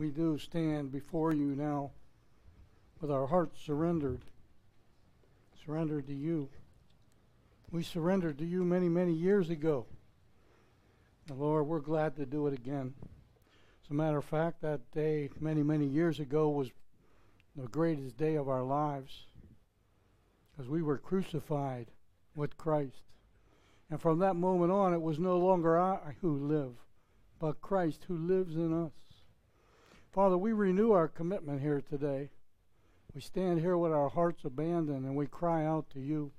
we 0.00 0.08
do 0.08 0.38
stand 0.38 0.90
before 0.90 1.34
you 1.34 1.54
now 1.54 1.90
with 3.02 3.10
our 3.10 3.26
hearts 3.26 3.60
surrendered, 3.60 4.22
surrendered 5.62 6.06
to 6.06 6.14
you. 6.14 6.48
We 7.70 7.82
surrendered 7.82 8.38
to 8.38 8.46
you 8.46 8.64
many, 8.64 8.88
many 8.88 9.12
years 9.12 9.50
ago. 9.50 9.84
And 11.28 11.38
Lord, 11.38 11.66
we're 11.66 11.80
glad 11.80 12.16
to 12.16 12.24
do 12.24 12.46
it 12.46 12.54
again. 12.54 12.94
As 13.84 13.90
a 13.90 13.94
matter 13.94 14.16
of 14.16 14.24
fact, 14.24 14.62
that 14.62 14.90
day, 14.90 15.28
many, 15.38 15.62
many 15.62 15.84
years 15.84 16.18
ago, 16.18 16.48
was 16.48 16.70
the 17.54 17.68
greatest 17.68 18.16
day 18.16 18.36
of 18.36 18.48
our 18.48 18.62
lives 18.62 19.26
because 20.50 20.70
we 20.70 20.80
were 20.80 20.96
crucified 20.96 21.88
with 22.34 22.56
Christ. 22.56 23.02
And 23.90 24.00
from 24.00 24.18
that 24.20 24.34
moment 24.34 24.72
on, 24.72 24.94
it 24.94 25.02
was 25.02 25.18
no 25.18 25.36
longer 25.36 25.78
I 25.78 26.16
who 26.22 26.48
live, 26.48 26.72
but 27.38 27.60
Christ 27.60 28.06
who 28.08 28.16
lives 28.16 28.56
in 28.56 28.72
us. 28.72 28.92
Father, 30.12 30.36
we 30.36 30.52
renew 30.52 30.90
our 30.90 31.06
commitment 31.06 31.60
here 31.60 31.80
today. 31.80 32.30
We 33.14 33.20
stand 33.20 33.60
here 33.60 33.76
with 33.76 33.92
our 33.92 34.08
hearts 34.08 34.44
abandoned 34.44 35.04
and 35.04 35.14
we 35.14 35.26
cry 35.26 35.64
out 35.64 35.88
to 35.90 36.00
you 36.00 36.32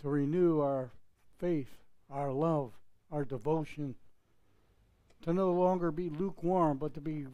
to 0.00 0.08
renew 0.08 0.60
our 0.60 0.90
faith, 1.38 1.68
our 2.10 2.32
love, 2.32 2.72
our 3.12 3.24
devotion, 3.26 3.94
to 5.22 5.34
no 5.34 5.52
longer 5.52 5.90
be 5.90 6.08
lukewarm, 6.08 6.78
but 6.78 6.94
to 6.94 7.00
be 7.00 7.26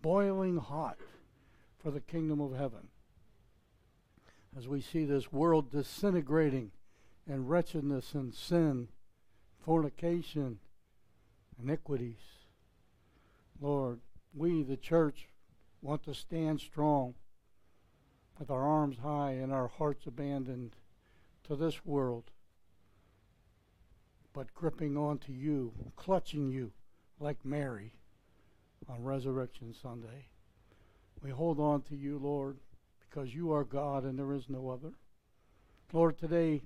boiling 0.00 0.56
hot 0.56 0.96
for 1.82 1.90
the 1.90 2.00
kingdom 2.00 2.40
of 2.40 2.56
heaven. 2.56 2.88
As 4.56 4.68
we 4.68 4.80
see 4.80 5.04
this 5.04 5.32
world 5.32 5.70
disintegrating 5.70 6.70
in 7.26 7.46
wretchedness 7.46 8.14
and 8.14 8.34
sin, 8.34 8.88
fornication, 9.64 10.58
iniquities. 11.62 12.41
Lord, 13.62 14.00
we, 14.34 14.64
the 14.64 14.76
church, 14.76 15.28
want 15.82 16.02
to 16.04 16.14
stand 16.14 16.60
strong 16.60 17.14
with 18.36 18.50
our 18.50 18.66
arms 18.66 18.98
high 18.98 19.32
and 19.32 19.52
our 19.52 19.68
hearts 19.68 20.04
abandoned 20.04 20.74
to 21.44 21.54
this 21.54 21.86
world, 21.86 22.24
but 24.32 24.52
gripping 24.52 24.96
onto 24.96 25.32
you, 25.32 25.72
clutching 25.94 26.50
you 26.50 26.72
like 27.20 27.44
Mary 27.44 27.92
on 28.88 29.04
Resurrection 29.04 29.72
Sunday. 29.72 30.26
We 31.22 31.30
hold 31.30 31.60
on 31.60 31.82
to 31.82 31.94
you, 31.94 32.18
Lord, 32.18 32.58
because 32.98 33.32
you 33.32 33.52
are 33.52 33.62
God 33.62 34.02
and 34.02 34.18
there 34.18 34.32
is 34.32 34.48
no 34.48 34.70
other. 34.70 34.94
Lord, 35.92 36.18
today, 36.18 36.62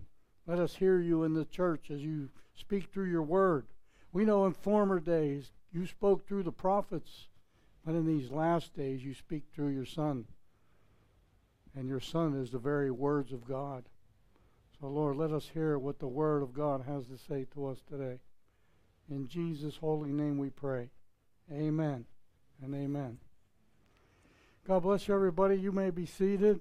let 0.47 0.59
us 0.59 0.77
hear 0.77 0.99
you 0.99 1.25
in 1.25 1.35
the 1.35 1.45
church 1.45 1.91
as 1.91 2.01
you 2.01 2.31
speak 2.55 2.89
through 2.91 3.11
your 3.11 3.23
word. 3.23 3.67
We 4.15 4.25
know 4.25 4.47
in 4.47 4.55
former 4.55 4.99
days 4.99 5.51
you 5.77 5.87
spoke 5.87 6.27
through 6.27 6.43
the 6.43 6.53
prophets, 6.53 7.29
but 7.85 7.95
in 7.95 8.07
these 8.07 8.31
last 8.31 8.75
days 8.75 9.05
you 9.05 9.13
speak 9.13 9.45
through 9.55 9.69
your 9.69 9.85
Son. 9.85 10.25
And 11.77 11.87
your 11.87 12.01
Son 12.01 12.35
is 12.35 12.51
the 12.51 12.59
very 12.59 12.91
words 12.91 13.31
of 13.33 13.47
God. 13.47 13.85
So, 14.81 14.89
Lord, 14.89 15.17
let 15.17 15.33
us 15.33 15.51
hear 15.53 15.79
what 15.79 15.99
the 15.99 16.09
Word 16.09 16.43
of 16.43 16.55
God 16.55 16.85
has 16.87 17.07
to 17.07 17.19
say 17.19 17.47
to 17.53 17.67
us 17.67 17.79
today. 17.89 18.21
In 19.11 19.29
Jesus' 19.29 19.77
holy 19.77 20.13
name 20.13 20.39
we 20.39 20.49
pray. 20.49 20.89
Amen 21.53 22.07
and 22.63 22.75
amen. 22.75 23.19
God 24.67 24.83
bless 24.83 25.07
you, 25.07 25.15
everybody. 25.15 25.57
You 25.57 25.73
may 25.73 25.91
be 25.91 26.07
seated. 26.07 26.61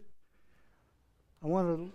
I 1.44 1.48
want 1.48 1.78
to. 1.78 1.94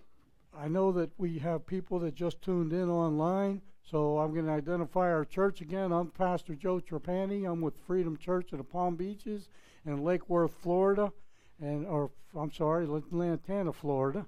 I 0.59 0.69
know 0.69 0.91
that 0.93 1.11
we 1.19 1.39
have 1.39 1.67
people 1.67 2.01
that 2.01 2.15
just 2.15 2.43
tuned 2.43 2.73
in 2.73 2.89
online. 2.89 3.61
So 3.91 4.19
I'm 4.19 4.33
going 4.33 4.47
to 4.47 4.53
identify 4.53 5.11
our 5.11 5.25
church 5.25 5.61
again. 5.61 5.91
I'm 5.91 6.13
Pastor 6.13 6.55
Joe 6.55 6.79
Trapani. 6.81 7.45
I'm 7.45 7.61
with 7.61 7.75
Freedom 7.89 8.17
Church 8.17 8.53
in 8.53 8.59
the 8.59 8.65
Palm 8.65 8.95
Beaches 8.95 9.49
in 9.85 10.05
Lake 10.05 10.29
Worth, 10.29 10.53
Florida, 10.63 11.13
and 11.61 11.85
or 11.87 12.13
I'm 12.37 12.53
sorry, 12.53 12.87
Lantana, 12.87 13.73
Florida, 13.73 14.27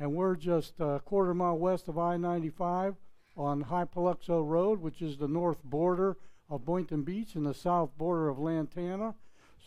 and 0.00 0.14
we're 0.14 0.34
just 0.34 0.80
a 0.80 1.00
quarter 1.04 1.32
mile 1.32 1.56
west 1.56 1.86
of 1.86 1.96
I-95 1.96 2.96
on 3.36 3.62
Hypoluxo 3.62 4.44
Road, 4.44 4.80
which 4.80 5.00
is 5.00 5.16
the 5.16 5.28
north 5.28 5.62
border 5.62 6.16
of 6.50 6.64
Boynton 6.64 7.04
Beach 7.04 7.36
and 7.36 7.46
the 7.46 7.54
south 7.54 7.96
border 7.96 8.28
of 8.28 8.40
Lantana. 8.40 9.14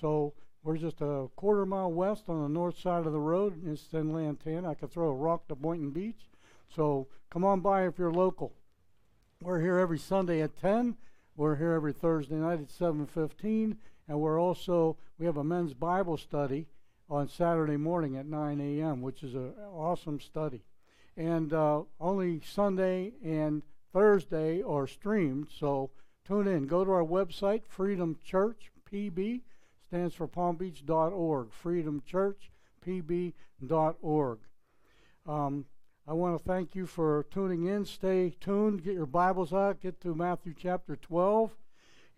So 0.01 0.33
we're 0.61 0.75
just 0.75 0.99
a 0.99 1.29
quarter 1.37 1.65
mile 1.65 1.93
west 1.93 2.25
on 2.27 2.43
the 2.43 2.49
north 2.49 2.77
side 2.77 3.05
of 3.05 3.13
the 3.13 3.19
road. 3.19 3.61
It's 3.65 3.93
in 3.93 4.11
Lantana. 4.11 4.71
I 4.71 4.73
could 4.73 4.91
throw 4.91 5.07
a 5.07 5.15
rock 5.15 5.47
to 5.47 5.55
Boynton 5.55 5.91
Beach. 5.91 6.27
So 6.67 7.07
come 7.29 7.45
on 7.45 7.61
by 7.61 7.87
if 7.87 7.97
you're 7.97 8.11
local. 8.11 8.51
We're 9.43 9.61
here 9.61 9.77
every 9.77 9.99
Sunday 9.99 10.41
at 10.41 10.59
10. 10.59 10.97
We're 11.35 11.57
here 11.57 11.73
every 11.73 11.93
Thursday 11.93 12.33
night 12.35 12.59
at 12.59 12.71
7:15, 12.71 13.77
and 14.07 14.19
we're 14.19 14.41
also 14.41 14.97
we 15.19 15.27
have 15.27 15.37
a 15.37 15.43
men's 15.43 15.75
Bible 15.75 16.17
study 16.17 16.65
on 17.07 17.27
Saturday 17.27 17.77
morning 17.77 18.17
at 18.17 18.25
9 18.25 18.59
a.m., 18.59 19.03
which 19.03 19.21
is 19.21 19.35
an 19.35 19.53
awesome 19.71 20.19
study. 20.19 20.63
And 21.15 21.53
uh, 21.53 21.83
only 21.99 22.41
Sunday 22.41 23.13
and 23.23 23.61
Thursday 23.93 24.63
are 24.63 24.87
streamed, 24.87 25.49
so 25.51 25.91
tune 26.25 26.47
in. 26.47 26.65
Go 26.65 26.83
to 26.83 26.89
our 26.91 27.05
website, 27.05 27.67
Freedom 27.67 28.17
Church 28.25 28.71
PB, 28.91 29.41
stands 29.87 30.15
for 30.15 30.27
palmbeach.org, 30.27 31.49
freedomchurchpb.org. 31.51 34.39
Um, 35.27 35.65
I 36.09 36.13
want 36.13 36.37
to 36.37 36.43
thank 36.45 36.73
you 36.73 36.85
for 36.85 37.25
tuning 37.31 37.65
in. 37.65 37.83
Stay 37.83 38.33
tuned. 38.39 38.81
Get 38.81 38.93
your 38.93 39.05
Bibles 39.05 39.51
out. 39.51 39.81
Get 39.81 39.99
to 40.01 40.15
Matthew 40.15 40.53
chapter 40.57 40.95
12. 40.95 41.51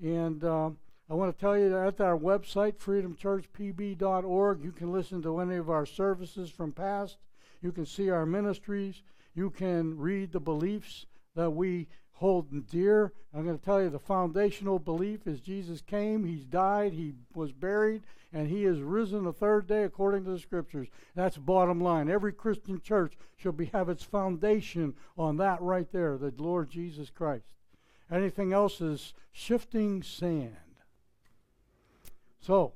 And 0.04 0.44
uh, 0.44 0.70
I 1.10 1.16
want 1.16 1.36
to 1.36 1.42
tell 1.42 1.58
you 1.58 1.70
that 1.72 1.88
at 1.88 2.02
our 2.02 2.16
website, 2.16 2.76
freedomchurchpb.org, 2.78 4.64
you 4.64 4.72
can 4.72 4.92
listen 4.92 5.24
to 5.24 5.40
any 5.40 5.56
of 5.56 5.72
our 5.72 5.88
services 5.88 6.52
from 6.52 6.72
past. 6.72 7.18
You 7.64 7.72
can 7.72 7.88
see 7.88 8.12
our 8.12 8.28
ministries. 8.28 9.02
You 9.34 9.50
can 9.50 9.98
read 9.98 10.34
the 10.34 10.40
beliefs 10.40 11.08
that 11.34 11.50
we 11.50 11.88
hold 12.20 12.70
dear. 12.70 13.14
I'm 13.34 13.46
going 13.46 13.58
to 13.58 13.64
tell 13.64 13.82
you 13.82 13.90
the 13.90 13.98
foundational 13.98 14.78
belief 14.78 15.26
is 15.26 15.40
Jesus 15.40 15.82
came, 15.82 16.26
He's 16.26 16.46
died, 16.46 16.92
He 16.92 17.14
was 17.34 17.54
buried, 17.54 18.04
and 18.34 18.50
He 18.50 18.66
is 18.66 18.82
risen 18.82 19.24
the 19.24 19.32
third 19.32 19.68
day 19.68 19.84
according 19.84 20.26
to 20.26 20.32
the 20.32 20.40
Scriptures. 20.40 20.90
That's 21.16 21.38
bottom 21.38 21.80
line. 21.80 22.10
Every 22.10 22.34
Christian 22.34 22.82
church 22.82 23.14
should 23.38 23.56
be 23.56 23.68
have 23.68 23.88
its 23.88 24.04
foundation 24.04 24.96
on 25.18 25.38
that 25.38 25.62
right 25.62 25.90
there, 25.94 26.18
the 26.18 26.34
Lord 26.38 26.70
Jesus 26.70 27.10
Christ. 27.10 27.54
Anything 28.12 28.52
else 28.52 28.82
is 28.82 29.14
shifting 29.32 30.04
sand. 30.04 30.58
So, 32.42 32.74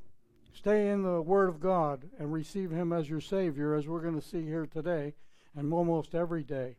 stay 0.54 0.90
in 0.90 1.04
the 1.04 1.22
Word 1.22 1.50
of 1.50 1.60
God 1.60 2.10
and 2.18 2.32
receive 2.32 2.72
Him 2.72 2.94
as 2.94 3.10
your 3.10 3.22
Savior, 3.22 3.74
as 3.74 3.90
we're 3.90 4.02
going 4.02 4.20
to 4.20 4.26
see 4.26 4.46
here 4.46 4.68
today 4.68 5.16
and 5.54 5.74
almost 5.74 6.16
every 6.16 6.44
day. 6.44 6.78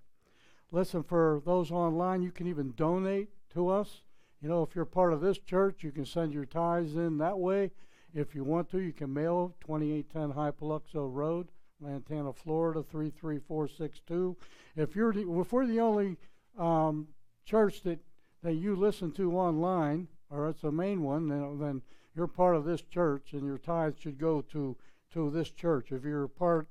Listen, 0.74 1.04
for 1.04 1.40
those 1.46 1.70
online, 1.70 2.20
you 2.20 2.32
can 2.32 2.48
even 2.48 2.72
donate 2.76 3.28
to 3.50 3.68
us. 3.68 4.02
You 4.42 4.48
know, 4.48 4.64
if 4.64 4.74
you're 4.74 4.84
part 4.84 5.12
of 5.12 5.20
this 5.20 5.38
church, 5.38 5.84
you 5.84 5.92
can 5.92 6.04
send 6.04 6.32
your 6.32 6.46
tithes 6.46 6.96
in 6.96 7.16
that 7.18 7.38
way. 7.38 7.70
If 8.12 8.34
you 8.34 8.42
want 8.42 8.68
to, 8.72 8.80
you 8.80 8.92
can 8.92 9.14
mail 9.14 9.54
2810 9.64 10.32
Hypoluxo 10.32 11.14
Road, 11.14 11.46
Lantana, 11.80 12.32
Florida 12.32 12.82
33462. 12.82 14.36
If 14.74 14.96
you're 14.96 15.12
the, 15.12 15.20
if 15.40 15.52
we're 15.52 15.64
the 15.64 15.78
only 15.78 16.16
um, 16.58 17.06
church 17.44 17.82
that 17.82 18.00
that 18.42 18.54
you 18.54 18.74
listen 18.74 19.12
to 19.12 19.38
online, 19.38 20.08
or 20.28 20.48
it's 20.48 20.62
the 20.62 20.72
main 20.72 21.04
one, 21.04 21.28
then, 21.28 21.56
then 21.60 21.82
you're 22.16 22.26
part 22.26 22.56
of 22.56 22.64
this 22.64 22.82
church, 22.82 23.32
and 23.32 23.46
your 23.46 23.58
tithes 23.58 24.00
should 24.00 24.18
go 24.18 24.40
to 24.40 24.76
to 25.12 25.30
this 25.30 25.50
church. 25.50 25.92
If 25.92 26.02
you're 26.02 26.26
part 26.26 26.66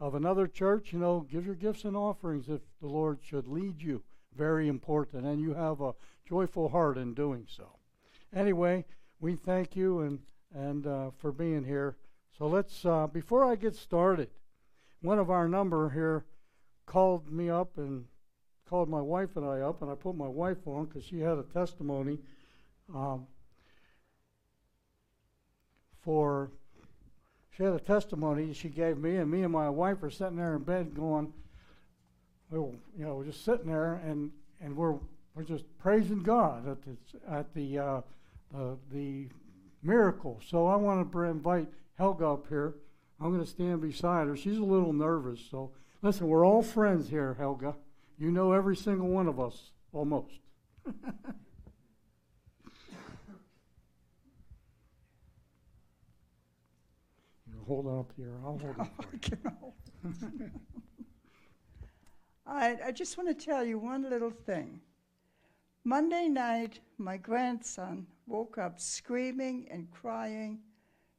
of 0.00 0.14
another 0.14 0.46
church, 0.46 0.92
you 0.92 0.98
know, 0.98 1.26
give 1.30 1.44
your 1.44 1.54
gifts 1.54 1.84
and 1.84 1.96
offerings 1.96 2.48
if 2.48 2.60
the 2.80 2.86
Lord 2.86 3.18
should 3.22 3.48
lead 3.48 3.82
you. 3.82 4.02
Very 4.36 4.68
important. 4.68 5.26
And 5.26 5.40
you 5.40 5.54
have 5.54 5.80
a 5.80 5.94
joyful 6.28 6.68
heart 6.68 6.96
in 6.96 7.14
doing 7.14 7.46
so. 7.48 7.78
Anyway, 8.34 8.84
we 9.20 9.34
thank 9.34 9.74
you 9.74 10.00
and, 10.00 10.20
and 10.54 10.86
uh, 10.86 11.10
for 11.18 11.32
being 11.32 11.64
here. 11.64 11.96
So 12.36 12.46
let's, 12.46 12.84
uh, 12.84 13.08
before 13.08 13.44
I 13.44 13.56
get 13.56 13.74
started, 13.74 14.30
one 15.02 15.18
of 15.18 15.30
our 15.30 15.48
number 15.48 15.90
here 15.90 16.24
called 16.86 17.30
me 17.32 17.50
up 17.50 17.76
and 17.76 18.04
called 18.68 18.88
my 18.88 19.00
wife 19.00 19.36
and 19.36 19.44
I 19.44 19.60
up, 19.60 19.82
and 19.82 19.90
I 19.90 19.94
put 19.94 20.14
my 20.14 20.28
wife 20.28 20.58
on 20.66 20.84
because 20.84 21.04
she 21.04 21.20
had 21.20 21.38
a 21.38 21.42
testimony 21.42 22.18
um, 22.94 23.26
for 26.02 26.50
she 27.58 27.64
had 27.64 27.72
a 27.72 27.80
testimony 27.80 28.52
she 28.52 28.68
gave 28.68 28.98
me, 28.98 29.16
and 29.16 29.28
me 29.28 29.42
and 29.42 29.52
my 29.52 29.68
wife 29.68 30.00
are 30.04 30.10
sitting 30.10 30.36
there 30.36 30.54
in 30.54 30.62
bed 30.62 30.94
going, 30.94 31.32
well, 32.50 32.72
you 32.96 33.04
know, 33.04 33.16
we're 33.16 33.24
just 33.24 33.44
sitting 33.44 33.66
there, 33.66 33.94
and 34.06 34.30
and 34.60 34.76
we're 34.76 34.94
we're 35.34 35.42
just 35.42 35.64
praising 35.78 36.22
God 36.22 36.68
at 36.68 36.78
the 36.82 36.96
at 37.28 37.52
the 37.54 37.78
uh, 37.78 38.00
the 38.92 39.26
miracle. 39.82 40.40
So 40.48 40.68
I 40.68 40.76
want 40.76 41.10
to 41.10 41.22
invite 41.22 41.66
Helga 41.94 42.28
up 42.28 42.46
here. 42.48 42.76
I'm 43.20 43.32
going 43.32 43.44
to 43.44 43.50
stand 43.50 43.80
beside 43.82 44.28
her. 44.28 44.36
She's 44.36 44.58
a 44.58 44.62
little 44.62 44.92
nervous, 44.92 45.40
so 45.50 45.72
listen. 46.00 46.28
We're 46.28 46.46
all 46.46 46.62
friends 46.62 47.08
here, 47.08 47.34
Helga. 47.34 47.74
You 48.20 48.30
know 48.30 48.52
every 48.52 48.76
single 48.76 49.08
one 49.08 49.26
of 49.26 49.40
us, 49.40 49.72
almost. 49.92 50.38
hold 57.68 57.86
on 57.86 57.98
up 58.00 58.12
here. 58.16 58.32
I'll 58.44 58.58
hold 58.58 58.76
it 59.12 59.30
you. 60.40 60.50
I, 62.46 62.78
I 62.86 62.92
just 62.92 63.18
want 63.18 63.28
to 63.28 63.44
tell 63.46 63.64
you 63.64 63.78
one 63.78 64.08
little 64.08 64.30
thing. 64.30 64.80
Monday 65.84 66.28
night, 66.28 66.80
my 66.96 67.18
grandson 67.18 68.06
woke 68.26 68.56
up 68.56 68.80
screaming 68.80 69.68
and 69.70 69.90
crying 69.90 70.60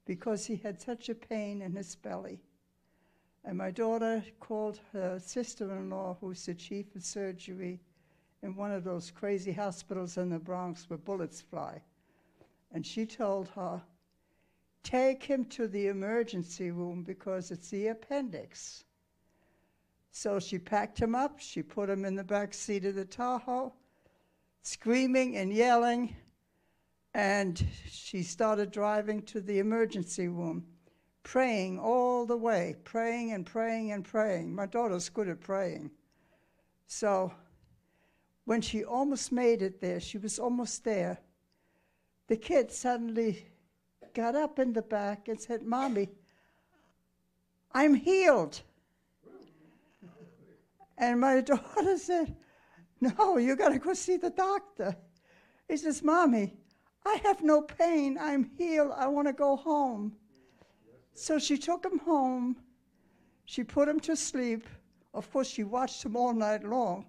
because 0.06 0.46
he 0.46 0.56
had 0.56 0.82
such 0.82 1.10
a 1.10 1.16
pain 1.16 1.62
in 1.62 1.76
his 1.76 1.96
belly. 1.96 2.42
And 3.46 3.58
my 3.58 3.70
daughter 3.70 4.24
called 4.40 4.80
her 4.92 5.20
sister 5.20 5.72
in 5.78 5.92
law, 5.92 6.18
who's 6.20 6.46
the 6.46 6.56
chief 6.56 6.96
of 6.96 7.04
surgery 7.04 7.80
in 8.42 8.56
one 8.56 8.72
of 8.72 8.84
those 8.84 9.12
crazy 9.12 9.52
hospitals 9.52 10.18
in 10.18 10.30
the 10.30 10.40
Bronx 10.40 10.90
where 10.90 10.98
bullets 10.98 11.42
fly. 11.42 11.82
And 12.72 12.86
she 12.86 13.06
told 13.06 13.50
her, 13.50 13.82
Take 14.84 15.24
him 15.24 15.46
to 15.46 15.68
the 15.68 15.88
emergency 15.88 16.72
room 16.72 17.04
because 17.04 17.52
it's 17.52 17.70
the 17.70 17.88
appendix. 17.88 18.84
So 20.12 20.40
she 20.40 20.58
packed 20.58 21.00
him 21.00 21.16
up, 21.16 21.40
she 21.40 21.62
put 21.62 21.90
him 21.90 22.06
in 22.06 22.16
the 22.16 22.24
back 22.24 22.54
seat 22.54 22.86
of 22.86 22.96
the 22.96 23.06
Tahoe, 23.06 23.74
screaming 24.64 25.38
and 25.38 25.54
yelling, 25.54 26.16
and 27.14 27.64
she 27.90 28.24
started 28.24 28.72
driving 28.72 29.22
to 29.24 29.42
the 29.42 29.60
emergency 29.60 30.28
room, 30.28 30.66
praying 31.24 31.80
all 31.80 32.26
the 32.26 32.38
way, 32.38 32.76
praying 32.84 33.34
and 33.34 33.46
praying 33.46 33.92
and 33.92 34.04
praying. 34.04 34.54
My 34.54 34.66
daughter's 34.66 35.10
good 35.10 35.30
at 35.30 35.40
praying. 35.40 35.92
So 36.88 37.32
when 38.46 38.62
she 38.62 38.84
almost 38.84 39.32
made 39.32 39.62
it 39.62 39.80
there, 39.80 40.00
she 40.00 40.18
was 40.18 40.40
almost 40.40 40.84
there, 40.84 41.20
the 42.28 42.38
kid 42.38 42.72
suddenly 42.72 43.46
got 44.14 44.36
up 44.36 44.60
in 44.60 44.74
the 44.74 44.82
back 44.82 45.28
and 45.28 45.40
said, 45.40 45.64
Mommy, 45.64 46.10
I'm 47.72 47.94
healed. 47.94 48.62
And 50.98 51.20
my 51.20 51.42
daughter 51.52 51.98
said, 51.98 52.36
No, 53.00 53.38
you 53.38 53.56
got 53.56 53.70
to 53.70 53.80
go 53.80 53.94
see 53.94 54.18
the 54.18 54.30
doctor. 54.30 54.96
He 55.68 55.78
says, 55.78 56.04
Mommy, 56.04 56.58
I 57.06 57.20
have 57.24 57.42
no 57.42 57.62
pain. 57.62 58.18
I'm 58.20 58.52
healed. 58.58 58.92
I 58.96 59.08
want 59.08 59.28
to 59.28 59.34
go 59.34 59.56
home. 59.56 60.14
So 61.14 61.40
she 61.40 61.58
took 61.58 61.86
him 61.86 62.00
home. 62.00 62.58
She 63.46 63.64
put 63.64 63.88
him 63.88 64.00
to 64.02 64.16
sleep. 64.16 64.68
Of 65.14 65.32
course, 65.32 65.50
she 65.50 65.64
watched 65.64 66.04
him 66.06 66.16
all 66.16 66.34
night 66.34 66.64
long. 66.64 67.06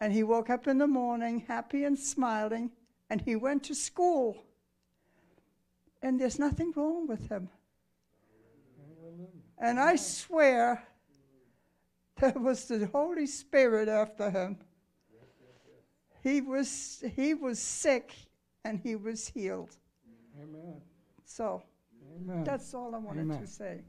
And 0.00 0.12
he 0.12 0.22
woke 0.22 0.50
up 0.50 0.66
in 0.66 0.78
the 0.78 0.86
morning 0.86 1.44
happy 1.48 1.84
and 1.84 1.98
smiling, 1.98 2.70
and 3.08 3.20
he 3.20 3.36
went 3.36 3.62
to 3.64 3.74
school. 3.74 4.44
And 6.04 6.20
there's 6.20 6.38
nothing 6.38 6.70
wrong 6.76 7.06
with 7.06 7.30
him. 7.30 7.48
And 9.56 9.80
I 9.80 9.96
swear 9.96 10.86
there 12.20 12.34
was 12.36 12.66
the 12.66 12.86
Holy 12.92 13.26
Spirit 13.26 13.88
after 13.88 14.30
him. 14.30 14.58
He 16.22 16.42
was, 16.42 17.02
he 17.16 17.32
was 17.32 17.58
sick 17.58 18.14
and 18.66 18.78
he 18.78 18.96
was 18.96 19.28
healed. 19.28 19.74
Amen. 20.42 20.82
So 21.24 21.62
Amen. 22.16 22.44
that's 22.44 22.74
all 22.74 22.94
I 22.94 22.98
wanted 22.98 23.22
Amen. 23.22 23.40
to 23.40 23.46
say. 23.46 23.80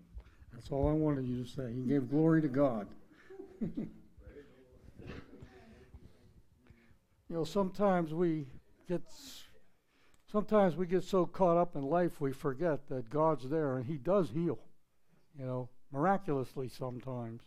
That's 0.54 0.72
all 0.72 0.88
I 0.88 0.94
wanted 0.94 1.28
you 1.28 1.44
to 1.44 1.50
say. 1.50 1.74
You 1.74 1.84
gave 1.86 2.10
glory 2.10 2.42
to 2.42 2.48
God. 2.48 2.88
you 3.60 3.90
know, 7.28 7.44
sometimes 7.44 8.14
we 8.14 8.46
get 8.88 9.02
sometimes 10.36 10.76
we 10.76 10.86
get 10.86 11.02
so 11.02 11.26
caught 11.26 11.56
up 11.56 11.78
in 11.78 11.82
life 11.82 12.20
we 12.20 12.34
forget 12.34 12.90
that 12.90 13.10
God's 13.10 13.48
there 13.48 13.78
and 13.78 13.86
He 13.86 13.96
does 13.96 14.32
heal. 14.32 14.60
You 15.40 15.46
know, 15.46 15.70
miraculously 15.94 16.68
sometimes. 16.68 17.44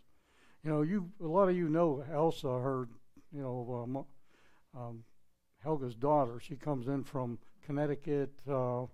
You 0.64 0.70
know, 0.70 0.80
you 0.80 1.10
a 1.22 1.26
lot 1.26 1.50
of 1.50 1.56
you 1.56 1.68
know 1.68 2.02
Elsa, 2.10 2.48
her, 2.48 2.88
you 3.30 3.42
know, 3.42 3.84
um, 3.84 4.80
um, 4.80 5.04
Helga's 5.62 5.94
daughter. 5.94 6.40
She 6.40 6.56
comes 6.56 6.88
in 6.88 7.04
from 7.04 7.38
Connecticut. 7.66 8.32
Uh, 8.50 8.86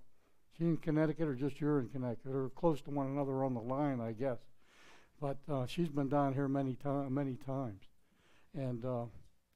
she 0.59 0.65
in 0.65 0.77
Connecticut 0.79 1.29
or 1.29 1.37
just 1.37 1.61
you're 1.61 1.79
in 1.79 1.89
Connecticut 1.89 2.35
or 2.35 2.51
close 2.57 2.81
to 2.83 2.91
one 2.91 3.07
another 3.07 3.45
on 3.45 3.55
the 3.55 3.61
line, 3.61 4.01
I 4.01 4.11
guess. 4.11 4.39
But 5.21 5.37
uh, 5.49 5.67
she's 5.67 5.89
been 5.89 6.09
down 6.09 6.35
here 6.35 6.49
many 6.49 6.75
times, 6.75 7.13
many 7.13 7.37
times, 7.47 7.83
and 8.55 8.85
uh, 8.85 9.05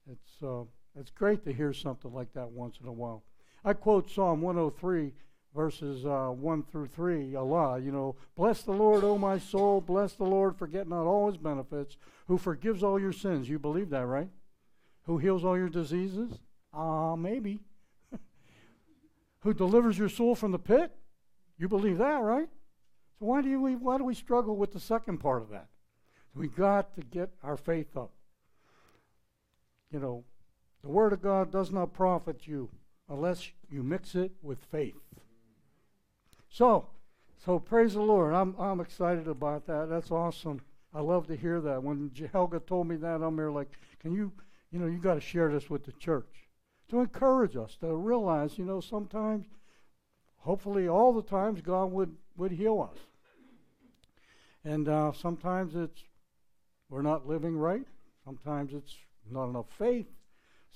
it's 0.08 0.44
uh, 0.44 0.62
it's 0.94 1.10
great 1.10 1.44
to 1.44 1.52
hear 1.52 1.72
something 1.72 2.14
like 2.14 2.32
that 2.34 2.50
once 2.50 2.78
in 2.80 2.86
a 2.86 2.92
while. 2.92 3.24
I 3.64 3.72
quote 3.72 4.10
Psalm 4.10 4.40
103 4.40 5.12
verses 5.54 6.06
uh, 6.06 6.28
1 6.28 6.62
through 6.70 6.86
3 6.86 7.34
a. 7.34 7.78
You 7.78 7.90
know, 7.92 8.16
bless 8.36 8.62
the 8.62 8.72
Lord, 8.72 9.02
O 9.04 9.18
my 9.18 9.38
soul, 9.38 9.80
bless 9.80 10.12
the 10.12 10.24
Lord, 10.24 10.56
forget 10.56 10.88
not 10.88 11.04
all 11.04 11.26
his 11.26 11.36
benefits, 11.36 11.96
who 12.28 12.38
forgives 12.38 12.82
all 12.82 13.00
your 13.00 13.12
sins. 13.12 13.48
You 13.48 13.58
believe 13.58 13.90
that, 13.90 14.06
right? 14.06 14.28
Who 15.04 15.18
heals 15.18 15.44
all 15.44 15.56
your 15.56 15.68
diseases? 15.68 16.38
Ah, 16.72 17.12
uh, 17.12 17.16
maybe. 17.16 17.60
who 19.40 19.52
delivers 19.52 19.98
your 19.98 20.08
soul 20.08 20.34
from 20.34 20.52
the 20.52 20.58
pit? 20.58 20.94
You 21.58 21.66
believe 21.66 21.98
that, 21.98 22.22
right? 22.22 22.48
So 23.18 23.26
why 23.26 23.42
do 23.42 23.60
we 23.60 23.74
why 23.74 23.98
do 23.98 24.04
we 24.04 24.14
struggle 24.14 24.56
with 24.56 24.72
the 24.72 24.80
second 24.80 25.18
part 25.18 25.42
of 25.42 25.48
that? 25.48 25.66
We 26.34 26.46
got 26.46 26.94
to 26.94 27.00
get 27.00 27.30
our 27.42 27.56
faith 27.56 27.96
up. 27.96 28.12
You 29.90 29.98
know, 29.98 30.24
the 30.82 30.88
word 30.88 31.12
of 31.12 31.20
God 31.20 31.50
does 31.50 31.72
not 31.72 31.94
profit 31.94 32.46
you 32.46 32.68
unless 33.08 33.50
you 33.70 33.82
mix 33.82 34.14
it 34.14 34.32
with 34.42 34.58
faith. 34.70 34.94
So, 36.50 36.86
so 37.44 37.58
praise 37.58 37.94
the 37.94 38.02
Lord. 38.02 38.34
I'm 38.34 38.54
I'm 38.58 38.80
excited 38.80 39.28
about 39.28 39.66
that. 39.66 39.88
That's 39.88 40.10
awesome. 40.10 40.60
I 40.94 41.00
love 41.00 41.26
to 41.26 41.36
hear 41.36 41.60
that. 41.60 41.82
When 41.82 42.10
Helga 42.32 42.60
told 42.60 42.88
me 42.88 42.96
that, 42.96 43.22
I'm 43.22 43.36
there 43.36 43.50
like, 43.50 43.70
can 44.00 44.12
you, 44.12 44.32
you 44.70 44.78
know, 44.78 44.86
you 44.86 44.98
got 44.98 45.14
to 45.14 45.20
share 45.20 45.50
this 45.52 45.68
with 45.68 45.84
the 45.84 45.92
church 45.92 46.48
to 46.88 47.00
encourage 47.00 47.56
us 47.56 47.76
to 47.80 47.94
realize, 47.94 48.58
you 48.58 48.64
know, 48.64 48.80
sometimes, 48.80 49.46
hopefully 50.38 50.88
all 50.88 51.12
the 51.12 51.22
times, 51.22 51.60
God 51.60 51.92
would, 51.92 52.16
would 52.36 52.52
heal 52.52 52.88
us. 52.90 52.98
And 54.64 54.88
uh, 54.88 55.12
sometimes 55.12 55.74
it's 55.76 56.02
we're 56.90 57.02
not 57.02 57.28
living 57.28 57.56
right. 57.56 57.86
Sometimes 58.24 58.72
it's 58.72 58.94
not 59.30 59.48
enough 59.48 59.66
faith. 59.78 60.06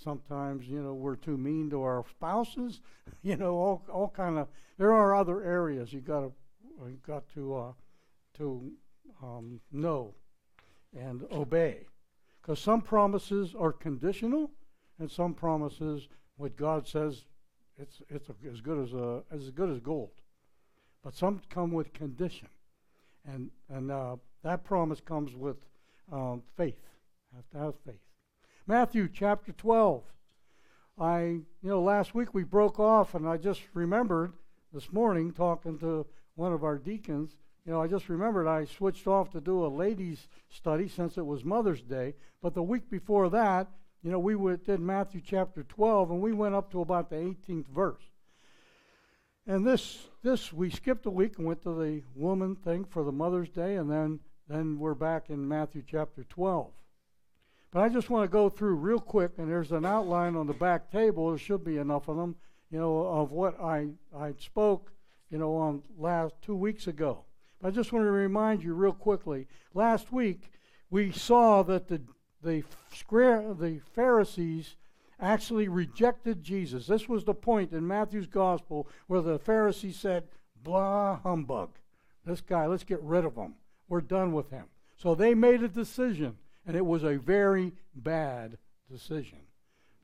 Sometimes, 0.02 0.66
you 0.66 0.82
know, 0.82 0.94
we're 0.94 1.16
too 1.16 1.36
mean 1.36 1.70
to 1.70 1.82
our 1.82 2.04
spouses. 2.10 2.80
you 3.22 3.36
know, 3.36 3.54
all, 3.54 3.82
all 3.92 4.08
kind 4.08 4.38
of. 4.38 4.48
There 4.78 4.92
are 4.92 5.14
other 5.14 5.42
areas 5.44 5.92
you 5.92 6.00
got 6.00 6.20
to 6.20 6.32
you 6.86 6.98
got 7.06 7.28
to 7.34 7.54
uh, 7.54 7.72
to 8.38 8.72
um, 9.22 9.60
know 9.70 10.14
and 10.98 11.24
obey, 11.30 11.86
because 12.40 12.58
some 12.58 12.82
promises 12.82 13.54
are 13.58 13.72
conditional, 13.72 14.50
and 14.98 15.10
some 15.10 15.32
promises, 15.32 16.08
what 16.36 16.56
God 16.56 16.86
says, 16.86 17.24
it's 17.78 18.02
it's 18.08 18.28
as 18.50 18.60
good 18.60 18.82
as 18.82 18.92
a 18.92 19.22
as 19.30 19.50
good 19.50 19.70
as 19.70 19.78
gold, 19.78 20.10
but 21.02 21.14
some 21.14 21.40
come 21.48 21.72
with 21.72 21.92
condition, 21.92 22.48
and 23.24 23.50
and 23.68 23.90
uh, 23.90 24.16
that 24.42 24.64
promise 24.64 25.00
comes 25.00 25.34
with 25.34 25.56
um, 26.10 26.42
faith. 26.56 26.80
Have 27.34 27.48
to 27.50 27.58
have 27.58 27.74
faith. 27.86 28.11
Matthew 28.72 29.06
chapter 29.12 29.52
twelve. 29.52 30.02
I 30.98 31.20
you 31.20 31.44
know 31.62 31.82
last 31.82 32.14
week 32.14 32.32
we 32.32 32.42
broke 32.42 32.80
off, 32.80 33.14
and 33.14 33.28
I 33.28 33.36
just 33.36 33.60
remembered 33.74 34.32
this 34.72 34.90
morning 34.90 35.30
talking 35.30 35.78
to 35.80 36.06
one 36.36 36.54
of 36.54 36.64
our 36.64 36.78
deacons. 36.78 37.36
You 37.66 37.72
know, 37.72 37.82
I 37.82 37.86
just 37.86 38.08
remembered 38.08 38.46
I 38.46 38.64
switched 38.64 39.06
off 39.06 39.30
to 39.32 39.42
do 39.42 39.62
a 39.62 39.68
ladies' 39.68 40.26
study 40.48 40.88
since 40.88 41.18
it 41.18 41.26
was 41.26 41.44
Mother's 41.44 41.82
Day. 41.82 42.14
But 42.40 42.54
the 42.54 42.62
week 42.62 42.88
before 42.88 43.28
that, 43.28 43.68
you 44.02 44.10
know, 44.10 44.18
we 44.18 44.36
did 44.64 44.80
Matthew 44.80 45.20
chapter 45.22 45.64
12, 45.64 46.10
and 46.10 46.22
we 46.22 46.32
went 46.32 46.54
up 46.54 46.70
to 46.70 46.80
about 46.80 47.10
the 47.10 47.16
18th 47.16 47.68
verse. 47.68 48.04
And 49.46 49.66
this, 49.66 49.98
this 50.22 50.50
we 50.50 50.70
skipped 50.70 51.04
a 51.04 51.10
week 51.10 51.36
and 51.36 51.46
went 51.46 51.62
to 51.64 51.78
the 51.78 52.00
woman 52.16 52.56
thing 52.56 52.86
for 52.86 53.04
the 53.04 53.12
Mother's 53.12 53.50
Day, 53.50 53.76
and 53.76 53.90
then, 53.90 54.20
then 54.48 54.78
we're 54.78 54.94
back 54.94 55.28
in 55.28 55.46
Matthew 55.46 55.82
chapter 55.86 56.24
12. 56.24 56.72
But 57.72 57.80
I 57.80 57.88
just 57.88 58.10
want 58.10 58.24
to 58.24 58.32
go 58.32 58.48
through 58.50 58.74
real 58.74 59.00
quick, 59.00 59.32
and 59.38 59.50
there's 59.50 59.72
an 59.72 59.86
outline 59.86 60.36
on 60.36 60.46
the 60.46 60.52
back 60.52 60.90
table. 60.92 61.30
There 61.30 61.38
should 61.38 61.64
be 61.64 61.78
enough 61.78 62.06
of 62.08 62.16
them, 62.16 62.36
you 62.70 62.78
know, 62.78 62.98
of 63.06 63.32
what 63.32 63.58
I, 63.58 63.88
I 64.14 64.34
spoke, 64.38 64.92
you 65.30 65.38
know, 65.38 65.56
on 65.56 65.82
last 65.98 66.34
two 66.42 66.54
weeks 66.54 66.86
ago. 66.86 67.24
But 67.60 67.68
I 67.68 67.70
just 67.70 67.92
want 67.92 68.04
to 68.04 68.10
remind 68.10 68.62
you 68.62 68.74
real 68.74 68.92
quickly. 68.92 69.46
Last 69.72 70.12
week 70.12 70.50
we 70.90 71.10
saw 71.10 71.62
that 71.62 71.88
the 71.88 72.02
the 72.42 72.64
square 72.92 73.54
the 73.54 73.80
Pharisees 73.94 74.74
actually 75.20 75.68
rejected 75.68 76.42
Jesus. 76.42 76.88
This 76.88 77.08
was 77.08 77.24
the 77.24 77.34
point 77.34 77.72
in 77.72 77.86
Matthew's 77.86 78.26
gospel 78.26 78.88
where 79.06 79.22
the 79.22 79.38
Pharisees 79.38 79.96
said, 79.96 80.24
"Blah 80.62 81.20
humbug, 81.20 81.70
this 82.26 82.40
guy. 82.40 82.66
Let's 82.66 82.84
get 82.84 83.00
rid 83.00 83.24
of 83.24 83.36
him. 83.36 83.54
We're 83.88 84.00
done 84.00 84.32
with 84.32 84.50
him." 84.50 84.64
So 84.96 85.14
they 85.14 85.34
made 85.34 85.62
a 85.62 85.68
decision, 85.68 86.36
and 86.66 86.76
it 86.76 86.84
was 86.84 87.04
a 87.04 87.16
very 87.16 87.72
bad 87.94 88.58
decision 88.90 89.38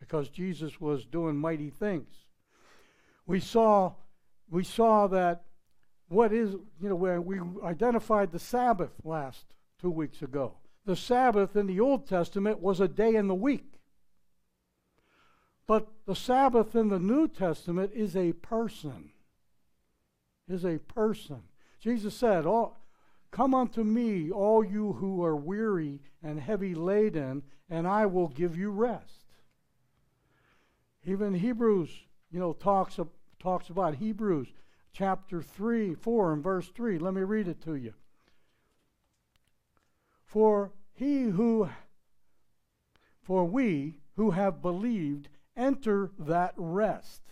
because 0.00 0.28
Jesus 0.28 0.80
was 0.80 1.04
doing 1.04 1.36
mighty 1.36 1.70
things. 1.70 2.12
We 3.26 3.40
saw 3.40 3.92
we 4.50 4.64
saw 4.64 5.06
that 5.08 5.42
what 6.08 6.32
is, 6.32 6.52
you 6.80 6.88
know, 6.88 6.94
where 6.94 7.20
we 7.20 7.38
identified 7.62 8.32
the 8.32 8.38
Sabbath 8.38 8.92
last 9.04 9.44
two 9.78 9.90
weeks 9.90 10.22
ago. 10.22 10.54
The 10.86 10.96
Sabbath 10.96 11.54
in 11.54 11.66
the 11.66 11.80
Old 11.80 12.08
Testament 12.08 12.60
was 12.60 12.80
a 12.80 12.88
day 12.88 13.14
in 13.14 13.28
the 13.28 13.34
week. 13.34 13.74
But 15.66 15.88
the 16.06 16.14
Sabbath 16.14 16.74
in 16.74 16.88
the 16.88 16.98
New 16.98 17.28
Testament 17.28 17.92
is 17.94 18.16
a 18.16 18.32
person. 18.32 19.10
Is 20.48 20.64
a 20.64 20.78
person. 20.78 21.42
Jesus 21.78 22.14
said, 22.14 22.46
all, 22.46 22.77
Come 23.30 23.54
unto 23.54 23.84
me, 23.84 24.30
all 24.30 24.64
you 24.64 24.94
who 24.94 25.22
are 25.22 25.36
weary 25.36 26.00
and 26.22 26.40
heavy 26.40 26.74
laden, 26.74 27.42
and 27.68 27.86
I 27.86 28.06
will 28.06 28.28
give 28.28 28.56
you 28.56 28.70
rest. 28.70 29.26
Even 31.04 31.34
Hebrews, 31.34 31.90
you 32.30 32.40
know, 32.40 32.52
talks, 32.52 32.98
talks 33.38 33.68
about 33.68 33.96
Hebrews 33.96 34.48
chapter 34.92 35.42
3, 35.42 35.94
4, 35.94 36.32
and 36.32 36.42
verse 36.42 36.68
3. 36.68 36.98
Let 36.98 37.14
me 37.14 37.22
read 37.22 37.48
it 37.48 37.62
to 37.62 37.74
you. 37.74 37.94
For 40.24 40.72
he 40.94 41.24
who, 41.24 41.70
for 43.22 43.44
we 43.44 43.98
who 44.16 44.32
have 44.32 44.60
believed 44.60 45.28
enter 45.56 46.10
that 46.18 46.54
rest, 46.56 47.22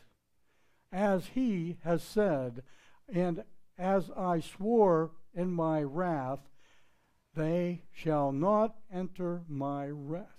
as 0.92 1.26
he 1.34 1.78
has 1.82 2.02
said, 2.02 2.62
and 3.12 3.44
as 3.76 4.10
I 4.16 4.40
swore 4.40 5.10
in 5.36 5.52
my 5.52 5.82
wrath, 5.82 6.40
they 7.34 7.82
shall 7.92 8.32
not 8.32 8.74
enter 8.92 9.42
my 9.46 9.86
rest. 9.88 10.30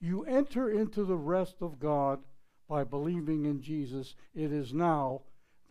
You 0.00 0.24
enter 0.24 0.70
into 0.70 1.04
the 1.04 1.16
rest 1.16 1.56
of 1.62 1.80
God 1.80 2.20
by 2.68 2.84
believing 2.84 3.46
in 3.46 3.62
Jesus. 3.62 4.14
It 4.34 4.52
is 4.52 4.74
now, 4.74 5.22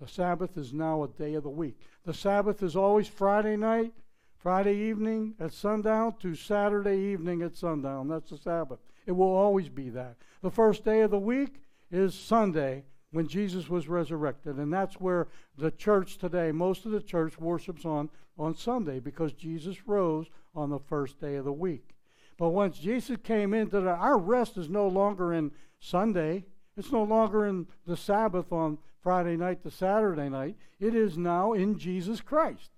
the 0.02 0.08
Sabbath 0.08 0.58
is 0.58 0.74
now 0.74 1.04
a 1.04 1.08
day 1.08 1.36
of 1.36 1.44
the 1.44 1.50
week. 1.50 1.80
The 2.04 2.14
Sabbath 2.14 2.64
is 2.64 2.76
always 2.76 3.08
Friday 3.08 3.56
night, 3.56 3.94
Friday 4.38 4.76
evening 4.76 5.36
at 5.40 5.54
sundown 5.54 6.16
to 6.22 6.36
Saturday 6.36 6.98
evening 6.98 7.44
at 7.44 7.56
sundown. 7.56 8.08
That's 8.08 8.32
the 8.32 8.38
Sabbath. 8.38 8.80
It 9.06 9.12
will 9.12 9.34
always 9.34 9.70
be 9.70 9.90
that. 9.92 10.16
The 10.42 10.52
first 10.52 10.84
day 10.84 11.02
of 11.02 11.12
the 11.12 11.20
week 11.20 11.62
is 11.92 12.16
Sunday 12.16 12.84
when 13.12 13.28
Jesus 13.28 13.70
was 13.70 13.88
resurrected. 13.88 14.58
And 14.58 14.72
that's 14.72 14.96
where 14.96 15.28
the 15.58 15.72
church 15.72 16.18
today, 16.18 16.52
most 16.52 16.86
of 16.86 16.92
the 16.92 17.02
church 17.02 17.40
worships 17.40 17.86
on 17.86 18.10
on 18.38 18.56
Sunday 18.56 19.00
because 19.00 19.34
Jesus 19.34 19.88
rose 19.88 20.28
on 20.54 20.70
the 20.70 20.80
first 20.80 21.20
day 21.20 21.36
of 21.36 21.46
the 21.46 21.54
week. 21.54 21.96
But 22.38 22.50
once 22.50 22.78
Jesus 22.78 23.18
came 23.24 23.54
into 23.54 23.80
the, 23.80 23.90
our 23.90 24.18
rest 24.18 24.58
is 24.58 24.70
no 24.70 24.88
longer 24.88 25.34
in 25.34 25.52
Sunday. 25.80 26.46
It's 26.76 26.92
no 26.92 27.04
longer 27.04 27.46
in 27.46 27.68
the 27.86 27.96
Sabbath 27.96 28.52
on 28.52 28.78
Friday 29.02 29.38
night 29.38 29.64
to 29.64 29.72
Saturday 29.72 30.30
night. 30.30 30.58
It 30.80 30.96
is 30.96 31.18
now 31.18 31.54
in 31.54 31.78
Jesus 31.78 32.20
Christ. 32.20 32.72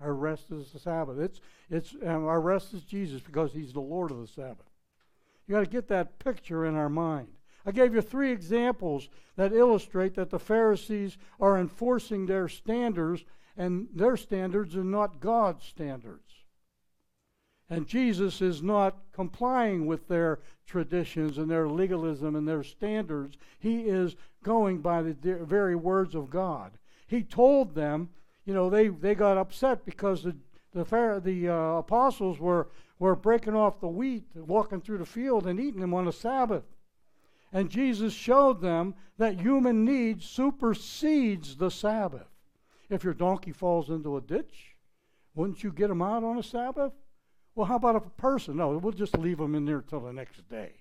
Our 0.00 0.14
rest 0.14 0.50
is 0.50 0.70
the 0.72 0.78
Sabbath. 0.78 1.18
It's, 1.18 1.40
it's, 1.70 1.94
um, 2.06 2.26
our 2.26 2.40
rest 2.40 2.74
is 2.74 2.82
Jesus 2.82 3.20
because 3.22 3.52
He's 3.52 3.72
the 3.72 3.80
Lord 3.80 4.10
of 4.10 4.20
the 4.20 4.26
Sabbath. 4.26 4.68
You 5.46 5.54
got 5.54 5.60
to 5.64 5.70
get 5.70 5.88
that 5.88 6.18
picture 6.18 6.66
in 6.66 6.76
our 6.76 6.88
mind. 6.88 7.28
I 7.64 7.72
gave 7.72 7.94
you 7.94 8.00
three 8.00 8.32
examples 8.32 9.08
that 9.36 9.52
illustrate 9.52 10.14
that 10.14 10.30
the 10.30 10.38
Pharisees 10.38 11.16
are 11.40 11.58
enforcing 11.58 12.26
their 12.26 12.48
standards, 12.48 13.24
and 13.56 13.88
their 13.94 14.16
standards 14.16 14.76
are 14.76 14.84
not 14.84 15.20
God's 15.20 15.64
standards. 15.64 16.32
And 17.70 17.86
Jesus 17.86 18.42
is 18.42 18.62
not 18.62 18.98
complying 19.12 19.86
with 19.86 20.06
their 20.08 20.40
traditions 20.66 21.38
and 21.38 21.50
their 21.50 21.68
legalism 21.68 22.36
and 22.36 22.46
their 22.46 22.62
standards. 22.62 23.38
He 23.58 23.82
is 23.82 24.14
going 24.42 24.80
by 24.80 25.02
the 25.02 25.14
very 25.42 25.76
words 25.76 26.14
of 26.14 26.28
God. 26.28 26.72
He 27.06 27.22
told 27.22 27.74
them, 27.74 28.10
you 28.44 28.52
know, 28.52 28.68
they, 28.68 28.88
they 28.88 29.14
got 29.14 29.38
upset 29.38 29.86
because 29.86 30.22
the, 30.22 30.36
the, 30.74 31.20
the 31.24 31.48
uh, 31.48 31.78
apostles 31.78 32.38
were, 32.38 32.68
were 32.98 33.16
breaking 33.16 33.54
off 33.54 33.80
the 33.80 33.88
wheat, 33.88 34.24
walking 34.34 34.80
through 34.80 34.98
the 34.98 35.06
field, 35.06 35.46
and 35.46 35.60
eating 35.60 35.80
them 35.80 35.94
on 35.94 36.04
the 36.04 36.12
Sabbath. 36.12 36.64
And 37.52 37.68
Jesus 37.70 38.14
showed 38.14 38.60
them 38.60 38.94
that 39.18 39.40
human 39.40 39.84
need 39.84 40.22
supersedes 40.22 41.56
the 41.56 41.70
Sabbath. 41.70 42.28
If 42.88 43.04
your 43.04 43.14
donkey 43.14 43.52
falls 43.52 43.90
into 43.90 44.16
a 44.16 44.20
ditch, 44.20 44.76
wouldn't 45.34 45.62
you 45.62 45.72
get 45.72 45.90
him 45.90 46.02
out 46.02 46.24
on 46.24 46.38
a 46.38 46.42
Sabbath? 46.42 46.92
Well, 47.54 47.66
how 47.66 47.76
about 47.76 47.96
a 47.96 48.00
person? 48.00 48.56
No, 48.56 48.78
we'll 48.78 48.92
just 48.92 49.18
leave 49.18 49.38
them 49.38 49.54
in 49.54 49.66
there 49.66 49.82
till 49.82 50.00
the 50.00 50.12
next 50.12 50.48
day. 50.48 50.72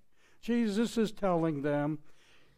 Jesus 0.41 0.97
is 0.97 1.11
telling 1.11 1.61
them 1.61 1.99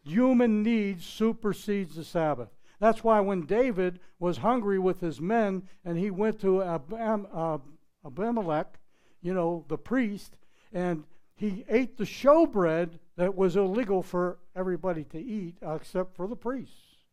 human 0.04 0.62
need 0.62 1.02
supersedes 1.02 1.96
the 1.96 2.04
Sabbath. 2.04 2.48
That's 2.78 3.02
why 3.02 3.20
when 3.20 3.46
David 3.46 4.00
was 4.18 4.38
hungry 4.38 4.78
with 4.78 5.00
his 5.00 5.20
men 5.20 5.68
and 5.84 5.98
he 5.98 6.10
went 6.10 6.40
to 6.40 6.62
uh, 6.62 7.58
Abimelech, 8.04 8.78
you 9.22 9.34
know, 9.34 9.64
the 9.68 9.78
priest, 9.78 10.36
and 10.72 11.04
he 11.36 11.64
ate 11.68 11.96
the 11.96 12.04
showbread 12.04 12.98
that 13.16 13.34
was 13.34 13.56
illegal 13.56 14.02
for 14.02 14.38
everybody 14.54 15.04
to 15.04 15.18
eat 15.18 15.56
except 15.62 16.14
for 16.14 16.28
the 16.28 16.36
priests. 16.36 17.04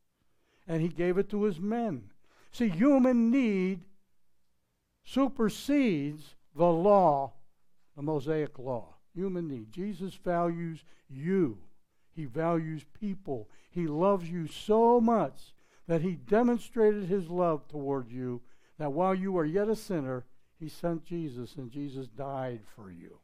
And 0.68 0.82
he 0.82 0.90
gave 0.90 1.18
it 1.18 1.30
to 1.32 1.44
his 1.44 1.60
men. 1.60 2.12
See, 2.52 2.70
human 2.70 3.32
need 3.32 3.82
supersedes 5.04 6.36
the 6.56 6.66
law, 6.66 7.34
the 7.96 8.02
Mosaic 8.02 8.60
law. 8.60 8.96
Human 9.16 9.48
need. 9.48 9.72
Jesus 9.72 10.14
values 10.16 10.84
you. 11.10 11.58
He 12.14 12.26
values 12.26 12.86
people. 13.00 13.50
He 13.70 13.88
loves 13.88 14.30
you 14.30 14.48
so 14.48 15.02
much 15.02 15.54
that 15.88 16.02
he 16.02 16.16
demonstrated 16.16 17.06
his 17.06 17.30
love 17.30 17.68
toward 17.68 18.10
you 18.10 18.42
that 18.78 18.94
while 18.94 19.16
you 19.16 19.32
were 19.32 19.46
yet 19.46 19.68
a 19.68 19.76
sinner, 19.76 20.26
he 20.60 20.70
sent 20.70 21.06
Jesus 21.06 21.56
and 21.56 21.72
Jesus 21.72 22.08
died 22.08 22.62
for 22.76 22.92
you. 22.92 23.18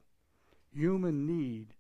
Human 0.74 1.26
need 1.26 1.74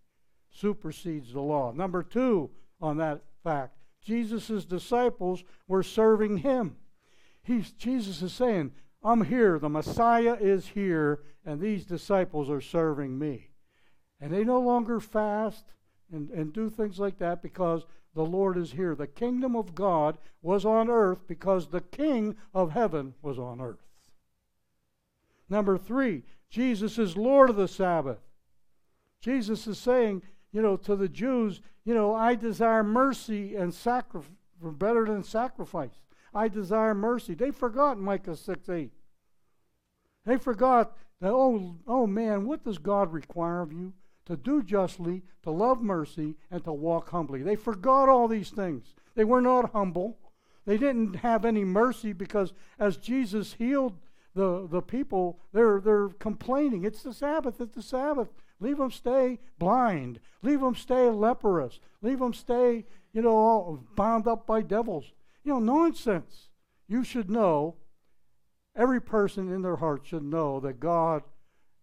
supersedes 0.52 1.34
the 1.34 1.42
law. 1.42 1.72
Number 1.72 2.04
two 2.04 2.50
on 2.82 2.98
that 2.98 3.22
fact, 3.44 3.78
Jesus' 4.02 4.66
disciples 4.66 5.44
were 5.68 5.84
serving 5.84 6.38
him. 6.38 6.78
He's, 7.44 7.72
Jesus 7.72 8.22
is 8.22 8.34
saying, 8.34 8.72
I'm 9.04 9.24
here, 9.24 9.60
the 9.60 9.70
Messiah 9.70 10.38
is 10.40 10.68
here, 10.68 11.22
and 11.46 11.62
these 11.62 11.86
disciples 11.86 12.50
are 12.50 12.62
serving 12.62 13.18
me. 13.18 13.50
And 14.20 14.34
they 14.34 14.44
no 14.44 14.60
longer 14.60 15.00
fast 15.00 15.66
and, 16.12 16.30
and 16.32 16.52
do 16.52 16.70
things 16.70 17.00
like 17.00 17.20
that 17.20 17.42
because 17.42 17.86
the 18.16 18.26
Lord 18.26 18.58
is 18.58 18.72
here. 18.72 18.96
The 18.96 19.08
kingdom 19.08 19.56
of 19.56 19.76
God 19.76 20.18
was 20.42 20.66
on 20.66 20.90
earth 20.90 21.28
because 21.28 21.68
the 21.68 21.82
King 21.82 22.36
of 22.54 22.72
heaven 22.72 23.14
was 23.22 23.38
on 23.38 23.62
earth. 23.62 23.86
Number 25.50 25.78
three, 25.78 26.24
Jesus 26.50 26.98
is 26.98 27.16
Lord 27.16 27.50
of 27.50 27.56
the 27.56 27.68
Sabbath. 27.68 28.20
Jesus 29.22 29.68
is 29.68 29.78
saying, 29.78 30.22
you 30.52 30.62
know, 30.62 30.78
to 30.78 30.96
the 30.96 31.10
Jews, 31.10 31.62
you 31.84 31.94
know, 31.94 32.14
I 32.14 32.36
desire 32.36 32.84
mercy 32.84 33.56
and 33.56 33.74
sacrifice 33.74 34.32
better 34.62 35.06
than 35.06 35.24
sacrifice. 35.24 35.92
I 36.34 36.48
desire 36.48 36.94
mercy. 36.94 37.34
They 37.34 37.52
forgot 37.52 38.00
Micah 38.00 38.36
6 38.36 38.70
8. 38.70 38.92
They 40.26 40.38
forgot 40.38 40.98
that, 41.22 41.32
oh, 41.32 41.76
oh 41.88 42.08
man, 42.08 42.46
what 42.46 42.64
does 42.64 42.78
God 42.78 43.14
require 43.14 43.62
of 43.62 43.72
you? 43.72 43.94
To 44.26 44.36
do 44.36 44.62
justly, 44.62 45.24
to 45.44 45.52
love 45.52 45.82
mercy, 45.82 46.36
and 46.52 46.64
to 46.66 46.74
walk 46.74 47.10
humbly. 47.10 47.44
They 47.44 47.56
forgot 47.56 48.10
all 48.10 48.28
these 48.28 48.50
things. 48.50 48.94
They 49.16 49.24
were 49.24 49.42
not 49.42 49.72
humble. 49.72 50.18
They 50.66 50.78
didn't 50.78 51.18
have 51.18 51.46
any 51.46 51.64
mercy 51.64 52.12
because 52.12 52.52
as 52.78 52.98
Jesus 52.98 53.54
healed 53.54 53.98
the, 54.36 54.68
the 54.68 54.82
people, 54.82 55.40
they're, 55.54 55.80
they're 55.80 56.10
complaining. 56.10 56.84
It's 56.84 57.04
the 57.04 57.14
Sabbath, 57.14 57.62
it's 57.62 57.76
the 57.76 57.82
Sabbath. 57.82 58.28
Leave 58.60 58.78
them 58.78 58.92
stay 58.92 59.40
blind. 59.60 60.20
Leave 60.42 60.62
them 60.62 60.76
stay 60.76 61.10
leprous. 61.10 61.80
Leave 62.02 62.20
them 62.20 62.34
stay, 62.34 62.86
you 63.14 63.22
know, 63.22 63.84
bound 63.96 64.28
up 64.28 64.48
by 64.48 64.62
devils. 64.62 65.12
You 65.44 65.54
know, 65.54 65.60
nonsense. 65.60 66.50
You 66.88 67.04
should 67.04 67.30
know, 67.30 67.76
every 68.76 69.02
person 69.02 69.52
in 69.54 69.62
their 69.62 69.76
heart 69.76 70.06
should 70.06 70.24
know 70.24 70.60
that 70.62 70.80
God, 70.80 71.24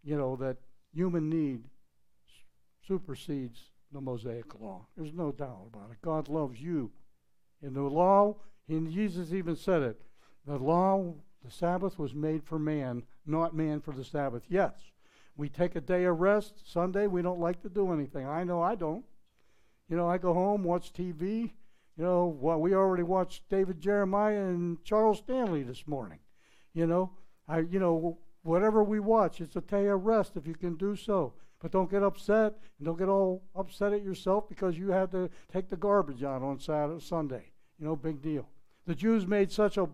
you 0.02 0.16
know, 0.16 0.36
that 0.36 0.56
human 0.92 1.28
need 1.28 1.64
supersedes 2.86 3.70
the 3.92 4.00
Mosaic 4.00 4.58
law. 4.60 4.86
There's 4.96 5.12
no 5.12 5.30
doubt 5.32 5.68
about 5.72 5.90
it. 5.90 6.02
God 6.02 6.28
loves 6.28 6.60
you. 6.60 6.90
In 7.62 7.72
the 7.74 7.82
law, 7.82 8.36
and 8.68 8.90
Jesus 8.90 9.32
even 9.32 9.56
said 9.56 9.82
it, 9.82 10.02
the 10.46 10.58
law, 10.58 11.14
the 11.42 11.50
Sabbath 11.50 11.98
was 11.98 12.14
made 12.14 12.44
for 12.44 12.58
man, 12.58 13.04
not 13.24 13.54
man 13.54 13.80
for 13.80 13.92
the 13.92 14.04
Sabbath. 14.04 14.42
Yes, 14.48 14.72
we 15.36 15.48
take 15.48 15.76
a 15.76 15.80
day 15.80 16.04
of 16.04 16.20
rest. 16.20 16.70
Sunday, 16.70 17.06
we 17.06 17.22
don't 17.22 17.40
like 17.40 17.60
to 17.62 17.68
do 17.68 17.92
anything. 17.92 18.26
I 18.26 18.44
know 18.44 18.62
I 18.62 18.74
don't. 18.74 19.04
You 19.88 19.96
know, 19.96 20.08
I 20.08 20.18
go 20.18 20.32
home, 20.32 20.64
watch 20.64 20.92
TV. 20.92 21.52
You 21.96 22.04
know, 22.04 22.36
well, 22.40 22.60
we 22.60 22.74
already 22.74 23.02
watched 23.02 23.48
David 23.48 23.80
Jeremiah 23.80 24.42
and 24.46 24.82
Charles 24.84 25.18
Stanley 25.18 25.62
this 25.62 25.86
morning. 25.86 26.18
You 26.72 26.86
know, 26.86 27.12
I, 27.48 27.60
you 27.60 27.78
know, 27.78 28.18
whatever 28.42 28.82
we 28.82 29.00
watch, 29.00 29.40
it's 29.40 29.56
a 29.56 29.60
day 29.60 29.86
of 29.86 30.04
rest 30.04 30.36
if 30.36 30.46
you 30.46 30.54
can 30.54 30.76
do 30.76 30.96
so. 30.96 31.34
But 31.60 31.72
don't 31.72 31.90
get 31.90 32.02
upset 32.02 32.54
and 32.78 32.86
don't 32.86 32.98
get 32.98 33.08
all 33.08 33.42
upset 33.54 33.92
at 33.92 34.02
yourself 34.02 34.48
because 34.48 34.76
you 34.76 34.90
had 34.90 35.10
to 35.12 35.30
take 35.52 35.68
the 35.68 35.76
garbage 35.76 36.22
out 36.22 36.42
on 36.42 36.58
Saturday, 36.58 37.00
Sunday. 37.00 37.52
You 37.78 37.86
know, 37.86 37.96
big 37.96 38.20
deal. 38.20 38.48
The 38.86 38.94
Jews 38.94 39.26
made 39.26 39.50
such 39.50 39.78
a 39.78 39.88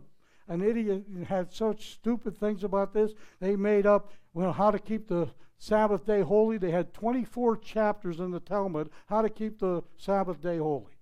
an 0.49 0.63
idiot 0.63 1.05
had 1.27 1.53
such 1.53 1.93
stupid 1.93 2.37
things 2.37 2.65
about 2.65 2.93
this. 2.93 3.13
They 3.41 3.57
made 3.57 3.87
up 3.87 4.13
well 4.33 4.53
how 4.53 4.71
to 4.71 4.79
keep 4.79 5.09
the 5.09 5.29
Sabbath 5.59 6.07
day 6.07 6.23
holy. 6.23 6.59
They 6.59 6.71
had 6.71 6.95
24 6.95 7.59
chapters 7.59 8.19
in 8.21 8.31
the 8.31 8.41
Talmud 8.41 8.91
how 9.07 9.23
to 9.23 9.29
keep 9.29 9.59
the 9.59 9.83
Sabbath 9.97 10.41
day 10.41 10.59
holy. 10.59 10.97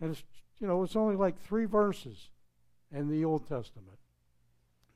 And 0.00 0.10
it's 0.10 0.24
you 0.60 0.66
know 0.66 0.82
it's 0.82 0.96
only 0.96 1.16
like 1.16 1.38
three 1.40 1.64
verses 1.64 2.30
in 2.92 3.08
the 3.08 3.24
Old 3.24 3.48
Testament. 3.48 3.98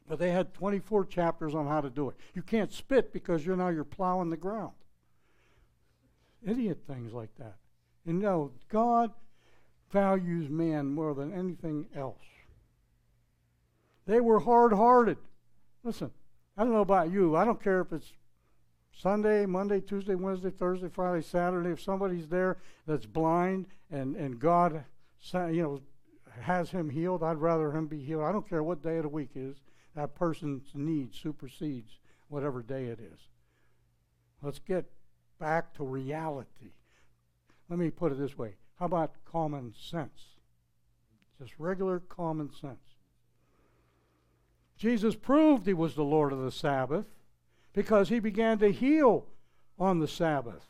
But 0.08 0.18
they 0.18 0.30
had 0.30 0.54
24 0.54 1.04
chapters 1.04 1.54
on 1.54 1.66
how 1.66 1.82
to 1.82 1.90
do 1.90 2.08
it. 2.08 2.16
You 2.34 2.42
can't 2.42 2.72
spit 2.72 3.12
because 3.12 3.44
you're 3.44 3.56
now 3.56 3.68
you're 3.68 3.84
plowing 3.84 4.30
the 4.30 4.36
ground. 4.36 4.72
Idiot 6.44 6.78
things 6.86 7.12
like 7.12 7.34
that. 7.36 7.56
And 8.06 8.20
no, 8.20 8.52
God 8.68 9.12
values 9.90 10.48
man 10.48 10.86
more 10.88 11.14
than 11.14 11.32
anything 11.32 11.86
else. 11.94 12.24
They 14.08 14.20
were 14.20 14.40
hard 14.40 14.72
hearted. 14.72 15.18
Listen, 15.84 16.10
I 16.56 16.64
don't 16.64 16.72
know 16.72 16.80
about 16.80 17.12
you. 17.12 17.36
I 17.36 17.44
don't 17.44 17.62
care 17.62 17.82
if 17.82 17.92
it's 17.92 18.14
Sunday, 18.90 19.44
Monday, 19.44 19.82
Tuesday, 19.82 20.14
Wednesday, 20.14 20.50
Thursday, 20.50 20.88
Friday, 20.88 21.22
Saturday. 21.22 21.68
If 21.68 21.82
somebody's 21.82 22.26
there 22.26 22.56
that's 22.86 23.04
blind 23.04 23.66
and, 23.90 24.16
and 24.16 24.40
God 24.40 24.82
you 25.32 25.62
know, 25.62 25.80
has 26.40 26.70
him 26.70 26.88
healed, 26.88 27.22
I'd 27.22 27.36
rather 27.36 27.70
him 27.70 27.86
be 27.86 28.02
healed. 28.02 28.24
I 28.24 28.32
don't 28.32 28.48
care 28.48 28.62
what 28.62 28.82
day 28.82 28.96
of 28.96 29.02
the 29.02 29.10
week 29.10 29.32
is. 29.34 29.58
That 29.94 30.14
person's 30.14 30.70
need 30.74 31.14
supersedes 31.14 31.98
whatever 32.28 32.62
day 32.62 32.86
it 32.86 33.00
is. 33.00 33.20
Let's 34.40 34.58
get 34.58 34.86
back 35.38 35.74
to 35.74 35.84
reality. 35.84 36.72
Let 37.68 37.78
me 37.78 37.90
put 37.90 38.12
it 38.12 38.18
this 38.18 38.38
way 38.38 38.54
how 38.78 38.86
about 38.86 39.12
common 39.30 39.74
sense? 39.78 40.36
Just 41.38 41.52
regular 41.58 42.00
common 42.00 42.50
sense. 42.52 42.87
Jesus 44.78 45.16
proved 45.16 45.66
he 45.66 45.74
was 45.74 45.94
the 45.94 46.04
Lord 46.04 46.32
of 46.32 46.40
the 46.40 46.52
Sabbath 46.52 47.04
because 47.72 48.08
he 48.08 48.20
began 48.20 48.58
to 48.58 48.70
heal 48.70 49.26
on 49.78 49.98
the 49.98 50.08
Sabbath. 50.08 50.64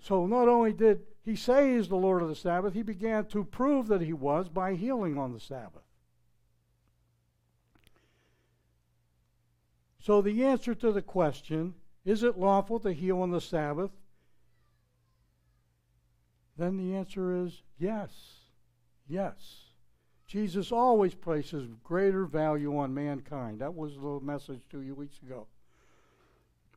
So 0.00 0.26
not 0.26 0.48
only 0.48 0.72
did 0.72 1.00
he 1.24 1.34
say 1.34 1.74
he's 1.74 1.88
the 1.88 1.96
Lord 1.96 2.22
of 2.22 2.28
the 2.28 2.34
Sabbath, 2.34 2.74
he 2.74 2.82
began 2.82 3.24
to 3.26 3.42
prove 3.42 3.88
that 3.88 4.02
he 4.02 4.12
was 4.12 4.48
by 4.48 4.74
healing 4.74 5.18
on 5.18 5.32
the 5.32 5.40
Sabbath. 5.40 5.82
So 10.00 10.22
the 10.22 10.44
answer 10.44 10.74
to 10.74 10.92
the 10.92 11.02
question, 11.02 11.74
is 12.04 12.22
it 12.22 12.38
lawful 12.38 12.80
to 12.80 12.92
heal 12.92 13.20
on 13.20 13.30
the 13.30 13.40
Sabbath? 13.40 13.90
Then 16.56 16.76
the 16.76 16.96
answer 16.96 17.44
is 17.44 17.62
yes. 17.78 18.10
Yes. 19.06 19.67
Jesus 20.28 20.70
always 20.70 21.14
places 21.14 21.66
greater 21.82 22.26
value 22.26 22.76
on 22.76 22.92
mankind. 22.92 23.60
That 23.60 23.74
was 23.74 23.94
the 23.94 24.20
message 24.22 24.60
two 24.70 24.94
weeks 24.94 25.18
ago. 25.22 25.46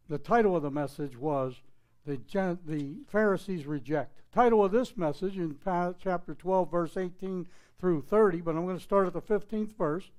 The 0.07 0.17
title 0.17 0.55
of 0.55 0.63
the 0.63 0.71
message 0.71 1.17
was 1.17 1.61
the, 2.05 2.17
the 2.65 2.95
Pharisees 3.07 3.65
Reject. 3.65 4.21
Title 4.31 4.63
of 4.63 4.71
this 4.71 4.95
message 4.95 5.37
in 5.37 5.57
chapter 6.01 6.33
12, 6.33 6.71
verse 6.71 6.95
18 6.95 7.45
through 7.77 8.01
30, 8.03 8.39
but 8.39 8.55
I'm 8.55 8.65
going 8.65 8.77
to 8.77 8.83
start 8.83 9.07
at 9.07 9.13
the 9.13 9.21
15th 9.21 9.75
verse, 9.75 10.11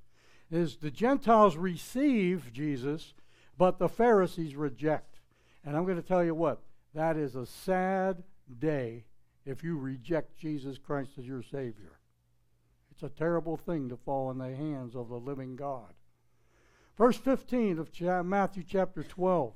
is 0.50 0.76
the 0.76 0.90
Gentiles 0.90 1.56
receive 1.56 2.52
Jesus, 2.52 3.14
but 3.56 3.78
the 3.78 3.88
Pharisees 3.88 4.56
reject. 4.56 5.20
And 5.64 5.74
I'm 5.74 5.84
going 5.84 5.96
to 5.96 6.06
tell 6.06 6.22
you 6.22 6.34
what, 6.34 6.60
that 6.94 7.16
is 7.16 7.34
a 7.34 7.46
sad 7.46 8.22
day 8.58 9.04
if 9.46 9.64
you 9.64 9.78
reject 9.78 10.36
Jesus 10.36 10.76
Christ 10.76 11.12
as 11.18 11.26
your 11.26 11.42
Savior. 11.42 11.98
It's 12.92 13.02
a 13.02 13.08
terrible 13.08 13.56
thing 13.56 13.88
to 13.88 13.96
fall 13.96 14.30
in 14.30 14.36
the 14.36 14.54
hands 14.54 14.94
of 14.94 15.08
the 15.08 15.18
living 15.18 15.56
God. 15.56 15.94
Verse 16.98 17.16
15 17.16 17.78
of 17.78 18.26
Matthew 18.26 18.62
chapter 18.68 19.02
12. 19.02 19.54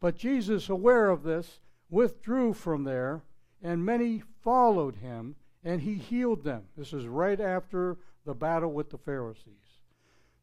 But 0.00 0.16
Jesus, 0.16 0.68
aware 0.68 1.10
of 1.10 1.22
this, 1.22 1.60
withdrew 1.90 2.54
from 2.54 2.82
there, 2.82 3.22
and 3.62 3.84
many 3.84 4.24
followed 4.42 4.96
him, 4.96 5.36
and 5.62 5.80
he 5.80 5.94
healed 5.94 6.42
them. 6.42 6.64
This 6.76 6.92
is 6.92 7.06
right 7.06 7.40
after 7.40 7.98
the 8.26 8.34
battle 8.34 8.72
with 8.72 8.90
the 8.90 8.98
Pharisees. 8.98 9.80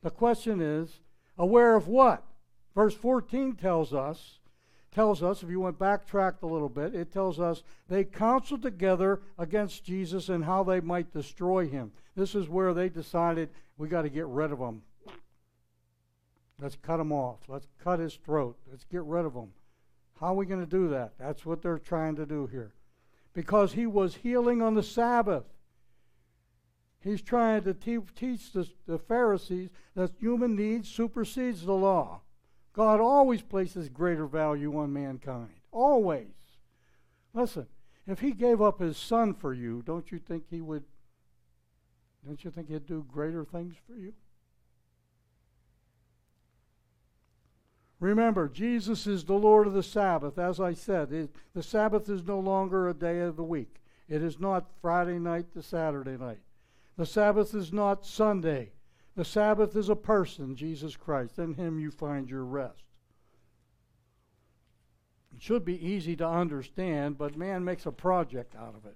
The 0.02 0.10
question 0.10 0.62
is, 0.62 1.02
aware 1.38 1.76
of 1.76 1.90
what? 1.90 2.24
Verse 2.74 2.94
14 2.94 3.56
tells 3.56 3.94
us 3.94 4.37
tells 4.98 5.22
us, 5.22 5.44
if 5.44 5.50
you 5.52 5.60
went 5.60 5.78
backtracked 5.78 6.42
a 6.42 6.48
little 6.48 6.68
bit, 6.68 6.96
it 6.96 7.12
tells 7.12 7.40
us 7.40 7.62
they 7.88 8.04
counseled 8.04 8.64
together 8.64 9.22
against 9.38 9.84
Jesus 9.84 10.28
and 10.28 10.44
how 10.44 10.64
they 10.64 10.80
might 10.80 11.14
destroy 11.14 11.68
him. 11.68 11.92
This 12.16 12.34
is 12.34 12.50
where 12.50 12.74
they 12.74 12.90
decided 12.90 13.50
we 13.78 13.90
got 13.90 14.02
to 14.02 14.10
get 14.10 14.26
rid 14.26 14.52
of 14.52 14.58
him. 14.58 14.82
Let's 16.60 16.78
cut 16.82 17.00
him 17.00 17.12
off. 17.12 17.38
Let's 17.48 17.68
cut 17.84 18.00
his 18.00 18.16
throat. 18.16 18.58
Let's 18.72 18.86
get 18.86 19.04
rid 19.04 19.24
of 19.24 19.36
him. 19.36 19.50
How 20.20 20.30
are 20.30 20.34
we 20.34 20.48
going 20.48 20.66
to 20.66 20.66
do 20.66 20.90
that? 20.90 21.14
That's 21.20 21.46
what 21.46 21.62
they're 21.62 21.78
trying 21.78 22.16
to 22.16 22.26
do 22.26 22.48
here. 22.48 22.74
Because 23.36 23.74
he 23.74 23.86
was 23.86 24.16
healing 24.16 24.64
on 24.64 24.74
the 24.74 24.82
Sabbath. 24.82 25.44
He's 27.02 27.22
trying 27.22 27.66
to 27.66 27.76
te- 27.76 28.00
teach 28.16 28.52
the, 28.52 28.68
the 28.88 28.98
Pharisees 28.98 29.70
that 29.94 30.14
human 30.20 30.56
needs 30.56 30.90
supersedes 30.90 31.66
the 31.66 31.74
law. 31.74 32.22
God 32.78 33.00
always 33.00 33.42
places 33.42 33.90
greater 33.90 34.28
value 34.28 34.78
on 34.78 34.94
mankind. 34.94 35.50
Always. 35.72 36.28
Listen, 37.34 37.66
if 38.06 38.20
he 38.20 38.34
gave 38.34 38.62
up 38.62 38.80
his 38.80 38.98
son 38.98 39.34
for 39.34 39.52
you, 39.52 39.82
don't 39.84 40.12
you 40.12 40.20
think 40.20 40.44
he 40.48 40.62
would 40.62 40.84
don't 42.24 42.44
you 42.44 42.52
think 42.52 42.70
he'd 42.70 42.86
do 42.86 43.04
greater 43.12 43.44
things 43.46 43.76
for 43.88 43.96
you? 43.96 44.14
Remember, 48.00 48.48
Jesus 48.48 49.08
is 49.08 49.24
the 49.24 49.34
Lord 49.34 49.66
of 49.66 49.74
the 49.74 49.82
Sabbath. 49.82 50.38
As 50.38 50.60
I 50.60 50.74
said, 50.74 51.12
it, 51.12 51.32
the 51.56 51.64
Sabbath 51.64 52.10
is 52.10 52.26
no 52.26 52.40
longer 52.40 52.88
a 52.88 52.94
day 52.94 53.22
of 53.22 53.38
the 53.38 53.44
week. 53.44 53.82
It 54.08 54.22
is 54.22 54.40
not 54.40 54.70
Friday 54.82 55.18
night 55.18 55.52
to 55.54 55.64
Saturday 55.64 56.18
night. 56.18 56.42
The 56.98 57.06
Sabbath 57.06 57.56
is 57.56 57.74
not 57.74 58.06
Sunday. 58.06 58.74
The 59.18 59.26
Sabbath 59.26 59.76
is 59.76 59.90
a 59.90 59.96
person, 59.96 60.56
Jesus 60.56 60.96
Christ. 60.96 61.40
In 61.40 61.56
him 61.56 61.80
you 61.80 61.90
find 61.90 62.30
your 62.30 62.46
rest. 62.46 62.84
It 65.36 65.42
should 65.42 65.66
be 65.66 65.84
easy 65.84 66.16
to 66.18 66.28
understand, 66.28 67.18
but 67.18 67.36
man 67.36 67.66
makes 67.66 67.88
a 67.88 67.92
project 67.92 68.56
out 68.56 68.76
of 68.76 68.86
it. 68.86 68.96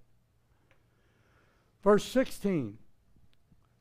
Verse 1.84 2.04
16. 2.06 2.78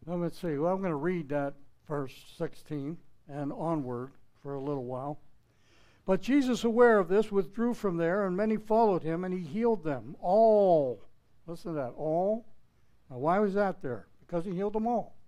Let's 0.07 0.41
see. 0.41 0.57
Well, 0.57 0.73
I'm 0.73 0.81
going 0.81 0.91
to 0.91 0.97
read 0.97 1.29
that 1.29 1.57
verse 1.87 2.15
16 2.39 2.97
and 3.29 3.53
onward 3.53 4.13
for 4.43 4.55
a 4.55 4.63
little 4.63 4.85
while. 4.85 5.21
But 6.07 6.23
Jesus, 6.23 6.65
aware 6.65 6.99
of 6.99 7.09
this, 7.09 7.31
withdrew 7.31 7.75
from 7.75 7.99
there, 7.99 8.25
and 8.25 8.35
many 8.35 8.57
followed 8.57 9.03
him, 9.03 9.25
and 9.25 9.35
he 9.35 9.41
healed 9.41 9.85
them 9.85 10.17
all. 10.23 11.03
Listen 11.47 11.75
to 11.75 11.81
that. 11.81 11.93
All. 11.99 12.47
Now, 13.11 13.19
why 13.19 13.39
was 13.41 13.53
that 13.53 13.83
there? 13.83 14.07
Because 14.27 14.47
he 14.47 14.53
healed 14.53 14.73
them 14.73 14.87
all. 14.87 15.20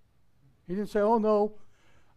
He 0.66 0.75
didn't 0.75 0.90
say, 0.90 1.01
oh, 1.01 1.18
no, 1.18 1.55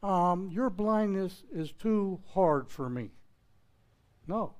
um, 0.08 0.50
your 0.52 0.70
blindness 0.70 1.44
is 1.52 1.72
too 1.72 2.20
hard 2.34 2.70
for 2.70 2.90
me. 2.90 3.12
No. 4.28 4.54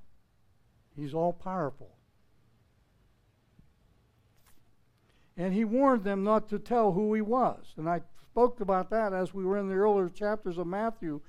He's 0.96 1.14
all 1.14 1.32
powerful. 1.32 1.96
And 5.36 5.52
he 5.52 5.64
warned 5.64 6.04
them 6.04 6.24
not 6.24 6.48
to 6.48 6.58
tell 6.58 6.92
who 6.92 7.12
he 7.14 7.20
was. 7.20 7.74
And 7.76 7.88
I 7.88 8.00
spoke 8.32 8.60
about 8.60 8.90
that 8.90 9.12
as 9.12 9.34
we 9.34 9.44
were 9.44 9.58
in 9.58 9.68
the 9.68 9.74
earlier 9.74 10.08
chapters 10.08 10.58
of 10.58 10.66
Matthew. 10.66 11.20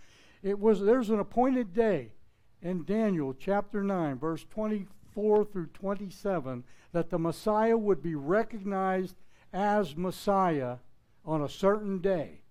It 0.42 0.58
was 0.58 0.80
there's 0.80 1.10
an 1.10 1.20
appointed 1.20 1.74
day 1.74 2.14
in 2.62 2.86
Daniel 2.86 3.34
chapter 3.34 3.84
9, 3.84 4.18
verse 4.18 4.46
24 4.50 5.46
through 5.46 5.68
27, 5.68 6.64
that 6.94 7.10
the 7.10 7.20
Messiah 7.20 7.78
would 7.78 8.02
be 8.02 8.16
recognized 8.16 9.18
as 9.52 9.96
Messiah 9.96 10.78
on 11.26 11.42
a 11.42 11.50
certain 11.50 12.00
day 12.00 12.42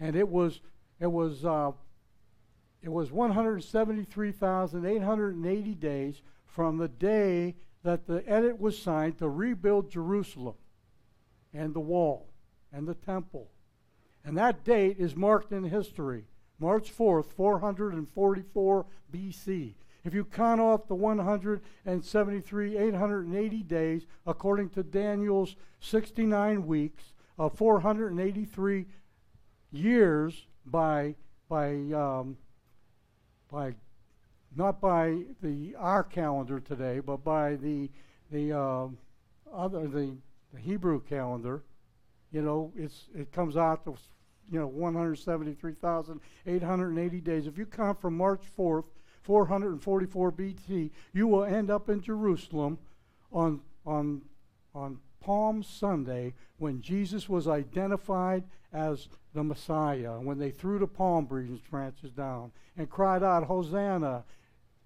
and 0.00 0.16
it 0.16 0.28
was 0.28 0.60
it 0.98 1.12
was 1.12 1.44
uh, 1.44 1.70
it 2.82 2.90
was 2.90 3.12
173,880 3.12 5.74
days 5.74 6.22
from 6.46 6.78
the 6.78 6.88
day 6.88 7.54
that 7.82 8.06
the 8.06 8.26
edit 8.28 8.58
was 8.58 8.80
signed 8.80 9.18
to 9.18 9.28
rebuild 9.28 9.90
Jerusalem 9.90 10.54
and 11.52 11.74
the 11.74 11.80
wall 11.80 12.30
and 12.72 12.88
the 12.88 12.94
temple. 12.94 13.50
And 14.24 14.34
that 14.36 14.64
date 14.64 14.96
is 14.98 15.16
marked 15.16 15.52
in 15.52 15.64
history, 15.64 16.24
March 16.58 16.96
4th, 16.96 17.32
444 17.32 18.86
BC. 19.12 19.74
If 20.04 20.14
you 20.14 20.24
count 20.24 20.60
off 20.60 20.88
the 20.88 20.94
173, 20.94 22.76
880 22.76 23.62
days, 23.62 24.06
according 24.26 24.70
to 24.70 24.82
Daniel's 24.82 25.56
69 25.80 26.66
weeks 26.66 27.12
of 27.38 27.56
483 27.56 28.86
years 29.72 30.46
by 30.66 31.14
by 31.48 31.70
um, 31.92 32.36
by 33.50 33.74
not 34.56 34.80
by 34.80 35.22
the 35.42 35.74
our 35.76 36.02
calendar 36.02 36.58
today, 36.60 37.00
but 37.00 37.22
by 37.24 37.56
the 37.56 37.90
the 38.30 38.52
uh, 38.52 38.88
other 39.52 39.86
the, 39.86 40.16
the 40.52 40.60
Hebrew 40.60 41.00
calendar, 41.02 41.62
You 42.32 42.42
know, 42.42 42.72
it's 42.76 43.06
it 43.14 43.30
comes 43.32 43.56
out 43.56 43.84
to 43.84 43.94
you 44.50 44.58
know 44.58 44.66
173,880 44.66 47.20
days. 47.20 47.46
If 47.46 47.56
you 47.58 47.66
count 47.66 48.00
from 48.00 48.16
March 48.16 48.42
4th, 48.58 48.86
444 49.22 50.32
BC, 50.32 50.90
you 51.12 51.28
will 51.28 51.44
end 51.44 51.70
up 51.70 51.88
in 51.88 52.00
Jerusalem 52.00 52.78
on 53.32 53.60
on 53.86 54.22
on 54.74 54.98
Palm 55.20 55.62
Sunday 55.62 56.34
when 56.58 56.80
Jesus 56.80 57.28
was 57.28 57.46
identified 57.46 58.44
as 58.72 59.08
the 59.34 59.44
Messiah, 59.44 60.18
when 60.20 60.38
they 60.38 60.50
threw 60.50 60.78
the 60.78 60.86
palm 60.86 61.24
branches 61.24 62.10
down 62.12 62.52
and 62.76 62.90
cried 62.90 63.22
out, 63.22 63.44
Hosanna, 63.44 64.24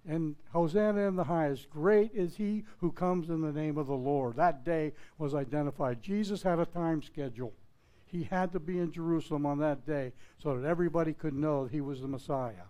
and 0.07 0.35
Hosanna 0.51 1.07
in 1.07 1.15
the 1.15 1.23
highest. 1.23 1.69
Great 1.69 2.11
is 2.13 2.35
he 2.35 2.63
who 2.79 2.91
comes 2.91 3.29
in 3.29 3.41
the 3.41 3.51
name 3.51 3.77
of 3.77 3.87
the 3.87 3.93
Lord. 3.93 4.35
That 4.35 4.63
day 4.63 4.93
was 5.17 5.33
identified. 5.33 6.01
Jesus 6.01 6.43
had 6.43 6.59
a 6.59 6.65
time 6.65 7.01
schedule. 7.01 7.53
He 8.05 8.23
had 8.23 8.53
to 8.53 8.59
be 8.59 8.79
in 8.79 8.91
Jerusalem 8.91 9.45
on 9.45 9.57
that 9.59 9.85
day 9.85 10.13
so 10.41 10.57
that 10.57 10.67
everybody 10.67 11.13
could 11.13 11.33
know 11.33 11.63
that 11.63 11.73
he 11.73 11.81
was 11.81 12.01
the 12.01 12.07
Messiah. 12.07 12.69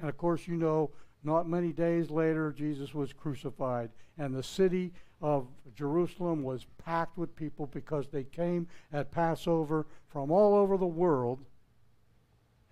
And 0.00 0.08
of 0.08 0.16
course, 0.16 0.46
you 0.46 0.56
know, 0.56 0.90
not 1.24 1.48
many 1.48 1.72
days 1.72 2.10
later, 2.10 2.52
Jesus 2.52 2.94
was 2.94 3.12
crucified, 3.12 3.90
and 4.18 4.34
the 4.34 4.42
city 4.42 4.92
of 5.20 5.46
Jerusalem 5.74 6.42
was 6.42 6.66
packed 6.84 7.18
with 7.18 7.34
people 7.34 7.66
because 7.66 8.08
they 8.08 8.24
came 8.24 8.68
at 8.92 9.10
Passover 9.10 9.86
from 10.08 10.30
all 10.30 10.54
over 10.54 10.76
the 10.76 10.86
world 10.86 11.40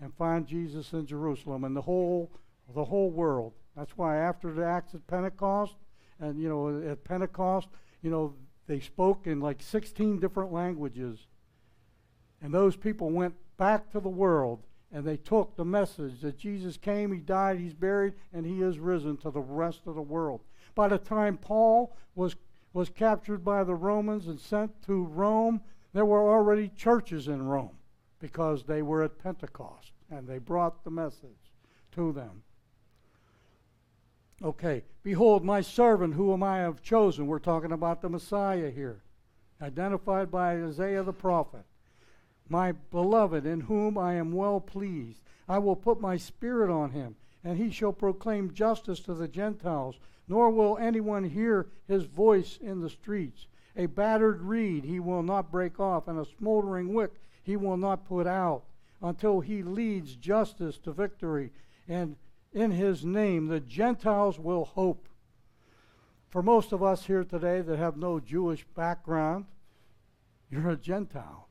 and 0.01 0.15
find 0.15 0.47
Jesus 0.47 0.93
in 0.93 1.07
Jerusalem 1.07 1.65
and 1.65 1.77
the 1.77 1.83
whole 1.83 2.31
the 2.75 2.85
whole 2.85 3.11
world. 3.11 3.53
That's 3.77 3.97
why 3.97 4.17
after 4.17 4.53
the 4.53 4.65
Acts 4.65 4.95
of 4.95 5.07
Pentecost 5.07 5.77
and 6.21 6.41
you 6.41 6.49
know 6.49 6.91
at 6.91 7.05
Pentecost, 7.05 7.69
you 8.03 8.11
know, 8.11 8.35
they 8.67 8.81
spoke 8.81 9.27
in 9.27 9.41
like 9.41 9.63
16 9.63 10.21
different 10.21 10.53
languages. 10.53 11.27
And 12.43 12.53
those 12.53 12.77
people 12.77 13.11
went 13.11 13.35
back 13.57 13.91
to 13.93 14.01
the 14.01 14.09
world 14.09 14.63
and 14.93 15.05
they 15.05 15.17
took 15.17 15.57
the 15.57 15.65
message 15.65 16.21
that 16.21 16.39
Jesus 16.39 16.77
came, 16.77 17.13
he 17.13 17.19
died, 17.19 17.59
he's 17.59 17.75
buried, 17.75 18.15
and 18.33 18.47
he 18.47 18.63
is 18.63 18.79
risen 18.79 19.17
to 19.19 19.31
the 19.31 19.41
rest 19.41 19.83
of 19.87 19.95
the 19.95 20.03
world. 20.03 20.41
By 20.77 20.89
the 20.89 20.99
time 20.99 21.39
Paul 21.39 21.97
was, 22.15 22.37
was 22.75 22.91
captured 22.91 23.43
by 23.43 23.65
the 23.65 23.75
Romans 23.75 24.29
and 24.29 24.39
sent 24.39 24.83
to 24.83 25.05
Rome, 25.05 25.63
there 25.95 26.05
were 26.05 26.31
already 26.31 26.69
churches 26.69 27.27
in 27.27 27.43
Rome 27.43 27.79
because 28.21 28.65
they 28.65 28.83
were 28.83 29.03
at 29.03 29.19
Pentecost 29.19 29.93
and 30.11 30.29
they 30.29 30.39
brought 30.39 30.85
the 30.85 30.91
message 30.91 31.51
to 31.93 32.13
them. 32.13 32.43
Okay, 34.43 34.85
behold, 35.03 35.43
my 35.43 35.63
servant 35.63 36.13
whom 36.13 36.43
I 36.43 36.59
have 36.59 36.83
chosen. 36.83 37.27
We're 37.27 37.39
talking 37.39 37.73
about 37.73 38.03
the 38.03 38.11
Messiah 38.11 38.71
here, 38.71 39.03
identified 39.63 40.31
by 40.31 40.63
Isaiah 40.63 41.03
the 41.03 41.13
prophet. 41.15 41.65
My 42.51 42.73
beloved, 42.73 43.47
in 43.47 43.63
whom 43.63 43.97
I 43.97 44.13
am 44.15 44.31
well 44.31 44.61
pleased. 44.61 45.23
I 45.49 45.59
will 45.59 45.75
put 45.75 46.03
my 46.03 46.19
spirit 46.19 46.71
on 46.71 46.91
him, 46.91 47.17
and 47.43 47.57
he 47.57 47.71
shall 47.71 47.95
proclaim 47.95 48.53
justice 48.53 49.01
to 49.01 49.15
the 49.15 49.27
Gentiles 49.27 49.97
nor 50.29 50.51
will 50.51 50.79
anyone 50.79 51.25
hear 51.25 51.69
his 51.87 52.05
voice 52.05 52.59
in 52.61 52.81
the 52.81 52.91
streets. 52.91 53.47
A 53.77 53.87
battered 53.87 54.43
reed 54.43 54.85
he 54.85 55.01
will 55.01 55.23
not 55.23 55.53
break 55.53 55.79
off, 55.79 56.09
and 56.09 56.19
a 56.19 56.25
smoldering 56.39 56.95
wick 56.95 57.13
he 57.43 57.57
will 57.57 57.77
not 57.77 58.09
put 58.09 58.27
out, 58.27 58.65
until 59.03 59.41
he 59.41 59.63
leads 59.63 60.17
justice 60.17 60.79
to 60.79 60.93
victory, 60.93 61.53
and 61.87 62.17
in 62.53 62.71
his 62.71 63.05
name 63.05 63.47
the 63.47 63.61
Gentiles 63.61 64.39
will 64.39 64.65
hope. 64.65 65.09
For 66.29 66.43
most 66.43 66.73
of 66.73 66.83
us 66.83 67.07
here 67.07 67.25
today 67.25 67.61
that 67.61 67.79
have 67.79 67.97
no 67.97 68.19
Jewish 68.19 68.65
background, 68.75 69.45
you're 70.51 70.71
a 70.71 70.77
Gentile. 70.77 71.49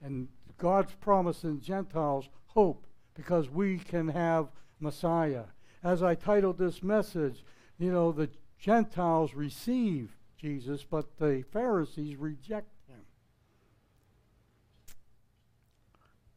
And 0.00 0.28
God's 0.58 0.94
promise 1.00 1.44
in 1.44 1.60
Gentiles 1.60 2.28
hope 2.46 2.86
because 3.14 3.50
we 3.50 3.78
can 3.78 4.08
have 4.08 4.48
Messiah. 4.80 5.44
As 5.82 6.02
I 6.02 6.14
titled 6.14 6.58
this 6.58 6.82
message, 6.82 7.44
you 7.78 7.92
know, 7.92 8.12
the 8.12 8.30
Gentiles 8.58 9.34
receive 9.34 10.16
Jesus, 10.36 10.84
but 10.84 11.18
the 11.18 11.44
Pharisees 11.52 12.16
reject 12.16 12.68
him. 12.88 13.00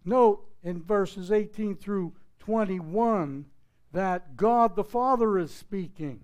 Note 0.03 0.47
in 0.63 0.81
verses 0.81 1.31
18 1.31 1.75
through 1.77 2.13
21 2.39 3.45
that 3.91 4.37
God 4.37 4.75
the 4.75 4.83
Father 4.83 5.37
is 5.39 5.51
speaking. 5.51 6.21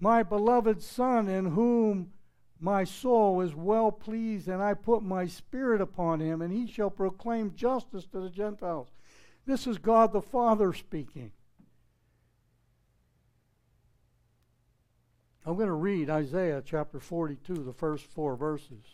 My 0.00 0.22
beloved 0.22 0.82
Son, 0.82 1.28
in 1.28 1.46
whom 1.46 2.12
my 2.60 2.84
soul 2.84 3.40
is 3.40 3.54
well 3.54 3.92
pleased, 3.92 4.48
and 4.48 4.62
I 4.62 4.74
put 4.74 5.02
my 5.02 5.26
spirit 5.26 5.80
upon 5.80 6.20
him, 6.20 6.42
and 6.42 6.52
he 6.52 6.66
shall 6.66 6.90
proclaim 6.90 7.54
justice 7.54 8.06
to 8.06 8.20
the 8.20 8.30
Gentiles. 8.30 8.88
This 9.46 9.66
is 9.66 9.78
God 9.78 10.12
the 10.12 10.22
Father 10.22 10.72
speaking. 10.72 11.32
I'm 15.48 15.56
going 15.56 15.68
to 15.68 15.72
read 15.72 16.10
Isaiah 16.10 16.62
chapter 16.62 17.00
42, 17.00 17.54
the 17.54 17.72
first 17.72 18.04
four 18.04 18.36
verses. 18.36 18.84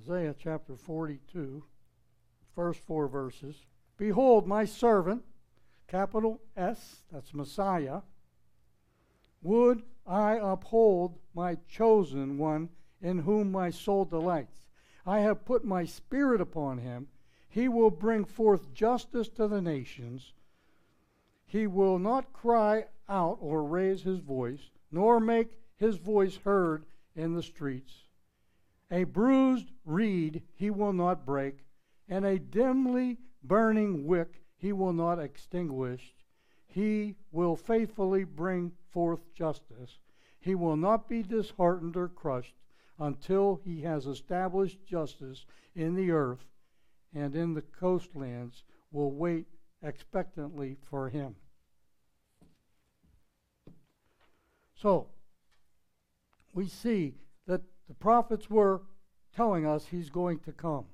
Isaiah 0.00 0.32
chapter 0.38 0.76
42, 0.76 1.64
first 2.54 2.78
four 2.78 3.08
verses. 3.08 3.56
Behold, 3.96 4.46
my 4.46 4.64
servant, 4.64 5.24
capital 5.88 6.40
S, 6.56 7.02
that's 7.10 7.34
Messiah, 7.34 8.02
would 9.42 9.82
I 10.06 10.38
uphold 10.40 11.18
my 11.34 11.56
chosen 11.68 12.38
one 12.38 12.68
in 13.02 13.18
whom 13.18 13.50
my 13.50 13.70
soul 13.70 14.04
delights. 14.04 14.68
I 15.04 15.18
have 15.18 15.44
put 15.44 15.64
my 15.64 15.84
spirit 15.84 16.40
upon 16.40 16.78
him. 16.78 17.08
He 17.48 17.66
will 17.66 17.90
bring 17.90 18.24
forth 18.24 18.72
justice 18.72 19.28
to 19.30 19.48
the 19.48 19.60
nations. 19.60 20.32
He 21.44 21.66
will 21.66 21.98
not 21.98 22.32
cry 22.32 22.84
out 23.08 23.38
or 23.40 23.64
raise 23.64 24.04
his 24.04 24.20
voice 24.20 24.70
nor 24.94 25.18
make 25.18 25.50
his 25.74 25.96
voice 25.96 26.36
heard 26.36 26.86
in 27.16 27.34
the 27.34 27.42
streets. 27.42 28.04
A 28.92 29.02
bruised 29.02 29.72
reed 29.84 30.40
he 30.54 30.70
will 30.70 30.92
not 30.92 31.26
break, 31.26 31.64
and 32.08 32.24
a 32.24 32.38
dimly 32.38 33.18
burning 33.42 34.06
wick 34.06 34.44
he 34.56 34.72
will 34.72 34.92
not 34.92 35.18
extinguish. 35.18 36.14
He 36.68 37.16
will 37.32 37.56
faithfully 37.56 38.22
bring 38.22 38.70
forth 38.90 39.34
justice. 39.34 39.98
He 40.38 40.54
will 40.54 40.76
not 40.76 41.08
be 41.08 41.24
disheartened 41.24 41.96
or 41.96 42.06
crushed 42.06 42.54
until 42.96 43.56
he 43.64 43.80
has 43.80 44.06
established 44.06 44.84
justice 44.84 45.44
in 45.74 45.96
the 45.96 46.12
earth 46.12 46.46
and 47.12 47.34
in 47.34 47.54
the 47.54 47.62
coastlands 47.62 48.62
will 48.92 49.10
wait 49.10 49.46
expectantly 49.82 50.76
for 50.84 51.08
him. 51.08 51.34
So, 54.84 55.06
we 56.52 56.68
see 56.68 57.14
that 57.46 57.62
the 57.88 57.94
prophets 57.94 58.50
were 58.50 58.82
telling 59.34 59.64
us 59.64 59.86
he's 59.86 60.10
going 60.10 60.40
to 60.40 60.52
come. 60.52 60.84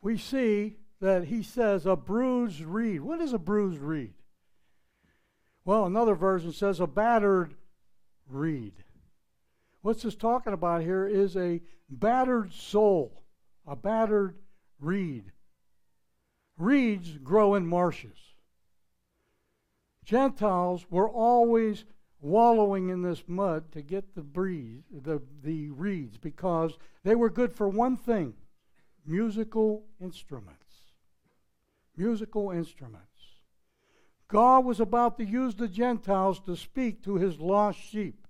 We 0.00 0.16
see 0.16 0.76
that 1.00 1.24
he 1.24 1.42
says 1.42 1.86
a 1.86 1.96
bruised 1.96 2.60
reed. 2.60 3.00
What 3.00 3.20
is 3.20 3.32
a 3.32 3.38
bruised 3.38 3.80
reed? 3.80 4.14
Well, 5.64 5.86
another 5.86 6.14
version 6.14 6.52
says 6.52 6.78
a 6.78 6.86
battered 6.86 7.54
reed. 8.28 8.84
What's 9.82 10.04
this 10.04 10.14
talking 10.14 10.52
about 10.52 10.82
here 10.82 11.08
is 11.08 11.36
a 11.36 11.62
battered 11.88 12.52
soul, 12.52 13.24
a 13.66 13.74
battered 13.74 14.36
reed. 14.78 15.32
Reeds 16.56 17.18
grow 17.18 17.56
in 17.56 17.66
marshes. 17.66 18.29
Gentiles 20.04 20.86
were 20.90 21.08
always 21.08 21.84
wallowing 22.20 22.88
in 22.88 23.02
this 23.02 23.24
mud 23.26 23.72
to 23.72 23.82
get 23.82 24.14
the 24.14 24.22
breeze, 24.22 24.82
the, 24.90 25.22
the 25.42 25.70
reeds 25.70 26.18
because 26.18 26.76
they 27.02 27.14
were 27.14 27.30
good 27.30 27.52
for 27.52 27.68
one 27.68 27.96
thing 27.96 28.34
musical 29.06 29.84
instruments. 30.00 30.56
Musical 31.96 32.50
instruments. 32.50 33.06
God 34.28 34.64
was 34.64 34.80
about 34.80 35.18
to 35.18 35.24
use 35.24 35.54
the 35.54 35.68
Gentiles 35.68 36.40
to 36.40 36.56
speak 36.56 37.02
to 37.04 37.16
his 37.16 37.40
lost 37.40 37.78
sheep. 37.78 38.26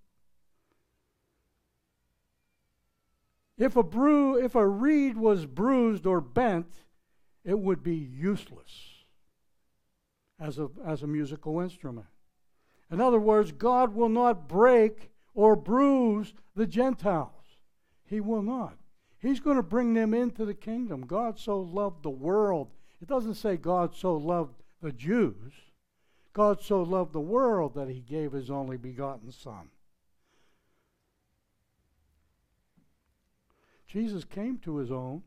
If 3.59 3.76
a, 3.76 3.83
bru- 3.83 4.42
if 4.42 4.54
a 4.54 4.66
reed 4.66 5.18
was 5.18 5.44
bruised 5.44 6.06
or 6.06 6.22
bent, 6.22 6.72
it 7.44 7.59
would 7.59 7.83
be 7.83 7.96
useless 7.96 8.89
as 10.40 10.59
a, 10.59 10.68
as 10.87 11.03
a 11.03 11.07
musical 11.07 11.61
instrument. 11.61 12.07
In 12.90 13.00
other 13.00 13.20
words, 13.20 13.53
God 13.53 13.94
will 13.94 14.09
not 14.09 14.48
break 14.48 15.11
or 15.35 15.55
bruise 15.55 16.33
the 16.57 16.66
Gentiles. 16.66 17.31
He 18.05 18.20
will 18.20 18.42
not. 18.42 18.76
He's 19.20 19.40
going 19.40 19.57
to 19.57 19.62
bring 19.62 19.94
them 19.94 20.14
into 20.14 20.44
the 20.44 20.55
kingdom. 20.55 21.03
God 21.03 21.38
so 21.38 21.61
loved 21.61 22.03
the 22.03 22.11
world. 22.11 22.68
It 23.00 23.09
doesn't 23.09 23.35
say 23.35 23.57
God 23.57 23.94
so 23.94 24.16
loved 24.16 24.62
the 24.83 24.92
Jews. 24.92 25.53
God 26.33 26.62
so 26.62 26.83
loved 26.83 27.12
the 27.12 27.20
world 27.20 27.74
that 27.74 27.88
he 27.88 28.00
gave 28.00 28.33
his 28.33 28.50
only 28.50 28.76
begotten 28.76 29.31
Son. 29.31 29.68
Jesus 33.87 34.24
came 34.24 34.57
to 34.59 34.76
his 34.76 34.90
own, 34.90 35.22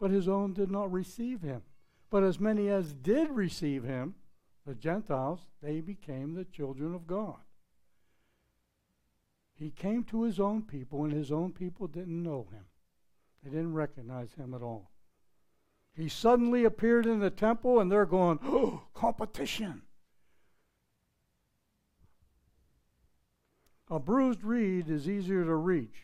but 0.00 0.10
his 0.10 0.28
own 0.28 0.54
did 0.54 0.70
not 0.70 0.90
receive 0.90 1.42
him. 1.42 1.62
But 2.10 2.24
as 2.24 2.40
many 2.40 2.68
as 2.70 2.94
did 2.94 3.30
receive 3.30 3.84
him, 3.84 4.14
the 4.68 4.74
Gentiles, 4.74 5.40
they 5.62 5.80
became 5.80 6.34
the 6.34 6.44
children 6.44 6.94
of 6.94 7.06
God. 7.06 7.38
He 9.54 9.70
came 9.70 10.04
to 10.04 10.24
his 10.24 10.38
own 10.38 10.60
people, 10.60 11.04
and 11.04 11.12
his 11.12 11.32
own 11.32 11.52
people 11.52 11.86
didn't 11.86 12.22
know 12.22 12.46
him. 12.52 12.66
They 13.42 13.48
didn't 13.48 13.72
recognize 13.72 14.34
him 14.34 14.52
at 14.52 14.60
all. 14.60 14.90
He 15.96 16.10
suddenly 16.10 16.64
appeared 16.64 17.06
in 17.06 17.18
the 17.18 17.30
temple, 17.30 17.80
and 17.80 17.90
they're 17.90 18.04
going, 18.04 18.40
oh, 18.44 18.82
competition. 18.92 19.80
A 23.90 23.98
bruised 23.98 24.44
reed 24.44 24.90
is 24.90 25.08
easier 25.08 25.46
to 25.46 25.54
reach. 25.54 26.02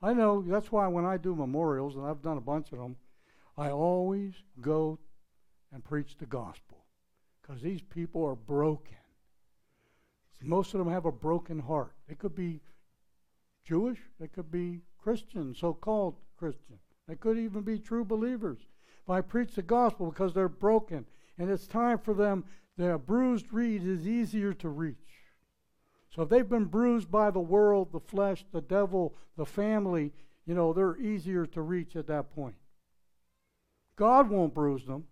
I 0.00 0.14
know 0.14 0.40
that's 0.40 0.72
why 0.72 0.88
when 0.88 1.04
I 1.04 1.18
do 1.18 1.36
memorials, 1.36 1.96
and 1.96 2.06
I've 2.06 2.22
done 2.22 2.38
a 2.38 2.40
bunch 2.40 2.72
of 2.72 2.78
them, 2.78 2.96
I 3.58 3.68
always 3.68 4.32
go 4.62 4.98
and 5.74 5.84
preach 5.84 6.16
the 6.16 6.24
gospel 6.24 6.81
because 7.52 7.62
these 7.62 7.82
people 7.82 8.24
are 8.24 8.34
broken. 8.34 8.96
Most 10.42 10.72
of 10.72 10.78
them 10.78 10.90
have 10.90 11.04
a 11.04 11.12
broken 11.12 11.58
heart. 11.58 11.92
They 12.08 12.14
could 12.14 12.34
be 12.34 12.62
Jewish, 13.62 13.98
they 14.18 14.26
could 14.26 14.50
be 14.50 14.80
Christian, 14.98 15.54
so 15.54 15.74
called 15.74 16.16
Christian. 16.38 16.78
They 17.06 17.14
could 17.14 17.38
even 17.38 17.60
be 17.60 17.78
true 17.78 18.06
believers. 18.06 18.58
But 19.06 19.14
I 19.14 19.20
preach 19.20 19.54
the 19.54 19.62
gospel 19.62 20.06
because 20.06 20.32
they're 20.32 20.48
broken. 20.48 21.04
And 21.38 21.50
it's 21.50 21.66
time 21.66 21.98
for 21.98 22.14
them, 22.14 22.44
the 22.78 22.96
bruised 22.96 23.52
reed 23.52 23.86
is 23.86 24.08
easier 24.08 24.54
to 24.54 24.68
reach. 24.70 24.96
So 26.14 26.22
if 26.22 26.30
they've 26.30 26.48
been 26.48 26.64
bruised 26.64 27.10
by 27.10 27.30
the 27.30 27.40
world, 27.40 27.92
the 27.92 28.00
flesh, 28.00 28.44
the 28.52 28.62
devil, 28.62 29.14
the 29.36 29.46
family, 29.46 30.12
you 30.46 30.54
know, 30.54 30.72
they're 30.72 30.96
easier 30.96 31.44
to 31.46 31.60
reach 31.60 31.96
at 31.96 32.06
that 32.06 32.34
point. 32.34 32.56
God 33.96 34.30
won't 34.30 34.54
bruise 34.54 34.86
them. 34.86 35.04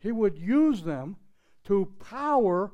He 0.00 0.12
would 0.12 0.38
use 0.38 0.82
them 0.82 1.16
to 1.70 1.86
power 2.00 2.72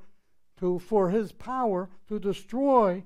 to 0.58 0.78
for 0.78 1.10
his 1.10 1.30
power 1.30 1.90
to 2.08 2.18
destroy 2.18 3.04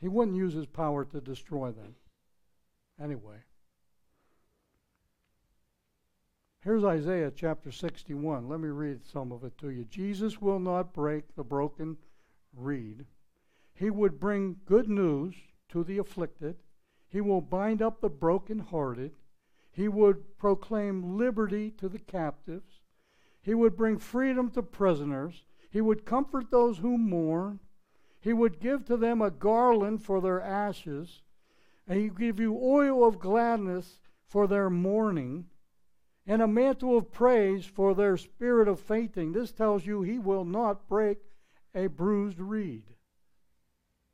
he 0.00 0.08
wouldn't 0.08 0.36
use 0.36 0.54
his 0.54 0.66
power 0.66 1.04
to 1.04 1.20
destroy 1.20 1.70
them. 1.70 1.94
Anyway. 3.00 3.36
Here's 6.64 6.82
isaiah 6.82 7.30
chapter 7.30 7.70
61 7.70 8.48
let 8.48 8.58
me 8.58 8.68
read 8.68 9.06
some 9.06 9.30
of 9.30 9.44
it 9.44 9.56
to 9.58 9.70
you. 9.70 9.84
Jesus 9.84 10.40
will 10.40 10.58
not 10.58 10.92
break 10.92 11.36
the 11.36 11.44
broken 11.44 11.96
reed. 12.52 13.06
He 13.72 13.88
would 13.88 14.18
bring 14.18 14.56
good 14.64 14.88
news 14.88 15.36
to 15.68 15.84
the 15.84 15.98
afflicted. 15.98 16.56
He 17.08 17.20
will 17.20 17.40
bind 17.40 17.82
up 17.82 18.00
the 18.00 18.10
brokenhearted. 18.10 19.12
He 19.70 19.86
would 19.86 20.36
proclaim 20.38 21.16
liberty 21.16 21.70
to 21.78 21.88
the 21.88 22.00
captives 22.00 22.75
he 23.46 23.54
would 23.54 23.76
bring 23.76 23.96
freedom 23.96 24.50
to 24.50 24.60
prisoners. 24.60 25.44
He 25.70 25.80
would 25.80 26.04
comfort 26.04 26.50
those 26.50 26.78
who 26.78 26.98
mourn. 26.98 27.60
He 28.20 28.32
would 28.32 28.58
give 28.58 28.84
to 28.86 28.96
them 28.96 29.22
a 29.22 29.30
garland 29.30 30.02
for 30.02 30.20
their 30.20 30.42
ashes. 30.42 31.22
And 31.86 31.96
he 31.96 32.08
would 32.08 32.18
give 32.18 32.40
you 32.40 32.58
oil 32.60 33.06
of 33.06 33.20
gladness 33.20 34.00
for 34.26 34.48
their 34.48 34.68
mourning 34.68 35.44
and 36.26 36.42
a 36.42 36.48
mantle 36.48 36.98
of 36.98 37.12
praise 37.12 37.64
for 37.64 37.94
their 37.94 38.16
spirit 38.16 38.66
of 38.66 38.80
fainting. 38.80 39.30
This 39.30 39.52
tells 39.52 39.86
you 39.86 40.02
he 40.02 40.18
will 40.18 40.44
not 40.44 40.88
break 40.88 41.18
a 41.72 41.86
bruised 41.86 42.40
reed. 42.40 42.82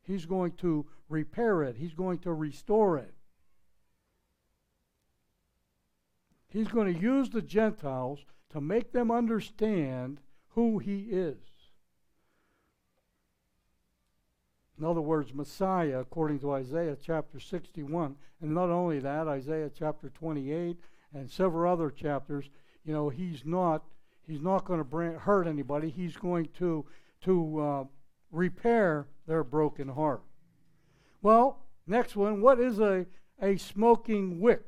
He's 0.02 0.26
going 0.26 0.52
to 0.58 0.84
repair 1.08 1.62
it, 1.62 1.76
he's 1.78 1.94
going 1.94 2.18
to 2.18 2.34
restore 2.34 2.98
it. 2.98 3.14
He's 6.50 6.68
going 6.68 6.92
to 6.92 7.00
use 7.00 7.30
the 7.30 7.40
Gentiles 7.40 8.26
to 8.52 8.60
make 8.60 8.92
them 8.92 9.10
understand 9.10 10.20
who 10.50 10.78
he 10.78 11.08
is. 11.10 11.36
In 14.78 14.84
other 14.84 15.00
words, 15.00 15.32
Messiah, 15.32 16.00
according 16.00 16.40
to 16.40 16.52
Isaiah 16.52 16.96
chapter 17.00 17.38
61, 17.38 18.16
and 18.40 18.54
not 18.54 18.70
only 18.70 18.98
that, 18.98 19.28
Isaiah 19.28 19.70
chapter 19.72 20.10
28 20.10 20.76
and 21.14 21.30
several 21.30 21.72
other 21.72 21.90
chapters, 21.90 22.50
you 22.84 22.92
know, 22.92 23.08
he's 23.08 23.44
not 23.44 23.84
he's 24.26 24.40
not 24.40 24.64
going 24.64 24.84
to 24.84 25.18
hurt 25.18 25.46
anybody. 25.46 25.88
He's 25.88 26.16
going 26.16 26.48
to 26.58 26.84
to 27.22 27.60
uh, 27.60 27.84
repair 28.32 29.06
their 29.26 29.44
broken 29.44 29.88
heart. 29.88 30.22
Well, 31.20 31.60
next 31.86 32.16
one, 32.16 32.40
what 32.40 32.58
is 32.58 32.80
a 32.80 33.06
a 33.40 33.56
smoking 33.56 34.40
wick? 34.40 34.66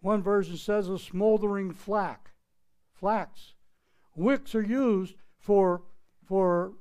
One 0.00 0.22
version 0.22 0.56
says 0.56 0.88
a 0.88 0.98
smoldering 0.98 1.72
flax 1.72 2.29
flax. 3.00 3.54
Wicks 4.14 4.54
are 4.54 4.62
used 4.62 5.14
for, 5.38 5.82
for, 6.26 6.72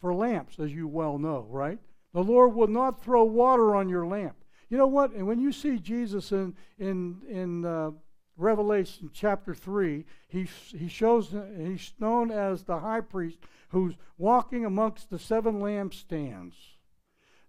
for 0.00 0.12
lamps, 0.12 0.58
as 0.58 0.72
you 0.72 0.88
well 0.88 1.18
know, 1.18 1.46
right? 1.48 1.78
The 2.12 2.22
Lord 2.22 2.54
will 2.54 2.68
not 2.68 3.02
throw 3.02 3.24
water 3.24 3.74
on 3.76 3.88
your 3.88 4.06
lamp. 4.06 4.36
You 4.68 4.76
know 4.76 4.86
what? 4.86 5.12
And 5.12 5.26
when 5.26 5.40
you 5.40 5.52
see 5.52 5.78
Jesus 5.78 6.32
in, 6.32 6.54
in, 6.78 7.22
in 7.28 7.64
uh, 7.64 7.92
Revelation 8.36 9.10
chapter 9.14 9.54
3, 9.54 10.04
he, 10.28 10.48
he 10.76 10.88
shows, 10.88 11.34
he's 11.56 11.92
known 11.98 12.30
as 12.30 12.64
the 12.64 12.80
high 12.80 13.00
priest 13.00 13.38
who's 13.70 13.94
walking 14.18 14.64
amongst 14.64 15.10
the 15.10 15.18
seven 15.18 15.60
lampstands. 15.60 16.54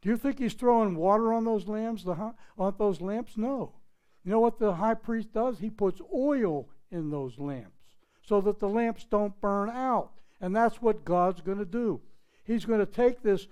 Do 0.02 0.10
you 0.10 0.18
think 0.18 0.40
he's 0.40 0.54
throwing 0.54 0.96
water 0.96 1.34
on 1.34 1.44
those 1.44 1.68
lamps, 1.68 2.04
the, 2.04 2.34
on 2.58 2.76
those 2.78 3.02
lamps? 3.02 3.36
No. 3.36 3.74
You 4.24 4.32
know 4.32 4.40
what 4.40 4.60
the 4.60 4.76
high 4.76 4.94
priest 4.94 5.34
does? 5.34 5.60
He 5.60 5.70
puts 5.70 6.02
oil 6.14 6.70
in 6.92 7.10
those 7.10 7.38
lamps 7.38 7.79
so 8.30 8.40
that 8.42 8.60
the 8.60 8.70
lamps 8.70 9.08
don't 9.10 9.42
burn 9.42 9.72
out. 9.72 10.12
And 10.40 10.56
that's 10.56 10.82
what 10.82 11.04
God's 11.04 11.42
going 11.42 11.58
to 11.58 11.66
do. 11.66 12.00
He's 12.46 12.64
going 12.64 12.80
to 12.80 12.86
take 12.86 13.24
this, 13.24 13.48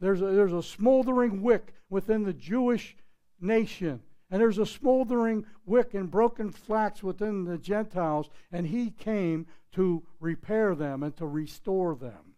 there's 0.00 0.20
a, 0.20 0.26
there's 0.26 0.52
a 0.52 0.62
smoldering 0.62 1.42
wick 1.42 1.72
within 1.88 2.24
the 2.24 2.34
Jewish 2.34 2.94
nation, 3.40 4.02
and 4.30 4.40
there's 4.40 4.58
a 4.58 4.66
smoldering 4.66 5.46
wick 5.64 5.94
and 5.94 6.10
broken 6.10 6.50
flax 6.50 7.02
within 7.02 7.44
the 7.44 7.56
Gentiles, 7.56 8.28
and 8.52 8.66
he 8.66 8.90
came 8.90 9.46
to 9.72 10.02
repair 10.20 10.74
them 10.74 11.02
and 11.02 11.16
to 11.16 11.26
restore 11.26 11.94
them. 11.94 12.34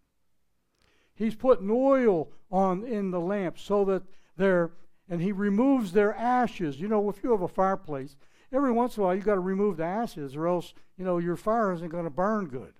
He's 1.13 1.35
putting 1.35 1.69
oil 1.69 2.29
on 2.49 2.85
in 2.85 3.11
the 3.11 3.19
lamps 3.19 3.61
so 3.61 3.83
that 3.85 4.03
they're, 4.37 4.71
and 5.09 5.21
he 5.21 5.33
removes 5.33 5.91
their 5.91 6.15
ashes. 6.15 6.79
You 6.79 6.87
know, 6.87 7.09
if 7.09 7.21
you 7.21 7.31
have 7.31 7.41
a 7.41 7.47
fireplace, 7.49 8.15
every 8.51 8.71
once 8.71 8.97
in 8.97 9.03
a 9.03 9.05
while 9.05 9.15
you've 9.15 9.25
got 9.25 9.35
to 9.35 9.39
remove 9.39 9.77
the 9.77 9.83
ashes 9.83 10.35
or 10.35 10.47
else 10.47 10.73
you 10.97 11.05
know 11.05 11.17
your 11.17 11.35
fire 11.35 11.71
isn't 11.73 11.89
going 11.89 12.03
to 12.03 12.09
burn 12.09 12.47
good. 12.47 12.73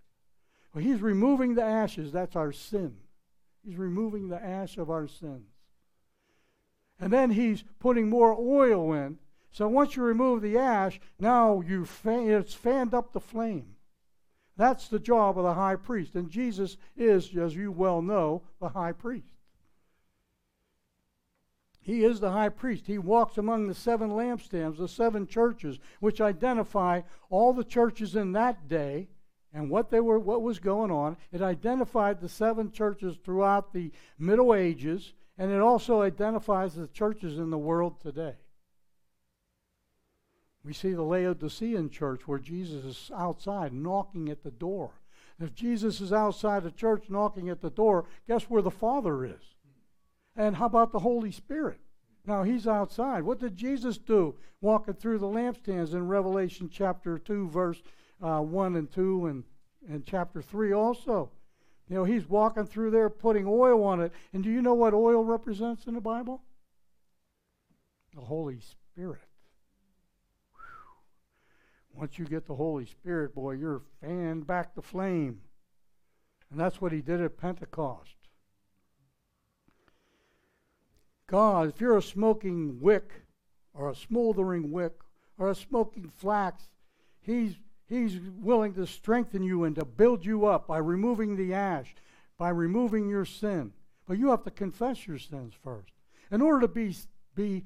Well 0.73 0.84
he's 0.84 1.01
removing 1.01 1.55
the 1.55 1.63
ashes 1.63 2.12
that's 2.12 2.36
our 2.36 2.51
sin. 2.51 2.97
He's 3.63 3.77
removing 3.77 4.29
the 4.29 4.43
ash 4.43 4.77
of 4.77 4.89
our 4.89 5.07
sins. 5.07 5.49
And 6.99 7.12
then 7.12 7.31
he's 7.31 7.63
putting 7.79 8.10
more 8.10 8.36
oil 8.38 8.93
in. 8.93 9.19
So 9.51 9.67
once 9.67 9.95
you 9.95 10.03
remove 10.03 10.41
the 10.41 10.57
ash 10.57 10.99
now 11.19 11.62
you 11.62 11.86
fan, 11.86 12.29
it's 12.29 12.53
fanned 12.53 12.93
up 12.93 13.12
the 13.12 13.19
flame. 13.19 13.75
That's 14.57 14.88
the 14.88 14.99
job 14.99 15.38
of 15.38 15.43
the 15.43 15.53
high 15.53 15.75
priest. 15.75 16.15
And 16.15 16.29
jesus 16.29 16.77
is 16.95 17.36
as 17.36 17.55
you 17.55 17.71
well 17.71 18.01
know 18.01 18.43
the 18.60 18.69
high 18.69 18.93
priest 18.93 19.34
he 21.82 22.04
is 22.04 22.20
the 22.20 22.32
high 22.32 22.50
priest. 22.50 22.86
He 22.86 23.00
walks 23.00 23.38
among 23.38 23.67
the 23.67 23.74
seven 23.74 24.12
lampstands, 24.12 24.78
the 24.78 24.88
seven 24.88 25.26
churches, 25.26 25.80
which 26.00 26.22
identify 26.22 27.02
all 27.30 27.54
the 27.54 27.63
churches 27.63 28.15
in 28.15 28.34
that 28.34 28.67
day 28.67 29.10
and 29.52 29.70
what 29.70 29.89
they 29.89 30.00
were 30.00 30.20
what 30.20 30.44
was 30.44 30.60
going 30.60 30.91
on. 30.91 31.17
It 31.32 31.41
identified 31.41 32.22
the 32.22 32.30
seven 32.30 32.72
churches 32.72 33.17
throughout 33.17 33.74
the 33.74 33.91
Middle 34.20 34.54
Ages, 34.54 35.13
and 35.38 35.52
it 35.52 35.60
also 35.60 36.02
identifies 36.04 36.76
the 36.76 36.88
churches 36.88 37.39
in 37.39 37.50
the 37.50 37.58
world 37.58 38.00
today. 38.00 38.36
We 40.63 40.74
see 40.74 40.94
the 40.94 41.02
Laodicean 41.02 41.89
church 41.89 42.28
where 42.28 42.38
Jesus 42.38 42.86
is 42.86 43.12
outside 43.15 43.74
knocking 43.74 44.30
at 44.30 44.44
the 44.44 44.52
door. 44.52 44.91
If 45.39 45.56
Jesus 45.56 46.00
is 46.00 46.13
outside 46.13 46.63
the 46.63 46.70
church 46.70 47.06
knocking 47.10 47.50
at 47.50 47.62
the 47.62 47.72
door, 47.72 48.06
guess 48.28 48.44
where 48.44 48.62
the 48.62 48.70
Father 48.70 49.26
is? 49.26 49.56
And 50.36 50.56
how 50.56 50.65
about 50.65 50.91
the 50.91 51.00
Holy 51.00 51.32
Spirit? 51.32 51.80
Now 52.26 52.44
he's 52.44 52.67
outside. 52.67 53.24
What 53.24 53.39
did 53.39 53.56
Jesus 53.56 53.98
do 53.98 54.36
walking 54.62 54.94
through 54.94 55.20
the 55.20 55.28
lampstands 55.28 55.94
in 55.94 56.08
Revelation 56.08 56.70
chapter 56.72 57.17
2, 57.17 57.50
verse 57.50 57.82
uh, 58.22 58.39
1 58.39 58.76
and 58.76 58.91
2, 58.91 59.26
and, 59.26 59.44
and 59.89 60.06
chapter 60.06 60.41
3 60.41 60.74
also? 60.74 61.32
You 61.89 61.98
know, 61.98 62.04
he's 62.06 62.30
walking 62.30 62.65
through 62.65 62.91
there 62.91 63.10
putting 63.10 63.46
oil 63.46 63.84
on 63.84 64.00
it. 64.00 64.13
And 64.34 64.44
do 64.44 64.50
you 64.50 64.62
know 64.62 64.74
what 64.74 64.94
oil 64.94 65.26
represents 65.26 65.88
in 65.88 65.94
the 65.94 66.02
Bible? 66.02 66.41
The 68.15 68.22
Holy 68.22 68.60
Spirit. 68.62 69.20
Whew. 70.54 72.00
Once 72.00 72.17
you 72.17 72.26
get 72.26 72.46
the 72.46 72.56
Holy 72.56 72.86
Spirit, 72.86 73.36
boy, 73.36 73.54
you're 73.54 73.82
fanned 74.00 74.48
back 74.48 74.76
the 74.76 74.82
flame. 74.82 75.41
And 76.50 76.60
that's 76.60 76.80
what 76.80 76.91
he 76.91 77.02
did 77.02 77.20
at 77.20 77.38
Pentecost. 77.38 78.15
God, 81.32 81.70
if 81.70 81.80
you're 81.80 81.98
a 81.98 82.02
smoking 82.02 82.82
wick 82.82 83.10
or 83.74 83.89
a 83.89 83.96
smoldering 83.96 84.72
wick 84.72 84.94
or 85.38 85.50
a 85.50 85.56
smoking 85.56 86.12
flax. 86.17 86.70
He's, 87.22 87.56
he's 87.88 88.20
willing 88.39 88.74
to 88.76 88.86
strengthen 88.86 89.44
you 89.44 89.63
and 89.63 89.76
to 89.76 89.86
build 89.86 90.26
you 90.26 90.46
up 90.46 90.67
by 90.67 90.78
removing 90.78 91.36
the 91.36 91.54
ash, 91.54 91.96
by 92.38 92.50
removing 92.50 93.10
your 93.10 93.26
sin. 93.26 93.72
But 94.08 94.17
you 94.17 94.30
have 94.30 94.44
to 94.44 94.52
confess 94.52 95.08
your 95.08 95.17
sins 95.17 95.54
first. 95.63 95.94
In 96.32 96.41
order 96.41 96.62
to 96.62 96.67
be, 96.67 96.96
be, 97.36 97.63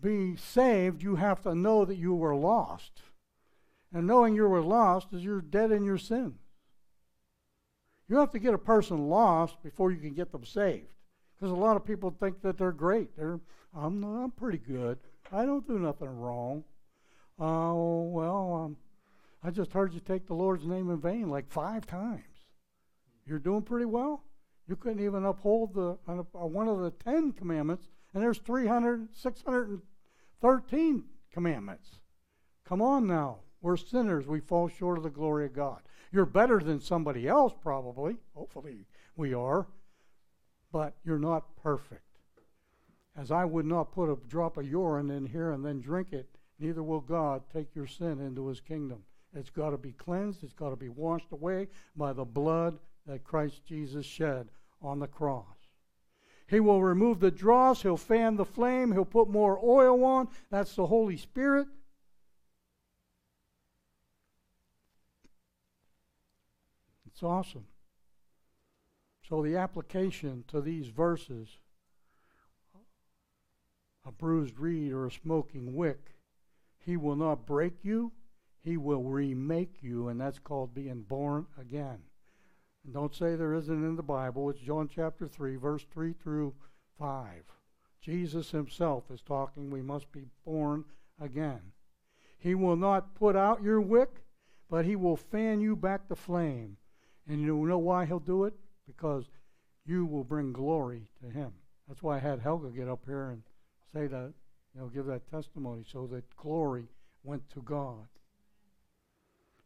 be 0.00 0.36
saved, 0.36 1.02
you 1.02 1.16
have 1.16 1.42
to 1.42 1.54
know 1.54 1.84
that 1.84 1.96
you 1.96 2.14
were 2.14 2.36
lost. 2.36 3.02
And 3.92 4.06
knowing 4.06 4.34
you 4.34 4.48
were 4.48 4.62
lost 4.62 5.12
is 5.12 5.24
you're 5.24 5.40
dead 5.40 5.72
in 5.72 5.84
your 5.84 5.98
sin. 5.98 6.34
You 8.08 8.18
have 8.18 8.30
to 8.32 8.38
get 8.38 8.54
a 8.54 8.58
person 8.58 9.08
lost 9.08 9.62
before 9.62 9.90
you 9.90 9.98
can 9.98 10.14
get 10.14 10.30
them 10.32 10.44
saved. 10.44 10.86
Because 11.38 11.52
a 11.52 11.56
lot 11.56 11.76
of 11.76 11.84
people 11.84 12.10
think 12.10 12.40
that 12.42 12.58
they're 12.58 12.72
great. 12.72 13.16
They're, 13.16 13.40
I'm, 13.74 14.02
I'm 14.04 14.30
pretty 14.30 14.58
good. 14.58 14.98
I 15.32 15.44
don't 15.44 15.66
do 15.66 15.78
nothing 15.78 16.18
wrong. 16.18 16.64
Oh, 17.38 18.02
well, 18.04 18.54
um, 18.54 18.76
I 19.42 19.50
just 19.50 19.72
heard 19.72 19.92
you 19.92 20.00
take 20.00 20.26
the 20.26 20.34
Lord's 20.34 20.66
name 20.66 20.90
in 20.90 21.00
vain 21.00 21.28
like 21.28 21.50
five 21.50 21.86
times. 21.86 22.22
You're 23.26 23.38
doing 23.38 23.62
pretty 23.62 23.84
well. 23.84 24.22
You 24.68 24.76
couldn't 24.76 25.04
even 25.04 25.24
uphold 25.24 25.74
the 25.74 25.98
uh, 26.08 26.22
one 26.46 26.68
of 26.68 26.80
the 26.80 26.90
Ten 26.90 27.32
Commandments, 27.32 27.88
and 28.14 28.22
there's 28.22 28.38
300, 28.38 29.08
613 29.14 31.04
commandments. 31.30 32.00
Come 32.64 32.82
on 32.82 33.06
now. 33.06 33.40
We're 33.60 33.76
sinners. 33.76 34.26
We 34.26 34.40
fall 34.40 34.68
short 34.68 34.98
of 34.98 35.04
the 35.04 35.10
glory 35.10 35.46
of 35.46 35.52
God. 35.52 35.82
You're 36.12 36.26
better 36.26 36.60
than 36.60 36.80
somebody 36.80 37.28
else, 37.28 37.52
probably. 37.60 38.16
Hopefully, 38.34 38.86
we 39.16 39.34
are. 39.34 39.66
But 40.72 40.94
you're 41.04 41.18
not 41.18 41.56
perfect. 41.62 42.02
As 43.16 43.30
I 43.30 43.44
would 43.44 43.66
not 43.66 43.92
put 43.92 44.10
a 44.10 44.18
drop 44.28 44.56
of 44.58 44.68
urine 44.68 45.10
in 45.10 45.26
here 45.26 45.52
and 45.52 45.64
then 45.64 45.80
drink 45.80 46.12
it, 46.12 46.28
neither 46.58 46.82
will 46.82 47.00
God 47.00 47.42
take 47.52 47.74
your 47.74 47.86
sin 47.86 48.20
into 48.20 48.46
his 48.46 48.60
kingdom. 48.60 49.02
It's 49.34 49.50
got 49.50 49.70
to 49.70 49.78
be 49.78 49.92
cleansed, 49.92 50.42
it's 50.42 50.52
got 50.52 50.70
to 50.70 50.76
be 50.76 50.88
washed 50.88 51.32
away 51.32 51.68
by 51.96 52.12
the 52.12 52.24
blood 52.24 52.78
that 53.06 53.24
Christ 53.24 53.64
Jesus 53.64 54.04
shed 54.04 54.48
on 54.82 54.98
the 54.98 55.06
cross. 55.06 55.44
He 56.48 56.60
will 56.60 56.82
remove 56.82 57.20
the 57.20 57.30
dross, 57.30 57.82
he'll 57.82 57.96
fan 57.96 58.36
the 58.36 58.44
flame, 58.44 58.92
he'll 58.92 59.04
put 59.04 59.28
more 59.28 59.58
oil 59.62 60.04
on. 60.04 60.28
That's 60.50 60.74
the 60.76 60.86
Holy 60.86 61.16
Spirit. 61.16 61.66
It's 67.06 67.22
awesome. 67.22 67.64
So, 69.28 69.42
the 69.42 69.56
application 69.56 70.44
to 70.48 70.60
these 70.60 70.88
verses 70.88 71.58
a 74.06 74.12
bruised 74.12 74.60
reed 74.60 74.92
or 74.92 75.06
a 75.06 75.10
smoking 75.10 75.74
wick, 75.74 76.14
he 76.78 76.96
will 76.96 77.16
not 77.16 77.44
break 77.44 77.72
you, 77.82 78.12
he 78.62 78.76
will 78.76 79.02
remake 79.02 79.78
you, 79.80 80.06
and 80.06 80.20
that's 80.20 80.38
called 80.38 80.72
being 80.72 81.02
born 81.02 81.46
again. 81.60 81.98
And 82.84 82.94
don't 82.94 83.14
say 83.14 83.34
there 83.34 83.54
isn't 83.54 83.84
in 83.84 83.96
the 83.96 84.02
Bible. 84.04 84.48
It's 84.48 84.60
John 84.60 84.88
chapter 84.88 85.26
3, 85.26 85.56
verse 85.56 85.84
3 85.92 86.12
through 86.12 86.54
5. 86.96 87.42
Jesus 88.00 88.52
himself 88.52 89.10
is 89.10 89.22
talking, 89.22 89.70
we 89.70 89.82
must 89.82 90.12
be 90.12 90.26
born 90.44 90.84
again. 91.20 91.72
He 92.38 92.54
will 92.54 92.76
not 92.76 93.16
put 93.16 93.34
out 93.34 93.60
your 93.60 93.80
wick, 93.80 94.22
but 94.70 94.84
he 94.84 94.94
will 94.94 95.16
fan 95.16 95.60
you 95.60 95.74
back 95.74 96.06
to 96.08 96.14
flame. 96.14 96.76
And 97.28 97.40
you 97.40 97.66
know 97.66 97.78
why 97.78 98.04
he'll 98.04 98.20
do 98.20 98.44
it? 98.44 98.54
Because 98.86 99.26
you 99.84 100.06
will 100.06 100.24
bring 100.24 100.52
glory 100.52 101.10
to 101.22 101.30
him. 101.30 101.52
That's 101.88 102.02
why 102.02 102.16
I 102.16 102.20
had 102.20 102.40
Helga 102.40 102.70
get 102.70 102.88
up 102.88 103.04
here 103.06 103.30
and 103.30 103.42
say 103.92 104.06
that, 104.06 104.32
you 104.74 104.80
know, 104.80 104.88
give 104.88 105.06
that 105.06 105.30
testimony 105.30 105.84
so 105.90 106.06
that 106.08 106.36
glory 106.36 106.88
went 107.22 107.48
to 107.50 107.62
God. 107.62 108.06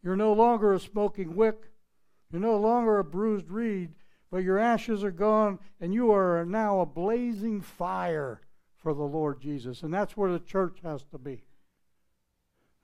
You're 0.03 0.17
no 0.17 0.33
longer 0.33 0.73
a 0.73 0.81
smoking 0.81 1.37
wick. 1.37 1.71
You're 2.31 2.41
no 2.41 2.57
longer 2.57 2.99
a 2.99 3.05
bruised 3.05 3.51
reed, 3.51 3.95
but 4.31 4.45
your 4.45 4.59
ashes 4.59 5.03
are 5.03 5.11
gone, 5.11 5.59
and 5.81 5.93
you 5.93 6.13
are 6.13 6.45
now 6.45 6.81
a 6.81 6.87
blazing 6.87 7.61
fire 7.61 8.41
for 8.77 8.95
the 8.95 9.03
Lord 9.03 9.41
Jesus. 9.41 9.83
And 9.83 9.93
that's 9.93 10.17
where 10.17 10.33
the 10.33 10.39
church 10.39 10.79
has 10.83 11.03
to 11.11 11.19
be. 11.19 11.43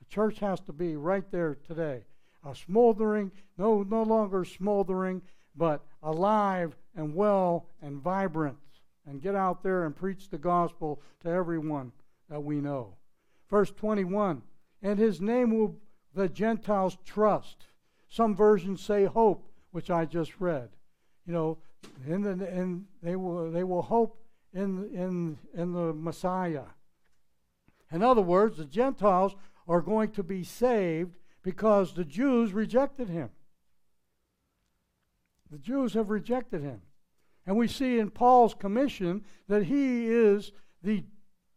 The 0.00 0.06
church 0.06 0.40
has 0.40 0.60
to 0.62 0.72
be 0.72 0.96
right 0.96 1.30
there 1.30 1.54
today 1.54 2.04
a 2.44 2.54
smoldering, 2.54 3.32
no, 3.58 3.82
no 3.82 4.04
longer 4.04 4.44
smoldering, 4.44 5.20
but 5.56 5.84
alive 6.02 6.76
and 6.94 7.14
well 7.14 7.66
and 7.82 8.00
vibrant. 8.00 8.56
And 9.08 9.22
get 9.22 9.36
out 9.36 9.62
there 9.62 9.84
and 9.84 9.94
preach 9.94 10.30
the 10.30 10.38
gospel 10.38 11.00
to 11.22 11.28
everyone 11.28 11.92
that 12.28 12.42
we 12.42 12.60
know. 12.60 12.96
Verse 13.48 13.70
21 13.70 14.42
And 14.82 14.98
his 14.98 15.20
name 15.20 15.56
will 15.56 15.76
the 16.14 16.28
Gentiles 16.28 16.98
trust. 17.04 17.66
Some 18.08 18.34
versions 18.34 18.82
say 18.82 19.04
hope, 19.04 19.48
which 19.70 19.90
I 19.90 20.06
just 20.06 20.40
read. 20.40 20.70
You 21.26 21.32
know, 21.32 21.58
in 22.06 22.22
the, 22.22 22.30
in, 22.30 22.86
they 23.02 23.14
will 23.14 23.50
they 23.50 23.64
will 23.64 23.82
hope 23.82 24.18
in 24.52 24.88
in 24.92 25.38
in 25.54 25.72
the 25.72 25.92
Messiah. 25.92 26.64
In 27.92 28.02
other 28.02 28.22
words, 28.22 28.56
the 28.56 28.64
Gentiles 28.64 29.36
are 29.68 29.80
going 29.80 30.10
to 30.12 30.22
be 30.22 30.42
saved 30.42 31.16
because 31.42 31.94
the 31.94 32.04
Jews 32.04 32.52
rejected 32.52 33.08
him. 33.08 33.30
The 35.50 35.58
Jews 35.58 35.94
have 35.94 36.10
rejected 36.10 36.62
him. 36.62 36.82
And 37.46 37.56
we 37.56 37.68
see 37.68 37.98
in 37.98 38.10
Paul's 38.10 38.54
commission 38.54 39.24
that 39.48 39.64
he 39.64 40.06
is 40.06 40.52
the 40.82 41.04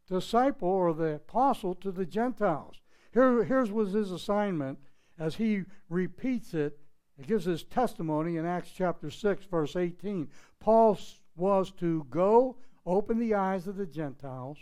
disciple 0.07 0.69
or 0.69 0.93
the 0.93 1.15
apostle 1.15 1.73
to 1.75 1.91
the 1.91 2.05
Gentiles. 2.05 2.81
Here, 3.13 3.43
here's 3.43 3.71
was 3.71 3.93
his 3.93 4.11
assignment 4.11 4.79
as 5.17 5.35
he 5.35 5.63
repeats 5.89 6.53
it. 6.53 6.79
It 7.17 7.27
gives 7.27 7.45
his 7.45 7.63
testimony 7.63 8.37
in 8.37 8.45
Acts 8.45 8.71
chapter 8.71 9.09
6, 9.09 9.45
verse 9.45 9.75
18. 9.75 10.29
Paul 10.59 10.97
was 11.35 11.71
to 11.71 12.05
go 12.09 12.57
open 12.85 13.19
the 13.19 13.33
eyes 13.33 13.67
of 13.67 13.75
the 13.75 13.85
Gentiles, 13.85 14.57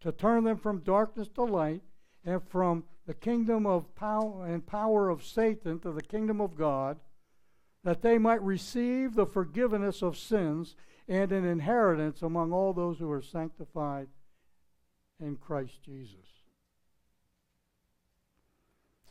to 0.00 0.12
turn 0.12 0.44
them 0.44 0.56
from 0.56 0.80
darkness 0.80 1.28
to 1.34 1.42
light, 1.42 1.82
and 2.24 2.42
from 2.42 2.84
the 3.06 3.14
kingdom 3.14 3.66
of 3.66 3.94
power 3.94 4.46
and 4.46 4.66
power 4.66 5.08
of 5.08 5.24
Satan 5.24 5.78
to 5.80 5.92
the 5.92 6.02
kingdom 6.02 6.40
of 6.40 6.56
God, 6.56 6.98
that 7.84 8.02
they 8.02 8.18
might 8.18 8.42
receive 8.42 9.14
the 9.14 9.26
forgiveness 9.26 10.02
of 10.02 10.16
sins 10.16 10.76
and 11.08 11.32
an 11.32 11.44
inheritance 11.44 12.22
among 12.22 12.52
all 12.52 12.72
those 12.72 12.98
who 12.98 13.10
are 13.10 13.22
sanctified 13.22 14.08
in 15.20 15.36
Christ 15.36 15.82
Jesus. 15.84 16.16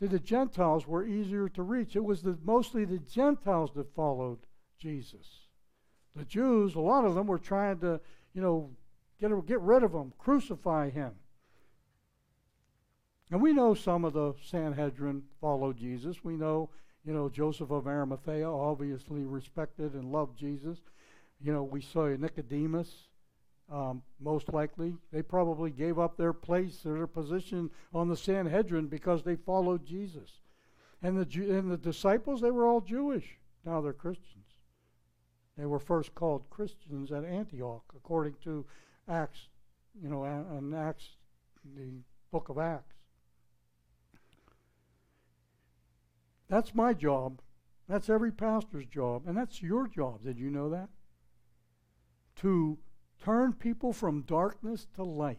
See, 0.00 0.06
the 0.06 0.18
Gentiles 0.18 0.86
were 0.86 1.06
easier 1.06 1.48
to 1.50 1.62
reach. 1.62 1.96
It 1.96 2.04
was 2.04 2.22
the, 2.22 2.36
mostly 2.42 2.84
the 2.84 2.98
Gentiles 2.98 3.70
that 3.76 3.94
followed 3.94 4.38
Jesus. 4.78 5.26
The 6.16 6.24
Jews, 6.24 6.74
a 6.74 6.80
lot 6.80 7.04
of 7.04 7.14
them 7.14 7.26
were 7.26 7.38
trying 7.38 7.78
to, 7.80 8.00
you 8.34 8.42
know, 8.42 8.70
get, 9.20 9.30
get 9.46 9.60
rid 9.60 9.82
of 9.82 9.92
him, 9.92 10.12
crucify 10.18 10.90
him. 10.90 11.12
And 13.30 13.40
we 13.40 13.52
know 13.52 13.74
some 13.74 14.04
of 14.04 14.12
the 14.12 14.34
Sanhedrin 14.44 15.22
followed 15.40 15.78
Jesus. 15.78 16.22
We 16.22 16.36
know, 16.36 16.68
you 17.04 17.12
know, 17.12 17.28
Joseph 17.28 17.70
of 17.70 17.86
Arimathea 17.86 18.48
obviously 18.48 19.24
respected 19.24 19.94
and 19.94 20.12
loved 20.12 20.38
Jesus. 20.38 20.78
You 21.40 21.52
know, 21.52 21.64
we 21.64 21.80
saw 21.80 22.06
Nicodemus, 22.06 23.08
um, 23.70 24.02
most 24.20 24.52
likely. 24.52 24.94
They 25.12 25.22
probably 25.22 25.70
gave 25.70 25.98
up 25.98 26.16
their 26.16 26.32
place 26.32 26.86
or 26.86 26.94
their 26.94 27.06
position 27.06 27.70
on 27.92 28.08
the 28.08 28.16
Sanhedrin 28.16 28.86
because 28.86 29.22
they 29.22 29.36
followed 29.36 29.84
Jesus. 29.84 30.30
And 31.02 31.18
the, 31.18 31.56
and 31.56 31.70
the 31.70 31.76
disciples, 31.76 32.40
they 32.40 32.52
were 32.52 32.66
all 32.66 32.80
Jewish. 32.80 33.36
Now 33.64 33.80
they're 33.80 33.92
Christians. 33.92 34.46
They 35.58 35.66
were 35.66 35.80
first 35.80 36.14
called 36.14 36.48
Christians 36.50 37.10
at 37.10 37.24
Antioch, 37.24 37.84
according 37.96 38.34
to 38.44 38.64
Acts, 39.08 39.48
you 40.00 40.08
know, 40.08 40.24
and 40.24 40.74
Acts, 40.74 41.08
the 41.76 41.90
book 42.30 42.48
of 42.48 42.58
Acts. 42.58 42.94
That's 46.52 46.74
my 46.74 46.92
job. 46.92 47.40
That's 47.88 48.10
every 48.10 48.30
pastor's 48.30 48.84
job. 48.84 49.22
And 49.26 49.34
that's 49.34 49.62
your 49.62 49.88
job. 49.88 50.22
Did 50.22 50.38
you 50.38 50.50
know 50.50 50.68
that? 50.68 50.90
To 52.42 52.78
turn 53.24 53.54
people 53.54 53.94
from 53.94 54.20
darkness 54.20 54.86
to 54.96 55.02
light, 55.02 55.38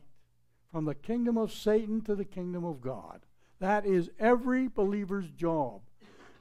from 0.72 0.86
the 0.86 0.95
kingdom 0.95 1.38
of 1.38 1.53
Satan 1.53 2.01
to 2.05 2.16
the 2.16 2.26
kingdom 2.26 2.66
of 2.66 2.82
God. 2.82 3.28
That 3.59 3.86
is 3.86 4.09
every 4.18 4.68
believer's 4.68 5.30
job. 5.30 5.82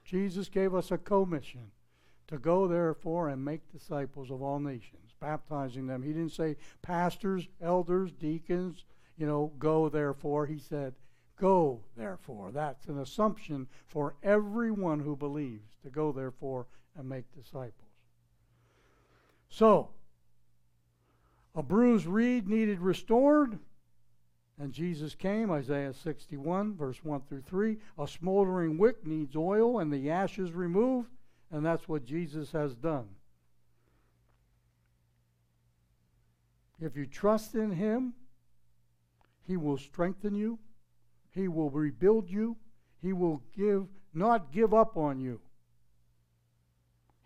Jesus 0.07 0.49
gave 0.49 0.75
us 0.75 0.91
a 0.91 0.97
commission 0.97 1.73
to 2.29 2.39
go, 2.39 2.66
therefore, 2.66 3.29
and 3.29 3.45
make 3.45 3.70
disciples 3.70 4.31
of 4.31 4.41
all 4.41 4.59
nations, 4.59 5.12
baptizing 5.20 5.87
them. 5.87 6.03
He 6.03 6.14
didn't 6.14 6.33
say 6.33 6.57
pastors, 6.81 7.47
elders, 7.61 8.11
deacons, 8.11 8.87
you 9.18 9.27
know, 9.27 9.53
go, 9.59 9.91
therefore. 9.91 10.47
He 10.47 10.59
said, 10.59 10.95
Go, 11.43 11.80
therefore. 11.97 12.53
That's 12.53 12.86
an 12.86 13.01
assumption 13.01 13.66
for 13.88 14.14
everyone 14.22 15.01
who 15.01 15.16
believes 15.16 15.72
to 15.82 15.90
go, 15.90 16.12
therefore, 16.12 16.68
and 16.97 17.09
make 17.09 17.24
disciples. 17.34 17.72
So, 19.49 19.88
a 21.57 21.62
bruised 21.64 22.07
reed 22.07 22.49
needed 22.49 22.78
restored. 22.78 23.59
And 24.57 24.72
Jesus 24.72 25.16
came, 25.16 25.51
Isaiah 25.51 25.93
61, 25.93 26.76
verse 26.76 27.03
1 27.03 27.22
through 27.22 27.43
3. 27.43 27.76
A 27.99 28.07
smoldering 28.07 28.78
wick 28.78 29.05
needs 29.05 29.34
oil 29.34 29.80
and 29.80 29.93
the 29.93 30.11
ashes 30.11 30.53
removed, 30.53 31.11
and 31.51 31.66
that's 31.66 31.88
what 31.88 32.05
Jesus 32.05 32.53
has 32.53 32.76
done. 32.76 33.09
If 36.80 36.97
you 36.97 37.05
trust 37.05 37.57
in 37.57 37.72
Him, 37.72 38.12
He 39.45 39.57
will 39.57 39.76
strengthen 39.76 40.36
you, 40.36 40.61
He 41.33 41.49
will 41.49 41.70
rebuild 41.70 42.30
you, 42.30 42.57
He 43.01 43.12
will 43.12 43.43
give 43.57 43.89
not 44.14 44.53
give 44.53 44.74
up 44.74 44.97
on 44.97 45.18
you. 45.18 45.41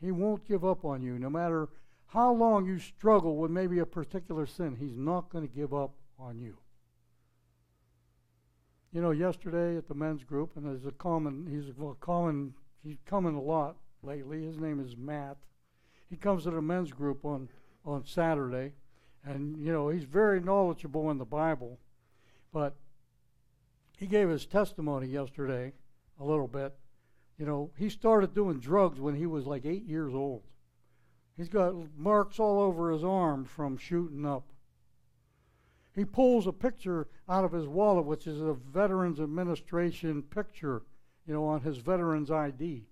He 0.00 0.12
won't 0.12 0.46
give 0.46 0.64
up 0.64 0.84
on 0.84 1.02
you 1.02 1.18
no 1.18 1.30
matter 1.30 1.68
how 2.06 2.32
long 2.32 2.66
you 2.66 2.78
struggle 2.78 3.36
with 3.36 3.50
maybe 3.50 3.80
a 3.80 3.86
particular 3.86 4.46
sin. 4.46 4.76
He's 4.78 4.96
not 4.96 5.30
going 5.30 5.46
to 5.46 5.52
give 5.52 5.74
up 5.74 5.94
on 6.18 6.38
you. 6.38 6.56
You 8.92 9.02
know, 9.02 9.10
yesterday 9.10 9.76
at 9.76 9.88
the 9.88 9.94
men's 9.94 10.22
group, 10.22 10.52
and 10.56 10.64
there's 10.64 10.86
a 10.86 10.92
common, 10.92 11.46
he's 11.50 11.68
a 11.68 11.94
common, 12.00 12.54
he's 12.82 12.98
coming 13.04 13.34
a 13.34 13.40
lot 13.40 13.76
lately. 14.02 14.44
His 14.44 14.58
name 14.58 14.80
is 14.80 14.96
Matt. 14.96 15.36
He 16.08 16.16
comes 16.16 16.44
to 16.44 16.50
the 16.50 16.62
men's 16.62 16.92
group 16.92 17.24
on, 17.24 17.48
on 17.84 18.04
Saturday, 18.06 18.72
and, 19.24 19.58
you 19.58 19.72
know, 19.72 19.88
he's 19.88 20.04
very 20.04 20.40
knowledgeable 20.40 21.10
in 21.10 21.18
the 21.18 21.24
Bible. 21.24 21.78
But 22.52 22.76
he 23.96 24.06
gave 24.06 24.28
his 24.28 24.46
testimony 24.46 25.08
yesterday 25.08 25.72
a 26.20 26.24
little 26.24 26.46
bit. 26.46 26.74
You 27.38 27.46
know, 27.46 27.70
he 27.76 27.88
started 27.88 28.34
doing 28.34 28.60
drugs 28.60 29.00
when 29.00 29.14
he 29.14 29.26
was 29.26 29.46
like 29.46 29.66
eight 29.66 29.86
years 29.86 30.14
old. 30.14 30.42
He's 31.36 31.48
got 31.48 31.74
marks 31.96 32.38
all 32.38 32.60
over 32.60 32.90
his 32.90 33.04
arm 33.04 33.44
from 33.44 33.76
shooting 33.76 34.24
up. 34.24 34.44
He 35.94 36.04
pulls 36.04 36.46
a 36.46 36.52
picture 36.52 37.08
out 37.28 37.44
of 37.44 37.52
his 37.52 37.66
wallet, 37.66 38.04
which 38.04 38.26
is 38.26 38.40
a 38.40 38.52
Veterans 38.54 39.18
Administration 39.18 40.22
picture, 40.22 40.82
you 41.26 41.32
know, 41.32 41.44
on 41.44 41.62
his 41.62 41.78
Veterans 41.78 42.30
ID. 42.30 42.84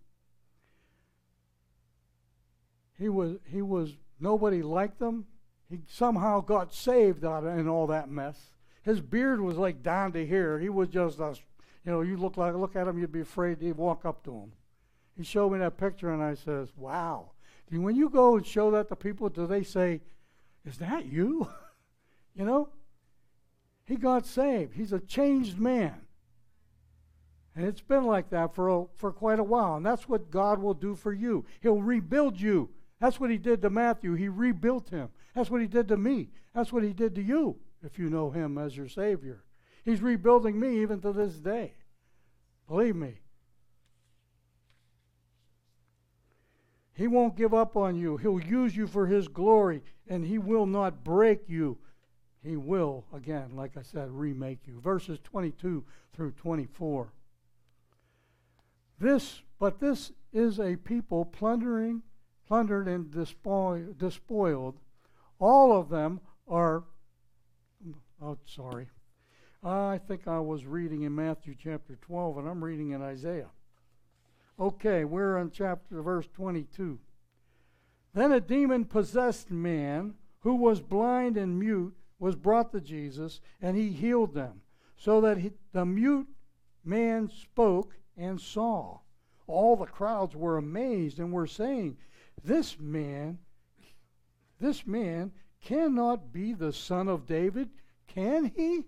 He 2.99 3.09
was, 3.09 3.37
he 3.51 3.61
was, 3.61 3.97
nobody 4.21 4.63
liked 4.63 5.01
him. 5.01 5.27
He 5.69 5.81
somehow 5.87 6.41
got 6.41 6.73
saved 6.73 7.25
out 7.25 7.45
of 7.45 7.59
in 7.59 7.69
all 7.69 7.87
that 7.89 8.11
mess. 8.11 8.54
His 8.85 9.01
beard 9.01 9.41
was 9.41 9.57
like 9.57 9.83
down 9.83 10.13
to 10.13 10.27
here. 10.27 10.59
He 10.59 10.69
was 10.69 10.89
just 10.89 11.19
a, 11.19 11.35
you 11.85 11.93
know, 11.93 12.03
you 12.03 12.19
look 12.19 12.37
like 12.37 12.55
look 12.55 12.77
at 12.77 12.87
him, 12.87 12.99
you'd 12.99 13.13
be 13.13 13.23
afraid 13.23 13.61
to 13.61 13.73
walk 13.73 14.05
up 14.05 14.23
to 14.25 14.33
him. 14.33 14.53
He 15.17 15.25
showed 15.25 15.53
me 15.53 15.59
that 15.59 15.79
picture, 15.79 16.13
and 16.13 16.23
I 16.23 16.35
says, 16.35 16.69
"Wow." 16.77 17.31
When 17.71 17.97
you 17.97 18.11
go 18.11 18.37
and 18.37 18.47
show 18.47 18.71
that 18.73 18.89
to 18.89 18.97
people, 18.97 19.31
do 19.31 19.47
they 19.47 19.63
say, 19.63 20.03
"Is 20.67 20.79
that 20.79 21.07
you?" 21.07 21.49
you 22.35 22.45
know, 22.45 22.69
he 23.85 23.97
got 23.97 24.27
saved. 24.27 24.75
He's 24.75 24.93
a 24.93 25.01
changed 25.01 25.59
man. 25.59 26.03
And 27.57 27.65
it's 27.65 27.81
been 27.81 28.05
like 28.05 28.31
that 28.31 28.55
for, 28.55 28.69
a, 28.69 28.85
for 28.97 29.13
quite 29.13 29.39
a 29.39 29.45
while. 29.45 29.77
And 29.77 29.87
that's 29.87 30.09
what 30.09 30.31
God 30.31 30.59
will 30.61 30.75
do 30.75 30.97
for 30.97 31.13
you. 31.13 31.45
He'll 31.61 31.81
rebuild 31.81 32.41
you. 32.41 32.69
That's 33.01 33.21
what 33.21 33.31
he 33.31 33.39
did 33.39 33.63
to 33.63 33.71
Matthew. 33.71 34.15
He 34.15 34.29
rebuilt 34.29 34.91
him. 34.91 35.09
That's 35.37 35.51
what 35.51 35.61
he 35.61 35.69
did 35.69 35.87
to 35.89 35.97
me. 35.97 36.31
That's 36.53 36.73
what 36.73 36.83
he 36.83 36.93
did 36.93 37.15
to 37.15 37.23
you 37.23 37.57
if 37.85 37.99
you 37.99 38.09
know 38.09 38.31
him 38.31 38.59
as 38.59 38.77
your 38.77 38.89
Savior. 38.89 39.45
He's 39.85 40.01
rebuilding 40.01 40.59
me 40.59 40.81
even 40.81 41.01
to 41.03 41.13
this 41.13 41.35
day. 41.35 41.75
Believe 42.69 42.97
me. 42.97 43.21
He 46.95 47.07
won't 47.07 47.37
give 47.37 47.53
up 47.53 47.77
on 47.77 47.97
you. 47.97 48.17
He'll 48.17 48.41
use 48.41 48.77
you 48.77 48.87
for 48.87 49.07
his 49.07 49.29
glory, 49.29 49.83
and 50.09 50.25
he 50.25 50.39
will 50.39 50.67
not 50.67 51.05
break 51.05 51.49
you. 51.49 51.77
He 52.43 52.57
will, 52.57 53.05
again, 53.13 53.57
like 53.57 53.77
I 53.77 53.83
said, 53.83 54.11
remake 54.11 54.61
you. 54.67 54.81
Verses 54.81 55.19
22 55.25 55.85
through 56.13 56.33
24. 56.33 57.13
This, 58.99 59.43
but 59.59 59.81
this 59.81 60.13
is 60.33 60.61
a 60.61 60.77
people 60.77 61.25
plundering, 61.25 62.03
plundered 62.47 62.87
and 62.87 63.11
despoiled. 63.11 64.79
All 65.39 65.77
of 65.77 65.89
them 65.89 66.21
are, 66.47 66.85
oh, 68.23 68.39
sorry. 68.47 68.89
I 69.63 69.99
think 69.99 70.29
I 70.29 70.41
was 70.41 70.67
reading 70.67 71.03
in 71.03 71.15
Matthew 71.15 71.55
chapter 71.59 71.97
12, 71.97 72.39
and 72.39 72.49
I'm 72.49 72.63
reading 72.63 72.91
in 72.91 73.03
Isaiah. 73.03 73.51
Okay, 74.59 75.05
we're 75.05 75.39
in 75.39 75.51
chapter 75.51 76.03
verse 76.03 76.29
22. 76.35 76.99
Then 78.13 78.33
a 78.33 78.41
demon 78.41 78.85
possessed 78.85 79.51
man 79.51 80.15
who 80.41 80.55
was 80.55 80.81
blind 80.81 81.37
and 81.37 81.59
mute 81.59 81.97
was 82.19 82.37
brought 82.37 82.71
to 82.73 82.81
Jesus, 82.81 83.41
and 83.61 83.77
he 83.77 83.91
healed 83.91 84.35
them, 84.35 84.61
so 84.97 85.21
that 85.23 85.39
he, 85.39 85.53
the 85.73 85.85
mute 85.85 86.29
man 86.85 87.29
spoke 87.29 87.97
and 88.17 88.41
saw. 88.41 88.99
All 89.47 89.77
the 89.77 89.87
crowds 89.87 90.37
were 90.37 90.57
amazed 90.57 91.19
and 91.19 91.33
were 91.33 91.47
saying, 91.47 91.97
This 92.43 92.79
man, 92.79 93.39
this 94.61 94.87
man 94.87 95.33
cannot 95.61 96.33
be 96.33 96.53
the 96.53 96.73
son 96.73 97.09
of 97.09 97.27
David, 97.27 97.71
can 98.07 98.53
he? 98.57 98.85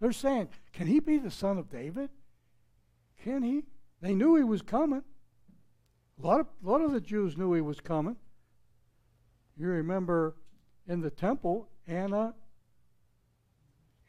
They're 0.00 0.12
saying, 0.12 0.48
Can 0.72 0.86
he 0.86 1.00
be 1.00 1.18
the 1.18 1.30
son 1.30 1.58
of 1.58 1.70
David? 1.70 2.10
Can 3.22 3.42
he? 3.42 3.64
They 4.00 4.14
knew 4.14 4.36
he 4.36 4.44
was 4.44 4.62
coming. 4.62 5.02
A 6.22 6.26
lot 6.26 6.40
of, 6.40 6.46
a 6.64 6.68
lot 6.68 6.80
of 6.80 6.92
the 6.92 7.00
Jews 7.00 7.36
knew 7.36 7.52
he 7.52 7.60
was 7.60 7.80
coming. 7.80 8.16
You 9.56 9.68
remember 9.68 10.36
in 10.86 11.00
the 11.00 11.10
temple, 11.10 11.68
Anna 11.86 12.34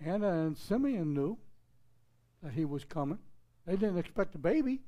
Anna 0.03 0.45
and 0.45 0.57
Simeon 0.57 1.13
knew 1.13 1.37
that 2.41 2.53
he 2.53 2.65
was 2.65 2.85
coming. 2.85 3.19
They 3.65 3.75
didn't 3.75 3.97
expect 3.97 4.35
a 4.35 4.37
baby, 4.37 4.79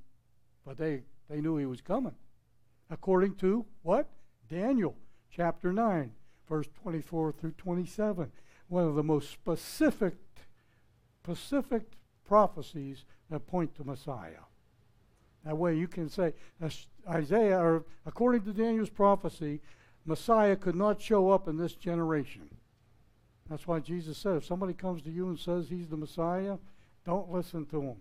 but 0.65 0.78
they, 0.78 1.03
they 1.30 1.41
knew 1.41 1.57
he 1.57 1.65
was 1.65 1.82
coming. 1.82 2.15
According 2.89 3.36
to 3.36 3.65
what? 3.84 4.07
Daniel 4.49 4.95
chapter 5.30 5.74
9, 5.74 6.11
verse 6.47 6.67
24 6.82 7.34
through 7.34 7.51
27. 7.51 8.32
One 8.72 8.86
of 8.86 8.95
the 8.95 9.03
most 9.03 9.30
specific, 9.32 10.13
specific 11.22 11.84
prophecies 12.26 13.03
that 13.30 13.45
point 13.45 13.76
to 13.76 13.84
Messiah. 13.84 14.45
That 15.43 15.57
way 15.57 15.76
you 15.76 15.89
can 15.89 16.07
say, 16.07 16.34
Isaiah, 17.09 17.59
or 17.59 17.84
according 18.05 18.43
to 18.43 18.53
Daniel's 18.53 18.89
prophecy, 18.89 19.59
Messiah 20.05 20.55
could 20.55 20.78
not 20.78 21.01
show 21.01 21.32
up 21.32 21.49
in 21.49 21.57
this 21.57 21.74
generation. 21.74 22.47
That's 23.49 23.67
why 23.67 23.82
Jesus 23.82 24.17
said, 24.17 24.38
if 24.38 24.45
somebody 24.45 24.72
comes 24.72 25.01
to 25.01 25.11
you 25.11 25.28
and 25.28 25.38
says 25.38 25.67
he's 25.67 25.89
the 25.89 25.97
Messiah, 25.97 26.57
don't 27.05 27.30
listen 27.30 27.65
to 27.65 27.82
him. 27.82 27.97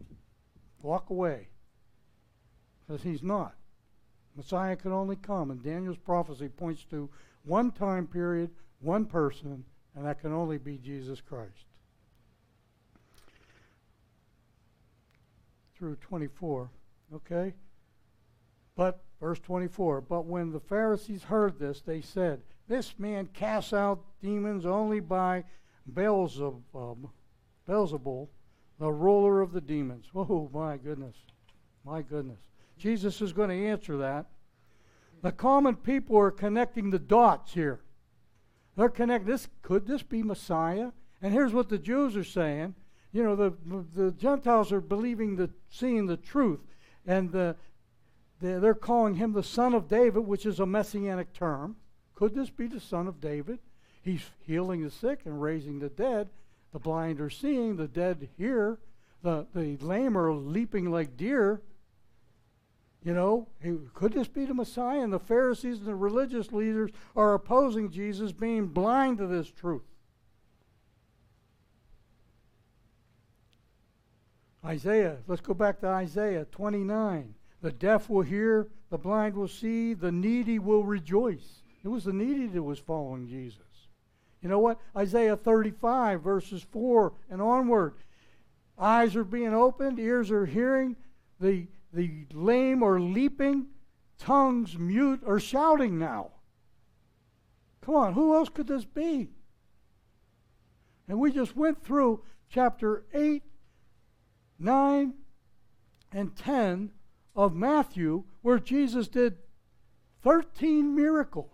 Walk 0.83 1.11
away. 1.11 1.49
Because 2.87 3.03
he's 3.03 3.25
not. 3.25 3.57
Messiah 4.37 4.77
can 4.77 4.93
only 4.93 5.17
come. 5.17 5.51
And 5.51 5.65
Daniel's 5.65 5.99
prophecy 5.99 6.47
points 6.47 6.85
to 6.91 7.11
one 7.43 7.73
time 7.73 8.07
period, 8.07 8.51
one 8.79 9.05
person, 9.05 9.65
and 9.95 10.07
that 10.07 10.21
can 10.21 10.33
only 10.33 10.59
be 10.59 10.79
Jesus 10.79 11.21
Christ. 11.21 11.67
Through 15.77 15.97
24. 15.97 16.71
Okay? 17.15 17.55
But, 18.77 19.03
verse 19.21 19.41
24, 19.41 20.03
but 20.03 20.27
when 20.27 20.53
the 20.53 20.61
Pharisees 20.61 21.25
heard 21.25 21.59
this, 21.59 21.83
they 21.83 22.01
said, 22.01 22.41
this 22.69 22.95
man 22.99 23.29
casts 23.35 23.73
out 23.73 24.01
demons 24.23 24.65
only 24.65 25.01
by 25.01 25.45
Beelzebub, 25.93 26.63
um, 26.75 27.11
Beelzebul, 27.69 28.29
the 28.79 28.93
ruler 28.93 29.41
of 29.41 29.53
the 29.53 29.61
demons. 29.61 30.07
Oh, 30.15 30.49
my 30.53 30.77
goodness. 30.77 31.17
My 31.85 32.03
goodness. 32.03 32.39
Jesus 32.79 33.21
is 33.21 33.33
going 33.33 33.51
to 33.51 33.67
answer 33.67 33.97
that. 33.99 34.27
The 35.23 35.33
common 35.33 35.77
people 35.77 36.17
are 36.17 36.31
connecting 36.31 36.91
the 36.91 36.99
dots 36.99 37.53
here. 37.53 37.81
They're 38.77 38.89
connecting 38.89 39.31
this 39.31 39.49
could 39.63 39.87
this 39.87 40.03
be 40.03 40.23
Messiah? 40.23 40.91
And 41.23 41.33
here's 41.33 41.53
what 41.53 41.69
the 41.69 41.79
Jews 41.79 42.17
are 42.17 42.25
saying. 42.25 42.75
You 43.13 43.25
know, 43.25 43.37
the 43.37 43.53
the 43.95 44.13
Gentiles 44.13 44.73
are 44.73 44.81
believing 44.81 45.37
the 45.37 45.51
seeing 45.69 46.07
the 46.07 46.17
truth. 46.17 46.61
And 47.07 47.33
the, 47.33 47.57
the, 48.41 48.61
they're 48.61 48.75
calling 48.75 49.15
him 49.15 49.33
the 49.33 49.43
son 49.43 49.75
of 49.75 49.89
David, 49.89 50.21
which 50.21 50.47
is 50.47 50.61
a 50.61 50.67
messianic 50.67 51.33
term. 51.33 51.77
Could 52.15 52.35
this 52.35 52.51
be 52.51 52.67
the 52.67 52.81
son 52.81 53.09
of 53.09 53.21
David? 53.21 53.59
He's 54.03 54.23
healing 54.47 54.83
the 54.83 54.91
sick 54.91 55.21
and 55.25 55.41
raising 55.41 55.79
the 55.79 55.89
dead. 55.89 56.29
The 56.73 56.79
blind 56.79 57.21
are 57.21 57.31
seeing, 57.31 57.77
the 57.77 57.89
dead 57.89 58.29
hear, 58.37 58.79
the, 59.23 59.47
the 59.55 59.77
lame 59.79 60.17
are 60.17 60.33
leaping 60.33 60.91
like 60.91 61.17
deer. 61.17 61.61
You 63.03 63.15
know, 63.15 63.49
could 63.95 64.13
this 64.13 64.29
be 64.29 64.45
the 64.45 64.55
Messiah? 64.55 65.01
And 65.01 65.13
the 65.13 65.19
Pharisees 65.19 65.79
and 65.79 65.87
the 65.87 65.95
religious 65.95 66.53
leaders 66.53 66.91
are 67.17 67.33
opposing 67.33 67.91
Jesus, 67.91 68.33
being 68.33 68.67
blind 68.67 69.19
to 69.19 69.27
this 69.27 69.51
truth. 69.51 69.83
Isaiah, 74.65 75.17
let's 75.27 75.41
go 75.41 75.55
back 75.55 75.81
to 75.81 75.87
Isaiah 75.87 76.47
29. 76.53 77.35
The 77.63 77.73
deaf 77.73 78.11
will 78.11 78.23
hear, 78.23 78.69
the 78.91 78.99
blind 78.99 79.35
will 79.35 79.49
see, 79.49 79.95
the 79.95 80.13
needy 80.13 80.59
will 80.59 80.85
rejoice. 80.85 81.63
It 81.83 81.89
was 81.89 82.05
the 82.05 82.13
needy 82.13 82.47
that 82.49 82.63
was 82.63 82.79
following 82.79 83.27
Jesus. 83.27 83.59
You 84.43 84.49
know 84.49 84.59
what? 84.59 84.79
Isaiah 84.97 85.37
35, 85.37 86.23
verses 86.23 86.63
4 86.71 87.13
and 87.31 87.41
onward. 87.41 87.95
Eyes 88.79 89.17
are 89.17 89.25
being 89.25 89.55
opened, 89.55 89.99
ears 89.99 90.31
are 90.31 90.47
hearing, 90.47 90.97
the, 91.39 91.67
the 91.93 92.27
lame 92.33 92.83
are 92.83 93.01
leaping, 93.01 93.67
tongues 94.19 94.79
mute 94.79 95.23
or 95.25 95.41
shouting 95.41 95.99
now. 95.99 96.31
Come 97.83 97.95
on, 97.95 98.13
who 98.13 98.35
else 98.35 98.49
could 98.49 98.67
this 98.67 98.85
be? 98.85 99.31
And 101.09 101.19
we 101.19 101.33
just 101.33 101.57
went 101.57 101.83
through 101.83 102.23
chapter 102.49 103.05
8, 103.13 103.43
9, 104.59 105.15
and 106.13 106.37
10 106.37 106.91
of 107.35 107.55
Matthew 107.55 108.25
where 108.43 108.59
Jesus 108.59 109.09
did 109.09 109.39
13 110.23 110.95
miracles. 110.95 111.51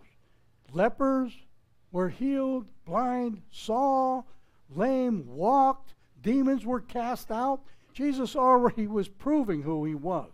Lepers 0.73 1.33
were 1.91 2.09
healed, 2.09 2.65
blind 2.85 3.41
saw, 3.49 4.23
lame 4.69 5.25
walked, 5.27 5.93
demons 6.21 6.65
were 6.65 6.81
cast 6.81 7.31
out. 7.31 7.61
Jesus 7.97 8.35
already 8.35 8.85
was 8.85 9.07
proving 9.07 9.63
who 9.63 9.83
he 9.83 9.95
was. 9.95 10.29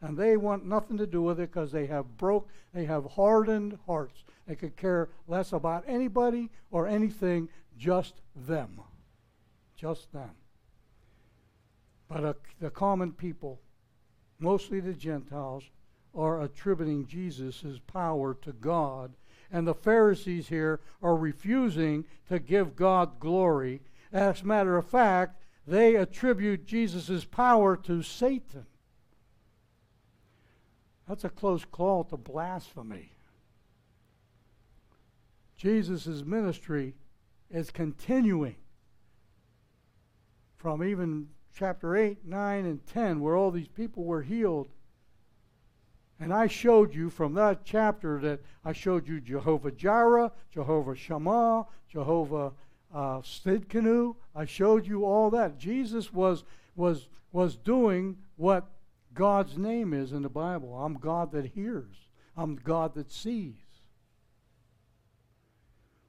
And 0.00 0.16
they 0.16 0.36
want 0.36 0.64
nothing 0.64 0.96
to 0.98 1.06
do 1.06 1.20
with 1.20 1.40
it 1.40 1.50
because 1.50 1.72
they 1.72 1.86
have 1.86 2.16
broke, 2.16 2.48
they 2.72 2.84
have 2.84 3.04
hardened 3.04 3.76
hearts. 3.86 4.22
They 4.46 4.54
could 4.54 4.76
care 4.76 5.08
less 5.26 5.52
about 5.52 5.82
anybody 5.88 6.48
or 6.70 6.86
anything, 6.86 7.48
just 7.76 8.20
them. 8.36 8.80
Just 9.74 10.12
them. 10.12 10.30
But 12.08 12.24
uh, 12.24 12.34
the 12.60 12.70
common 12.70 13.10
people, 13.10 13.58
mostly 14.38 14.78
the 14.78 14.92
Gentiles, 14.92 15.64
are 16.14 16.42
attributing 16.42 17.08
Jesus' 17.08 17.80
power 17.88 18.34
to 18.42 18.52
God. 18.52 19.12
And 19.50 19.66
the 19.66 19.74
Pharisees 19.74 20.46
here 20.46 20.78
are 21.02 21.16
refusing 21.16 22.04
to 22.28 22.38
give 22.38 22.76
God 22.76 23.18
glory. 23.18 23.80
As 24.12 24.42
a 24.42 24.46
matter 24.46 24.76
of 24.76 24.86
fact, 24.86 25.41
they 25.66 25.96
attribute 25.96 26.66
Jesus' 26.66 27.24
power 27.24 27.76
to 27.76 28.02
Satan. 28.02 28.66
That's 31.08 31.24
a 31.24 31.28
close 31.28 31.64
call 31.64 32.04
to 32.04 32.16
blasphemy. 32.16 33.12
Jesus' 35.56 36.24
ministry 36.24 36.94
is 37.50 37.70
continuing 37.70 38.56
from 40.56 40.82
even 40.82 41.28
chapter 41.54 41.96
8, 41.96 42.24
9, 42.24 42.64
and 42.64 42.86
10, 42.86 43.20
where 43.20 43.36
all 43.36 43.50
these 43.50 43.68
people 43.68 44.04
were 44.04 44.22
healed. 44.22 44.68
And 46.18 46.32
I 46.32 46.46
showed 46.46 46.94
you 46.94 47.10
from 47.10 47.34
that 47.34 47.64
chapter 47.64 48.18
that 48.20 48.40
I 48.64 48.72
showed 48.72 49.06
you 49.06 49.20
Jehovah 49.20 49.72
Jireh, 49.72 50.32
Jehovah 50.50 50.94
Shammah, 50.94 51.66
Jehovah 51.88 52.52
uh, 52.92 53.18
Tsidkenu. 53.20 54.16
I 54.34 54.44
showed 54.44 54.86
you 54.86 55.04
all 55.04 55.30
that. 55.30 55.58
Jesus 55.58 56.12
was 56.12 56.44
was 56.74 57.08
was 57.32 57.56
doing 57.56 58.16
what 58.36 58.68
God's 59.14 59.56
name 59.58 59.92
is 59.92 60.12
in 60.12 60.22
the 60.22 60.28
Bible. 60.28 60.74
I'm 60.74 60.94
God 60.94 61.32
that 61.32 61.46
hears. 61.46 61.96
I'm 62.36 62.56
God 62.56 62.94
that 62.94 63.10
sees. 63.10 63.54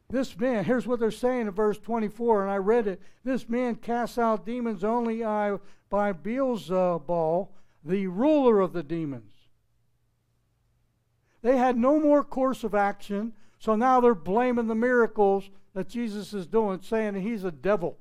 This 0.09 0.37
man, 0.37 0.63
here's 0.63 0.85
what 0.85 0.99
they're 0.99 1.09
saying 1.09 1.47
in 1.47 1.51
verse 1.51 1.79
24, 1.79 2.43
and 2.43 2.51
I 2.51 2.57
read 2.57 2.87
it. 2.87 3.01
This 3.23 3.49
man 3.49 3.75
casts 3.75 4.19
out 4.19 4.45
demons 4.45 4.83
only 4.83 5.23
by 5.23 6.13
Beelzebul, 6.13 7.47
the 7.83 8.07
ruler 8.07 8.59
of 8.59 8.73
the 8.73 8.83
demons. 8.83 9.31
They 11.41 11.57
had 11.57 11.77
no 11.77 11.99
more 11.99 12.23
course 12.23 12.63
of 12.63 12.75
action, 12.75 13.33
so 13.57 13.75
now 13.75 13.99
they're 13.99 14.13
blaming 14.13 14.67
the 14.67 14.75
miracles 14.75 15.49
that 15.73 15.89
Jesus 15.89 16.33
is 16.33 16.47
doing, 16.47 16.81
saying 16.81 17.15
he's 17.15 17.43
a 17.43 17.51
devil, 17.51 17.97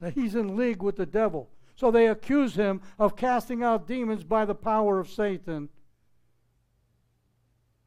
that 0.00 0.14
he's 0.14 0.34
in 0.34 0.56
league 0.56 0.82
with 0.82 0.96
the 0.96 1.06
devil. 1.06 1.50
So 1.76 1.90
they 1.90 2.08
accuse 2.08 2.54
him 2.54 2.80
of 2.98 3.16
casting 3.16 3.62
out 3.62 3.86
demons 3.86 4.24
by 4.24 4.44
the 4.44 4.54
power 4.54 4.98
of 4.98 5.08
Satan. 5.10 5.68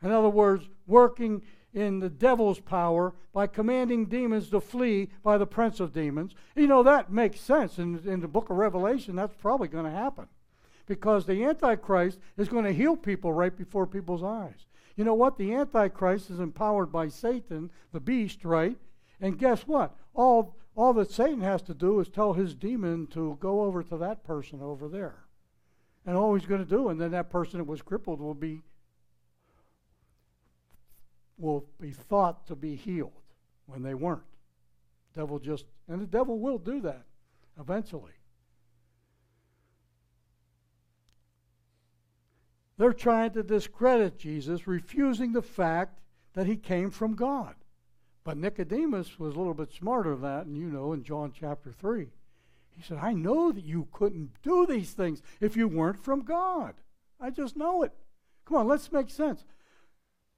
In 0.02 0.12
other 0.12 0.30
words, 0.30 0.68
working 0.88 1.44
in 1.74 2.00
the 2.00 2.10
devil's 2.10 2.60
power 2.60 3.14
by 3.34 3.48
commanding 3.48 4.06
demons 4.06 4.50
to 4.50 4.62
flee 4.62 5.10
by 5.24 5.38
the 5.38 5.48
prince 5.48 5.80
of 5.80 5.94
demons. 5.94 6.36
You 6.56 6.68
know, 6.68 6.84
that 6.84 7.12
makes 7.12 7.40
sense. 7.40 7.80
In, 7.80 8.00
in 8.08 8.20
the 8.20 8.28
book 8.28 8.50
of 8.50 8.58
Revelation, 8.58 9.16
that's 9.16 9.36
probably 9.36 9.68
going 9.68 9.86
to 9.86 9.92
happen. 9.92 10.28
Because 10.86 11.26
the 11.26 11.44
Antichrist 11.44 12.20
is 12.38 12.50
going 12.50 12.66
to 12.66 12.74
heal 12.74 12.96
people 12.96 13.34
right 13.34 13.56
before 13.56 13.88
people's 13.88 14.24
eyes. 14.24 14.66
You 14.96 15.04
know 15.04 15.14
what? 15.14 15.38
The 15.38 15.54
Antichrist 15.54 16.30
is 16.30 16.40
empowered 16.40 16.92
by 16.92 17.08
Satan, 17.08 17.72
the 17.92 18.00
beast, 18.00 18.46
right? 18.46 18.78
And 19.20 19.38
guess 19.38 19.64
what? 19.64 19.96
All, 20.14 20.58
all 20.76 20.94
that 20.94 21.12
Satan 21.12 21.42
has 21.42 21.62
to 21.64 21.74
do 21.74 22.00
is 22.00 22.10
tell 22.10 22.34
his 22.34 22.54
demon 22.54 23.08
to 23.08 23.38
go 23.40 23.62
over 23.62 23.82
to 23.84 23.98
that 23.98 24.24
person 24.24 24.62
over 24.62 24.88
there. 24.88 25.26
And 26.06 26.18
all 26.18 26.36
he's 26.36 26.46
going 26.46 26.64
to 26.64 26.70
do, 26.70 26.90
and 26.90 27.00
then 27.00 27.12
that 27.12 27.30
person 27.30 27.60
that 27.60 27.66
was 27.66 27.82
crippled 27.82 28.20
will 28.20 28.34
be 28.34 28.62
will 31.40 31.66
be 31.82 31.92
thought 31.92 32.46
to 32.48 32.56
be 32.56 32.76
healed 32.76 33.12
when 33.66 33.82
they 33.82 33.96
weren't. 33.96 34.22
Devil 35.16 35.40
just 35.40 35.66
and 35.88 36.02
the 36.02 36.06
devil 36.06 36.40
will 36.40 36.58
do 36.58 36.82
that 36.82 37.04
eventually. 37.60 38.14
They're 42.78 42.94
trying 42.94 43.32
to 43.32 43.44
discredit 43.44 44.18
Jesus, 44.18 44.68
refusing 44.68 45.34
the 45.34 45.42
fact 45.42 46.00
that 46.34 46.48
he 46.48 46.56
came 46.56 46.90
from 46.90 47.16
God. 47.16 47.56
But 48.24 48.38
Nicodemus 48.38 49.20
was 49.20 49.36
a 49.36 49.38
little 49.38 49.54
bit 49.54 49.72
smarter 49.72 50.12
than 50.12 50.22
that, 50.22 50.46
and 50.46 50.58
you 50.58 50.66
know 50.66 50.94
in 50.94 51.04
John 51.04 51.34
chapter 51.38 51.72
3. 51.72 52.08
He 52.72 52.82
said, 52.82 52.98
I 53.02 53.14
know 53.14 53.52
that 53.52 53.64
you 53.64 53.88
couldn't 53.92 54.32
do 54.42 54.66
these 54.66 54.92
things 54.94 55.22
if 55.40 55.56
you 55.56 55.68
weren't 55.68 56.04
from 56.04 56.22
God. 56.22 56.74
I 57.20 57.30
just 57.30 57.56
know 57.56 57.84
it. 57.84 57.92
Come 58.46 58.58
on, 58.58 58.68
let's 58.68 58.92
make 58.92 59.10
sense. 59.10 59.46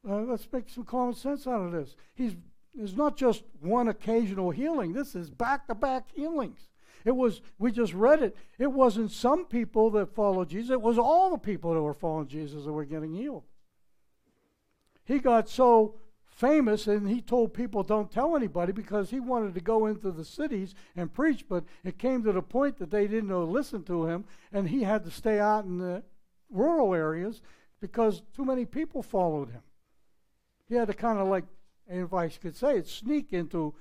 Uh, 0.07 0.21
let's 0.21 0.47
make 0.51 0.69
some 0.69 0.83
common 0.83 1.15
sense 1.15 1.47
out 1.47 1.61
of 1.61 1.71
this. 1.71 1.95
He's 2.13 2.35
it's 2.77 2.95
not 2.95 3.15
just 3.15 3.43
one 3.61 3.87
occasional 3.87 4.51
healing. 4.51 4.91
This 4.91 5.15
is 5.15 5.29
back-to-back 5.29 6.07
healings. 6.13 6.67
It 7.05 7.15
was 7.15 7.41
we 7.57 7.71
just 7.71 7.93
read 7.93 8.21
it. 8.21 8.35
It 8.59 8.71
wasn't 8.71 9.11
some 9.11 9.45
people 9.45 9.91
that 9.91 10.13
followed 10.13 10.49
Jesus. 10.49 10.71
It 10.71 10.81
was 10.81 10.97
all 10.97 11.31
the 11.31 11.37
people 11.37 11.73
that 11.73 11.81
were 11.81 11.93
following 11.93 12.27
Jesus 12.27 12.65
that 12.65 12.71
were 12.71 12.85
getting 12.85 13.13
healed. 13.13 13.43
He 15.05 15.19
got 15.19 15.47
so 15.47 15.95
famous 16.25 16.87
and 16.87 17.07
he 17.07 17.21
told 17.21 17.53
people 17.53 17.83
don't 17.83 18.11
tell 18.11 18.35
anybody 18.35 18.73
because 18.73 19.09
he 19.09 19.19
wanted 19.21 19.53
to 19.53 19.61
go 19.61 19.85
into 19.85 20.11
the 20.11 20.25
cities 20.25 20.75
and 20.97 21.13
preach 21.13 21.47
but 21.47 21.63
it 21.85 21.97
came 21.97 22.21
to 22.21 22.33
the 22.33 22.41
point 22.41 22.77
that 22.77 22.91
they 22.91 23.07
didn't 23.07 23.29
listen 23.49 23.81
to 23.83 24.05
him 24.05 24.25
and 24.51 24.67
he 24.67 24.83
had 24.83 25.05
to 25.05 25.09
stay 25.09 25.39
out 25.39 25.63
in 25.63 25.77
the 25.77 26.03
rural 26.49 26.93
areas 26.93 27.41
because 27.79 28.21
too 28.35 28.43
many 28.43 28.65
people 28.65 29.01
followed 29.01 29.49
him 29.49 29.61
he 30.67 30.75
had 30.75 30.87
to 30.87 30.93
kind 30.93 31.19
of 31.19 31.27
like, 31.27 31.45
if 31.87 32.13
I 32.13 32.27
could 32.27 32.55
say 32.55 32.77
it, 32.77 32.87
sneak 32.87 33.33
into, 33.33 33.73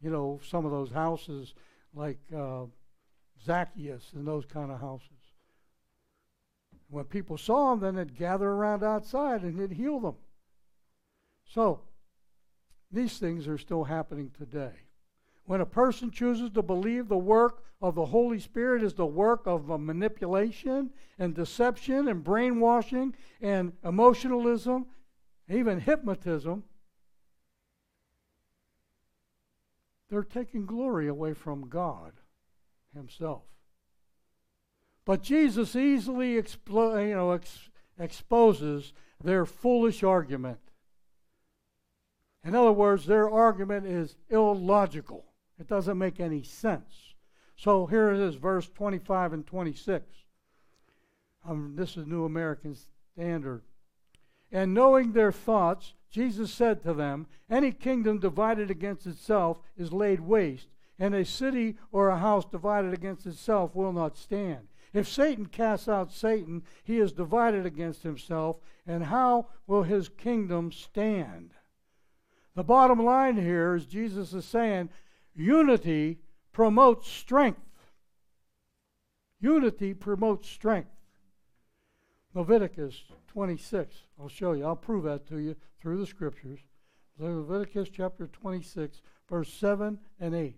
you 0.00 0.10
know, 0.10 0.40
some 0.48 0.64
of 0.64 0.70
those 0.70 0.90
houses 0.90 1.54
like 1.94 2.18
uh, 2.36 2.64
Zacchaeus 3.44 4.12
and 4.14 4.26
those 4.26 4.44
kind 4.46 4.70
of 4.70 4.80
houses. 4.80 5.08
When 6.88 7.04
people 7.04 7.38
saw 7.38 7.72
him, 7.72 7.80
then 7.80 7.94
they'd 7.94 8.16
gather 8.16 8.48
around 8.48 8.84
outside 8.84 9.42
and 9.42 9.58
he'd 9.58 9.76
heal 9.76 10.00
them. 10.00 10.16
So, 11.44 11.80
these 12.90 13.18
things 13.18 13.48
are 13.48 13.58
still 13.58 13.84
happening 13.84 14.30
today. 14.36 14.72
When 15.44 15.60
a 15.60 15.66
person 15.66 16.10
chooses 16.10 16.50
to 16.50 16.62
believe 16.62 17.08
the 17.08 17.16
work 17.16 17.64
of 17.80 17.94
the 17.94 18.06
Holy 18.06 18.38
Spirit 18.38 18.82
is 18.82 18.94
the 18.94 19.06
work 19.06 19.42
of 19.46 19.68
manipulation 19.80 20.90
and 21.18 21.34
deception 21.34 22.08
and 22.08 22.22
brainwashing 22.22 23.14
and 23.40 23.72
emotionalism 23.84 24.86
even 25.48 25.80
hypnotism, 25.80 26.64
they're 30.12 30.22
taking 30.22 30.66
glory 30.66 31.08
away 31.08 31.32
from 31.32 31.70
God 31.70 32.12
Himself. 32.94 33.44
But 35.06 35.22
Jesus 35.22 35.74
easily 35.74 36.34
explo- 36.34 37.08
you 37.08 37.14
know, 37.14 37.30
ex- 37.30 37.70
exposes 37.98 38.92
their 39.24 39.46
foolish 39.46 40.02
argument. 40.02 40.58
In 42.44 42.54
other 42.54 42.72
words, 42.72 43.06
their 43.06 43.30
argument 43.30 43.86
is 43.86 44.16
illogical. 44.28 45.24
It 45.58 45.66
doesn't 45.66 45.96
make 45.96 46.20
any 46.20 46.42
sense. 46.42 47.14
So 47.56 47.86
here 47.86 48.10
it 48.12 48.20
is, 48.20 48.34
verse 48.34 48.68
25 48.68 49.32
and 49.32 49.46
26. 49.46 50.04
Um, 51.48 51.72
this 51.74 51.96
is 51.96 52.06
New 52.06 52.26
American 52.26 52.76
Standard. 53.14 53.62
And 54.50 54.74
knowing 54.74 55.12
their 55.12 55.32
thoughts, 55.32 55.94
Jesus 56.12 56.52
said 56.52 56.82
to 56.82 56.92
them, 56.92 57.26
Any 57.50 57.72
kingdom 57.72 58.18
divided 58.18 58.70
against 58.70 59.06
itself 59.06 59.58
is 59.78 59.92
laid 59.92 60.20
waste, 60.20 60.68
and 60.98 61.14
a 61.14 61.24
city 61.24 61.76
or 61.90 62.10
a 62.10 62.18
house 62.18 62.44
divided 62.44 62.92
against 62.92 63.26
itself 63.26 63.74
will 63.74 63.94
not 63.94 64.18
stand. 64.18 64.68
If 64.92 65.08
Satan 65.08 65.46
casts 65.46 65.88
out 65.88 66.12
Satan, 66.12 66.64
he 66.84 66.98
is 66.98 67.12
divided 67.12 67.64
against 67.64 68.02
himself, 68.02 68.58
and 68.86 69.04
how 69.04 69.46
will 69.66 69.84
his 69.84 70.10
kingdom 70.10 70.70
stand? 70.70 71.54
The 72.54 72.62
bottom 72.62 73.02
line 73.02 73.38
here 73.38 73.74
is 73.74 73.86
Jesus 73.86 74.34
is 74.34 74.44
saying 74.44 74.90
unity 75.34 76.18
promotes 76.52 77.08
strength. 77.08 77.60
Unity 79.40 79.94
promotes 79.94 80.46
strength. 80.46 80.90
Leviticus 82.34 83.04
26. 83.28 83.94
I'll 84.20 84.28
show 84.28 84.52
you. 84.52 84.64
I'll 84.64 84.76
prove 84.76 85.04
that 85.04 85.26
to 85.28 85.38
you 85.38 85.56
through 85.80 85.98
the 85.98 86.06
scriptures. 86.06 86.60
Leviticus 87.18 87.88
chapter 87.90 88.26
26, 88.26 89.00
verse 89.28 89.52
7 89.52 89.98
and 90.18 90.34
8. 90.34 90.56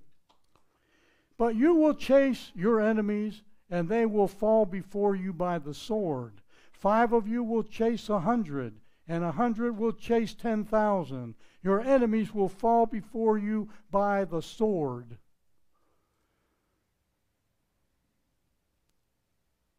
But 1.37 1.57
you 1.57 1.75
will 1.75 1.95
chase 1.95 2.53
your 2.55 2.81
enemies, 2.81 3.43
and 3.69 3.89
they 3.89 4.07
will 4.07 4.29
fall 4.29 4.65
before 4.67 5.17
you 5.17 5.33
by 5.33 5.59
the 5.59 5.75
sword. 5.75 6.41
Five 6.73 7.13
of 7.13 7.27
you 7.27 7.43
will 7.43 7.65
chase 7.65 8.09
a 8.09 8.21
hundred, 8.21 8.75
and 9.09 9.25
a 9.25 9.33
hundred 9.33 9.77
will 9.77 9.93
chase 9.93 10.35
ten 10.35 10.65
thousand. 10.65 11.35
Your 11.63 11.81
enemies 11.81 12.33
will 12.33 12.49
fall 12.49 12.87
before 12.87 13.39
you 13.39 13.69
by 13.91 14.25
the 14.25 14.43
sword. 14.43 15.19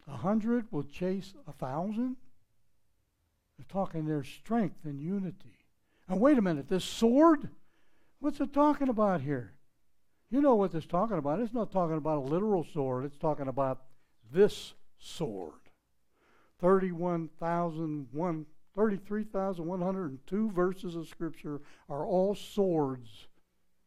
A 0.07 0.17
hundred 0.17 0.71
will 0.71 0.83
chase 0.83 1.33
a 1.47 1.51
thousand? 1.51 2.17
They're 3.57 3.65
talking 3.69 4.05
their 4.05 4.23
strength 4.23 4.83
and 4.83 5.01
unity. 5.01 5.57
And 6.07 6.19
wait 6.19 6.37
a 6.37 6.41
minute, 6.41 6.69
this 6.69 6.83
sword? 6.83 7.49
What's 8.19 8.39
it 8.39 8.53
talking 8.53 8.89
about 8.89 9.21
here? 9.21 9.53
You 10.29 10.41
know 10.41 10.55
what 10.55 10.73
it's 10.73 10.85
talking 10.85 11.17
about. 11.17 11.39
It's 11.39 11.53
not 11.53 11.71
talking 11.71 11.97
about 11.97 12.17
a 12.17 12.21
literal 12.21 12.63
sword, 12.63 13.05
it's 13.05 13.17
talking 13.17 13.47
about 13.47 13.81
this 14.31 14.73
sword. 14.97 15.53
31,001 16.59 18.45
33,102 18.75 20.51
verses 20.51 20.95
of 20.95 21.07
Scripture 21.07 21.61
are 21.89 22.05
all 22.05 22.35
swords. 22.35 23.27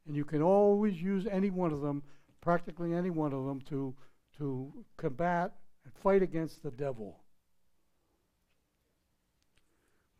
And 0.07 0.17
you 0.17 0.25
can 0.25 0.41
always 0.41 1.03
use 1.03 1.27
any 1.31 1.51
one 1.51 1.73
of 1.73 1.83
them, 1.83 2.03
practically 2.41 2.95
any 2.95 3.11
one 3.11 3.35
of 3.35 3.45
them, 3.45 3.61
to, 3.69 3.95
to 4.39 4.73
combat 4.97 5.53
and 5.89 6.03
fight 6.03 6.23
against 6.23 6.63
the 6.63 6.71
devil. 6.71 7.17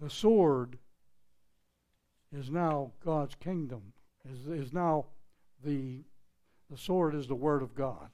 The 0.01 0.09
sword 0.09 0.79
is 2.33 2.51
now 2.51 2.93
God's 3.05 3.35
kingdom, 3.35 3.93
is, 4.31 4.47
is 4.47 4.73
now 4.73 5.07
the, 5.65 6.05
the 6.71 6.79
sword 6.79 7.15
is 7.15 7.27
the 7.27 7.35
Word 7.35 7.63
of 7.63 7.75
God. 7.75 8.09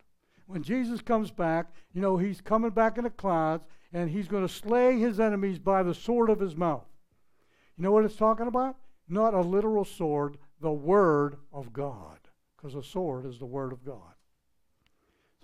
When 0.47 0.63
Jesus 0.63 1.01
comes 1.01 1.31
back, 1.31 1.67
you 1.93 2.01
know, 2.01 2.17
he's 2.17 2.41
coming 2.41 2.71
back 2.71 2.99
in 2.99 3.05
the 3.05 3.11
clouds 3.11 3.65
and 3.93 4.11
he's 4.11 4.29
going 4.29 4.47
to 4.47 4.53
slay 4.53 4.99
his 4.99 5.21
enemies 5.21 5.59
by 5.59 5.83
the 5.83 5.95
sword 5.95 6.31
of 6.31 6.41
his 6.41 6.57
mouth. 6.57 6.87
You 7.77 7.85
know 7.85 7.93
what 7.93 8.05
it's 8.05 8.17
talking 8.17 8.49
about? 8.49 8.77
Not 9.09 9.35
a 9.35 9.41
literal 9.41 9.85
sword, 9.85 10.39
the 10.61 10.73
Word 10.73 11.37
of 11.53 11.73
God, 11.73 12.19
because 12.57 12.75
a 12.75 12.83
sword 12.83 13.27
is 13.27 13.39
the 13.39 13.47
Word 13.47 13.73
of 13.73 13.85
God. 13.85 14.15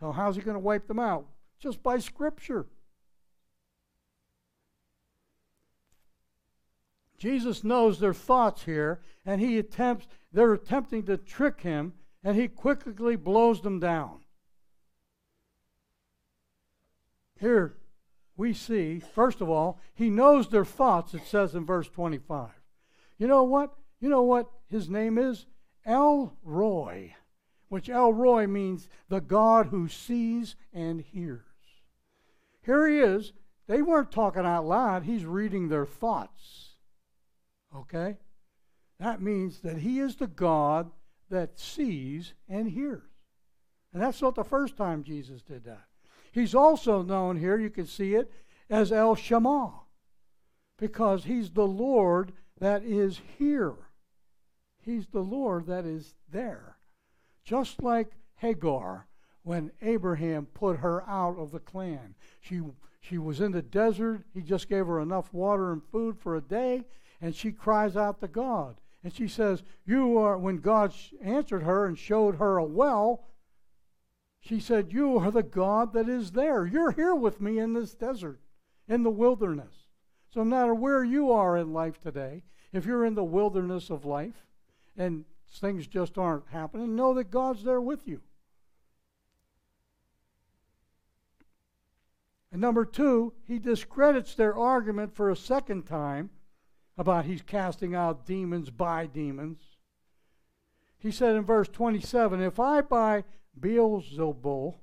So, 0.01 0.13
how's 0.13 0.37
he 0.37 0.43
going 0.43 0.55
to 0.55 0.59
wipe 0.59 0.89
them 0.89 0.99
out? 0.99 1.27
Just 1.61 1.83
by 1.83 1.99
Scripture. 1.99 2.67
Jesus 7.21 7.63
knows 7.63 8.01
their 8.01 8.15
thoughts 8.15 8.65
here, 8.65 9.01
and 9.27 9.43
he 9.43 9.59
attempts, 9.59 10.09
they're 10.33 10.55
attempting 10.55 11.03
to 11.05 11.19
trick 11.19 11.61
him, 11.61 11.93
and 12.25 12.35
he 12.35 12.49
quickly 12.49 13.15
blows 13.15 13.61
them 13.61 13.79
down. 13.79 14.21
Here 17.39 17.77
we 18.39 18.55
see, 18.55 19.01
first 19.01 19.43
of 19.43 19.51
all, 19.51 19.79
he 19.93 20.09
knows 20.09 20.49
their 20.49 20.65
thoughts, 20.65 21.13
it 21.13 21.27
says 21.27 21.55
in 21.55 21.67
verse 21.67 21.91
25. 21.91 22.49
You 23.19 23.27
know 23.27 23.45
what? 23.45 23.75
You 24.01 24.09
know 24.09 24.23
what 24.23 24.51
his 24.69 24.89
name 24.89 25.19
is? 25.19 25.45
El 25.85 26.35
Roi, 26.43 27.15
which 27.69 27.91
El 27.91 28.15
Roi 28.15 28.47
means 28.47 28.89
the 29.11 29.21
God 29.21 29.67
who 29.67 29.89
sees 29.89 30.57
and 30.73 31.03
hears. 31.03 31.50
Here 32.63 32.89
he 32.89 32.99
is. 32.99 33.33
They 33.67 33.83
weren't 33.83 34.11
talking 34.11 34.45
out 34.45 34.67
loud, 34.67 35.05
he's 35.05 35.25
reading 35.25 35.69
their 35.69 35.87
thoughts. 35.87 36.71
Okay? 37.75 38.17
That 38.99 39.23
means 39.23 39.61
that 39.61 39.79
he 39.79 40.01
is 40.01 40.17
the 40.17 40.27
God 40.27 40.91
that 41.31 41.59
sees 41.59 42.35
and 42.49 42.69
hears. 42.69 43.03
And 43.93 44.03
that's 44.03 44.21
not 44.21 44.35
the 44.35 44.45
first 44.45 44.77
time 44.77 45.05
Jesus 45.05 45.43
did 45.43 45.65
that. 45.65 45.85
He's 46.33 46.55
also 46.55 47.03
known 47.03 47.37
here, 47.37 47.59
you 47.59 47.71
can 47.71 47.87
see 47.87 48.15
it, 48.15 48.31
as 48.69 48.93
El 48.93 49.15
Shammah, 49.15 49.81
because 50.79 51.25
he's 51.25 51.51
the 51.51 51.67
Lord 51.67 52.33
that 52.59 52.85
is 52.85 53.21
here. 53.39 53.75
He's 54.83 55.07
the 55.09 55.23
Lord 55.23 55.67
that 55.67 55.85
is 55.85 56.15
there. 56.31 56.77
Just 57.45 57.83
like 57.83 58.13
Hagar, 58.37 59.07
when 59.51 59.73
Abraham 59.83 60.47
put 60.47 60.77
her 60.77 61.03
out 61.09 61.37
of 61.37 61.51
the 61.51 61.59
clan. 61.59 62.15
She, 62.41 62.61
she 63.01 63.19
was 63.19 63.41
in 63.41 63.51
the 63.51 63.63
desert. 63.63 64.23
He 64.33 64.43
just 64.43 64.69
gave 64.69 64.87
her 64.87 65.01
enough 65.01 65.35
water 65.35 65.73
and 65.73 65.83
food 65.83 66.17
for 66.17 66.37
a 66.37 66.41
day, 66.41 66.85
and 67.21 67.35
she 67.35 67.51
cries 67.51 67.97
out 67.97 68.21
to 68.21 68.29
God. 68.29 68.77
And 69.03 69.13
she 69.13 69.27
says, 69.27 69.65
You 69.85 70.17
are, 70.19 70.39
when 70.39 70.59
God 70.59 70.95
answered 71.21 71.65
her 71.65 71.85
and 71.85 71.99
showed 71.99 72.37
her 72.37 72.59
a 72.59 72.65
well, 72.65 73.27
she 74.39 74.61
said, 74.61 74.93
You 74.93 75.19
are 75.19 75.33
the 75.33 75.43
God 75.43 75.95
that 75.95 76.09
is 76.09 76.31
there. 76.31 76.65
You're 76.65 76.93
here 76.93 77.17
with 77.17 77.41
me 77.41 77.59
in 77.59 77.73
this 77.73 77.93
desert, 77.93 78.39
in 78.87 79.03
the 79.03 79.11
wilderness. 79.11 79.89
So, 80.33 80.45
no 80.45 80.57
matter 80.57 80.77
where 80.77 81.03
you 81.03 81.33
are 81.33 81.57
in 81.57 81.73
life 81.73 82.01
today, 82.01 82.45
if 82.73 82.87
you're 82.87 83.05
in 83.05 83.17
the 83.17 83.25
wilderness 83.25 83.91
of 83.91 84.05
life 84.05 84.47
and 84.97 85.25
things 85.51 85.89
just 85.89 86.19
aren't 86.19 86.47
happening, 86.51 86.95
know 86.95 87.15
that 87.15 87.33
God's 87.33 87.65
there 87.65 87.81
with 87.81 88.07
you. 88.07 88.21
And 92.53 92.61
number 92.61 92.85
two, 92.85 93.33
he 93.47 93.59
discredits 93.59 94.35
their 94.35 94.57
argument 94.57 95.15
for 95.15 95.31
a 95.31 95.37
second 95.37 95.87
time 95.87 96.31
about 96.99 97.25
he's 97.25 97.43
casting 97.43 97.95
out 97.95 98.27
demons 98.27 98.71
by 98.71 99.07
demons. 99.07 99.61
He 100.99 101.11
said 101.11 101.37
in 101.37 101.45
verse 101.45 101.69
27 101.69 102.41
If 102.41 102.59
I 102.61 102.81
by 102.83 103.25
Beelzebul 103.59 104.75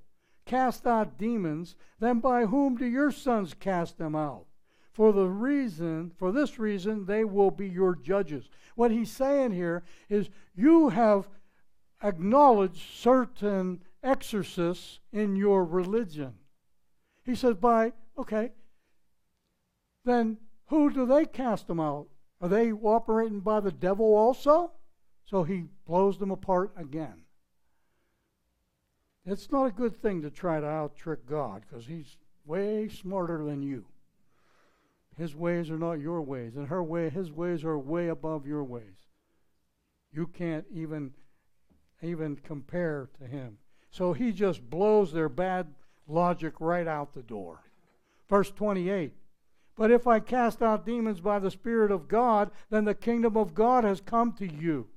cast 0.45 0.87
out 0.87 1.17
demons, 1.17 1.75
then 1.99 2.19
by 2.19 2.45
whom 2.45 2.77
do 2.77 2.85
your 2.85 3.11
sons 3.11 3.53
cast 3.53 3.97
them 3.97 4.15
out? 4.15 4.45
For 4.93 5.13
the 5.13 5.27
reason, 5.27 6.11
for 6.17 6.31
this 6.31 6.57
reason, 6.57 7.05
they 7.05 7.23
will 7.23 7.51
be 7.51 7.67
your 7.67 7.93
judges. 7.95 8.49
What 8.75 8.89
he's 8.89 9.11
saying 9.11 9.51
here 9.51 9.83
is 10.09 10.29
you 10.55 10.89
have 10.89 11.29
acknowledged 12.01 12.81
certain 12.81 13.83
exorcists 14.01 14.99
in 15.11 15.35
your 15.35 15.63
religion. 15.65 16.33
He 17.27 17.35
says, 17.35 17.55
by, 17.55 17.91
okay, 18.17 18.51
then 20.05 20.37
who 20.67 20.89
do 20.89 21.05
they 21.05 21.25
cast 21.25 21.67
them 21.67 21.79
out? 21.79 22.07
Are 22.41 22.47
they 22.47 22.71
operating 22.71 23.41
by 23.41 23.59
the 23.59 23.71
devil 23.71 24.15
also? 24.15 24.71
So 25.25 25.43
he 25.43 25.65
blows 25.85 26.17
them 26.17 26.31
apart 26.31 26.71
again. 26.77 27.23
It's 29.25 29.51
not 29.51 29.65
a 29.65 29.71
good 29.71 29.93
thing 30.01 30.21
to 30.21 30.31
try 30.31 30.61
to 30.61 30.65
out 30.65 30.95
trick 30.95 31.27
God 31.27 31.63
because 31.67 31.85
he's 31.85 32.15
way 32.45 32.87
smarter 32.87 33.43
than 33.43 33.61
you. 33.61 33.85
His 35.17 35.35
ways 35.35 35.69
are 35.69 35.77
not 35.77 35.99
your 35.99 36.21
ways, 36.21 36.55
and 36.55 36.67
her 36.67 36.83
way, 36.83 37.09
his 37.09 37.29
ways 37.29 37.65
are 37.65 37.77
way 37.77 38.07
above 38.07 38.47
your 38.47 38.63
ways. 38.63 39.09
You 40.13 40.27
can't 40.27 40.65
even 40.71 41.11
even 42.01 42.37
compare 42.37 43.09
to 43.19 43.27
him. 43.27 43.57
So 43.89 44.13
he 44.13 44.31
just 44.31 44.69
blows 44.69 45.11
their 45.11 45.27
bad 45.27 45.67
logic 46.07 46.53
right 46.59 46.87
out 46.87 47.13
the 47.13 47.21
door. 47.21 47.61
Verse 48.29 48.51
28 48.51 49.13
but 49.77 49.91
if 49.91 50.07
I 50.07 50.19
cast 50.19 50.63
out 50.63 50.85
demons 50.85 51.21
by 51.21 51.37
the 51.37 51.51
Spirit 51.51 51.91
of 51.91 52.07
God, 52.07 52.49
then 52.71 52.83
the 52.83 52.95
kingdom 52.95 53.37
of 53.37 53.53
God 53.53 53.83
has 53.83 54.01
come 54.01 54.33
to 54.33 54.51
you. 54.51 54.87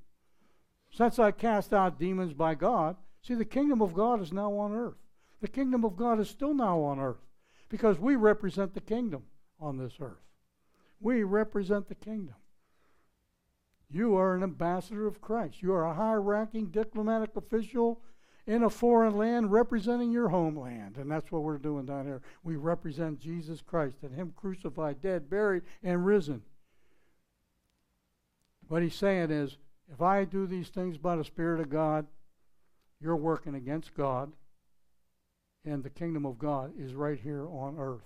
Since 0.90 1.18
I 1.18 1.30
cast 1.30 1.74
out 1.74 1.98
demons 1.98 2.32
by 2.32 2.54
God, 2.54 2.96
see, 3.22 3.34
the 3.34 3.44
kingdom 3.44 3.82
of 3.82 3.92
God 3.92 4.22
is 4.22 4.32
now 4.32 4.54
on 4.54 4.72
earth. 4.72 4.96
The 5.42 5.48
kingdom 5.48 5.84
of 5.84 5.96
God 5.96 6.18
is 6.18 6.30
still 6.30 6.54
now 6.54 6.80
on 6.80 6.98
earth 6.98 7.20
because 7.68 7.98
we 7.98 8.16
represent 8.16 8.72
the 8.72 8.80
kingdom 8.80 9.24
on 9.60 9.76
this 9.76 9.92
earth. 10.00 10.24
We 10.98 11.24
represent 11.24 11.88
the 11.88 11.94
kingdom. 11.94 12.34
You 13.90 14.16
are 14.16 14.34
an 14.34 14.42
ambassador 14.42 15.06
of 15.06 15.20
Christ. 15.20 15.62
You 15.62 15.74
are 15.74 15.84
a 15.84 15.94
high 15.94 16.14
ranking 16.14 16.66
diplomatic 16.66 17.36
official 17.36 18.00
in 18.46 18.62
a 18.62 18.70
foreign 18.70 19.16
land 19.16 19.52
representing 19.52 20.12
your 20.12 20.28
homeland. 20.28 20.96
And 20.96 21.10
that's 21.10 21.30
what 21.30 21.42
we're 21.42 21.58
doing 21.58 21.86
down 21.86 22.06
here. 22.06 22.22
We 22.42 22.56
represent 22.56 23.20
Jesus 23.20 23.60
Christ 23.60 23.98
and 24.02 24.14
Him 24.14 24.32
crucified, 24.36 25.00
dead, 25.00 25.30
buried, 25.30 25.62
and 25.82 26.04
risen. 26.04 26.42
What 28.68 28.82
he's 28.82 28.94
saying 28.94 29.30
is 29.30 29.56
if 29.92 30.00
I 30.00 30.24
do 30.24 30.46
these 30.46 30.68
things 30.68 30.96
by 30.96 31.16
the 31.16 31.24
Spirit 31.24 31.60
of 31.60 31.70
God, 31.70 32.06
you're 33.00 33.16
working 33.16 33.54
against 33.54 33.94
God, 33.94 34.30
and 35.64 35.82
the 35.82 35.90
kingdom 35.90 36.24
of 36.24 36.38
God 36.38 36.72
is 36.78 36.94
right 36.94 37.18
here 37.18 37.46
on 37.48 37.76
earth. 37.78 38.04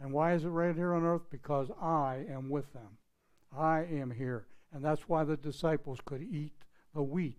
And 0.00 0.12
why 0.12 0.34
is 0.34 0.44
it 0.44 0.48
right 0.48 0.74
here 0.74 0.92
on 0.94 1.04
earth? 1.04 1.22
Because 1.30 1.70
I 1.80 2.24
am 2.30 2.48
with 2.48 2.72
them. 2.72 2.98
I 3.56 3.80
am 3.80 4.10
here. 4.10 4.46
And 4.72 4.84
that's 4.84 5.08
why 5.08 5.24
the 5.24 5.36
disciples 5.36 5.98
could 6.04 6.22
eat 6.22 6.52
the 6.94 7.02
wheat 7.02 7.38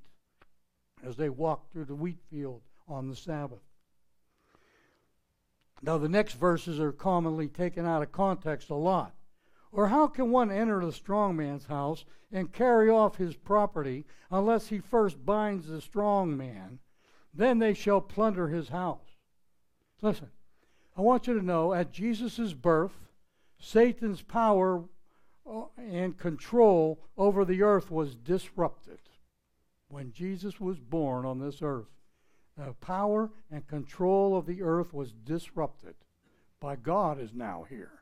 as 1.05 1.15
they 1.15 1.29
walked 1.29 1.71
through 1.71 1.85
the 1.85 1.95
wheat 1.95 2.19
field 2.29 2.61
on 2.87 3.09
the 3.09 3.15
Sabbath. 3.15 3.59
Now, 5.81 5.97
the 5.97 6.09
next 6.09 6.33
verses 6.33 6.79
are 6.79 6.91
commonly 6.91 7.47
taken 7.47 7.85
out 7.85 8.01
of 8.01 8.11
context 8.11 8.69
a 8.69 8.75
lot. 8.75 9.13
Or 9.71 9.89
how 9.89 10.07
can 10.07 10.31
one 10.31 10.51
enter 10.51 10.83
the 10.83 10.91
strong 10.91 11.35
man's 11.35 11.65
house 11.65 12.05
and 12.31 12.53
carry 12.53 12.89
off 12.89 13.17
his 13.17 13.35
property 13.35 14.05
unless 14.31 14.67
he 14.67 14.79
first 14.79 15.25
binds 15.25 15.67
the 15.67 15.81
strong 15.81 16.35
man? 16.35 16.79
Then 17.33 17.59
they 17.59 17.73
shall 17.73 17.99
plunder 17.99 18.47
his 18.47 18.69
house. 18.69 19.17
Listen, 20.01 20.29
I 20.95 21.01
want 21.01 21.27
you 21.27 21.37
to 21.37 21.45
know 21.45 21.73
at 21.73 21.91
Jesus' 21.91 22.53
birth, 22.53 22.93
Satan's 23.59 24.21
power 24.21 24.85
uh, 25.45 25.63
and 25.77 26.17
control 26.17 27.01
over 27.17 27.43
the 27.43 27.61
earth 27.61 27.91
was 27.91 28.15
disrupted. 28.15 28.99
When 29.87 30.11
Jesus 30.11 30.59
was 30.59 30.79
born 30.79 31.25
on 31.25 31.39
this 31.39 31.61
earth, 31.61 31.87
the 32.57 32.73
power 32.81 33.31
and 33.51 33.67
control 33.67 34.37
of 34.37 34.45
the 34.45 34.61
earth 34.61 34.93
was 34.93 35.11
disrupted 35.11 35.95
by 36.59 36.75
God 36.75 37.19
is 37.19 37.33
now 37.33 37.65
here. 37.69 38.01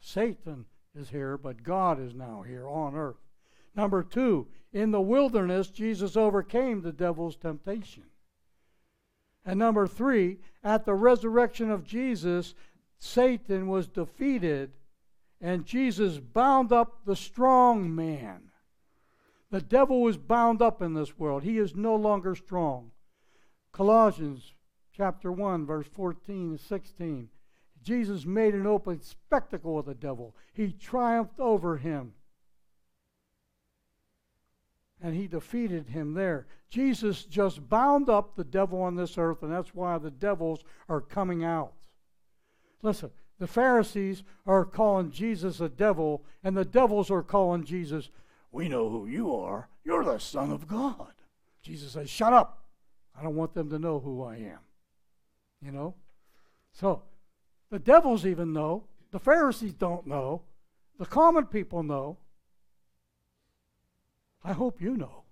Satan 0.00 0.64
is 0.94 1.10
here, 1.10 1.36
but 1.38 1.62
God 1.62 2.00
is 2.00 2.14
now 2.14 2.42
here 2.42 2.66
on 2.66 2.96
earth. 2.96 3.20
Number 3.74 4.02
two, 4.02 4.48
in 4.72 4.90
the 4.90 5.00
wilderness, 5.00 5.68
Jesus 5.68 6.16
overcame 6.16 6.82
the 6.82 6.92
devil's 6.92 7.36
temptation. 7.36 8.04
And 9.44 9.58
number 9.58 9.86
three, 9.86 10.38
at 10.64 10.84
the 10.84 10.94
resurrection 10.94 11.70
of 11.70 11.84
Jesus, 11.84 12.54
Satan 12.98 13.68
was 13.68 13.88
defeated 13.88 14.72
and 15.40 15.66
Jesus 15.66 16.18
bound 16.18 16.72
up 16.72 17.04
the 17.04 17.16
strong 17.16 17.92
man. 17.92 18.51
The 19.52 19.60
devil 19.60 20.00
was 20.00 20.16
bound 20.16 20.62
up 20.62 20.80
in 20.80 20.94
this 20.94 21.18
world. 21.18 21.42
He 21.42 21.58
is 21.58 21.76
no 21.76 21.94
longer 21.94 22.34
strong. 22.34 22.90
Colossians 23.70 24.54
chapter 24.96 25.30
1, 25.30 25.66
verse 25.66 25.86
14 25.92 26.50
and 26.52 26.60
16. 26.60 27.28
Jesus 27.82 28.24
made 28.24 28.54
an 28.54 28.66
open 28.66 29.02
spectacle 29.02 29.78
of 29.78 29.84
the 29.84 29.94
devil. 29.94 30.34
He 30.54 30.72
triumphed 30.72 31.38
over 31.38 31.76
him. 31.76 32.14
And 35.02 35.14
he 35.14 35.26
defeated 35.26 35.90
him 35.90 36.14
there. 36.14 36.46
Jesus 36.70 37.24
just 37.24 37.68
bound 37.68 38.08
up 38.08 38.36
the 38.36 38.44
devil 38.44 38.80
on 38.80 38.96
this 38.96 39.18
earth, 39.18 39.42
and 39.42 39.52
that's 39.52 39.74
why 39.74 39.98
the 39.98 40.10
devils 40.10 40.64
are 40.88 41.02
coming 41.02 41.44
out. 41.44 41.74
Listen, 42.80 43.10
the 43.38 43.46
Pharisees 43.46 44.22
are 44.46 44.64
calling 44.64 45.10
Jesus 45.10 45.60
a 45.60 45.68
devil, 45.68 46.24
and 46.42 46.56
the 46.56 46.64
devils 46.64 47.10
are 47.10 47.22
calling 47.22 47.64
Jesus, 47.64 48.08
We 48.52 48.68
know 48.68 48.88
who 48.88 49.06
you 49.06 49.34
are. 49.34 49.68
You're 49.84 50.04
the 50.04 50.18
Son 50.18 50.52
of 50.52 50.68
God. 50.68 51.12
Jesus 51.62 51.92
says, 51.92 52.10
Shut 52.10 52.32
up. 52.32 52.64
I 53.18 53.22
don't 53.22 53.34
want 53.34 53.54
them 53.54 53.70
to 53.70 53.78
know 53.78 53.98
who 53.98 54.22
I 54.22 54.36
am. 54.36 54.58
You 55.64 55.72
know? 55.72 55.94
So, 56.72 57.02
the 57.70 57.78
devils 57.78 58.26
even 58.26 58.52
know. 58.52 58.84
The 59.10 59.18
Pharisees 59.18 59.74
don't 59.74 60.06
know. 60.06 60.42
The 60.98 61.06
common 61.06 61.46
people 61.46 61.82
know. 61.82 62.18
I 64.44 64.52
hope 64.52 64.80
you 64.80 64.96
know. 64.96 65.22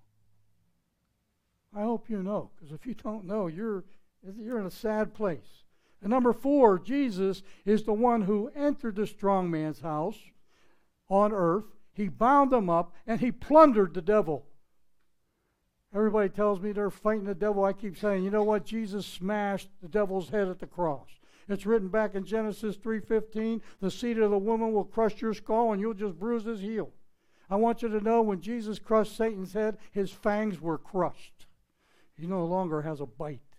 I 1.75 1.83
hope 1.83 2.11
you 2.11 2.23
know, 2.23 2.51
because 2.57 2.73
if 2.73 2.85
you 2.85 2.95
don't 2.95 3.27
know, 3.27 3.47
you're, 3.47 3.85
you're 4.39 4.59
in 4.59 4.67
a 4.67 4.71
sad 4.71 5.15
place. 5.15 5.65
And 6.03 6.11
number 6.11 6.33
four, 6.33 6.79
Jesus 6.79 7.43
is 7.65 7.85
the 7.85 7.93
one 7.93 8.23
who 8.23 8.51
entered 8.57 8.97
the 8.97 9.07
strong 9.07 9.51
man's 9.51 9.81
house 9.81 10.19
on 11.09 11.33
earth. 11.33 11.67
He 12.01 12.09
bound 12.09 12.51
them 12.51 12.71
up 12.71 12.95
and 13.07 13.21
he 13.21 13.31
plundered 13.31 13.93
the 13.93 14.01
devil. 14.01 14.47
Everybody 15.95 16.31
tells 16.31 16.59
me 16.59 16.73
they're 16.73 16.89
fighting 16.89 17.27
the 17.27 17.35
devil. 17.35 17.63
I 17.63 17.75
keep 17.75 17.99
saying, 17.99 18.25
you 18.25 18.31
know 18.31 18.43
what? 18.43 18.65
Jesus 18.65 19.05
smashed 19.05 19.69
the 19.83 19.89
devil's 19.89 20.31
head 20.31 20.49
at 20.49 20.61
the 20.61 20.67
cross. 20.67 21.11
It's 21.47 21.67
written 21.67 21.89
back 21.89 22.15
in 22.15 22.25
Genesis 22.25 22.79
3:15, 22.79 23.61
the 23.81 23.91
seed 23.91 24.17
of 24.17 24.31
the 24.31 24.39
woman 24.39 24.73
will 24.73 24.87
crush 24.87 25.21
your 25.21 25.35
skull 25.35 25.73
and 25.73 25.81
you'll 25.83 25.93
just 25.93 26.19
bruise 26.19 26.45
his 26.45 26.63
heel. 26.63 26.91
I 27.51 27.57
want 27.57 27.83
you 27.83 27.91
to 27.91 28.01
know 28.01 28.23
when 28.23 28.41
Jesus 28.41 28.79
crushed 28.79 29.15
Satan's 29.15 29.53
head, 29.53 29.77
his 29.93 30.11
fangs 30.11 30.59
were 30.59 30.79
crushed. 30.79 31.45
He 32.15 32.27
no 32.27 32.47
longer 32.47 32.81
has 32.81 33.03
a 33.03 33.07
bite. 33.07 33.59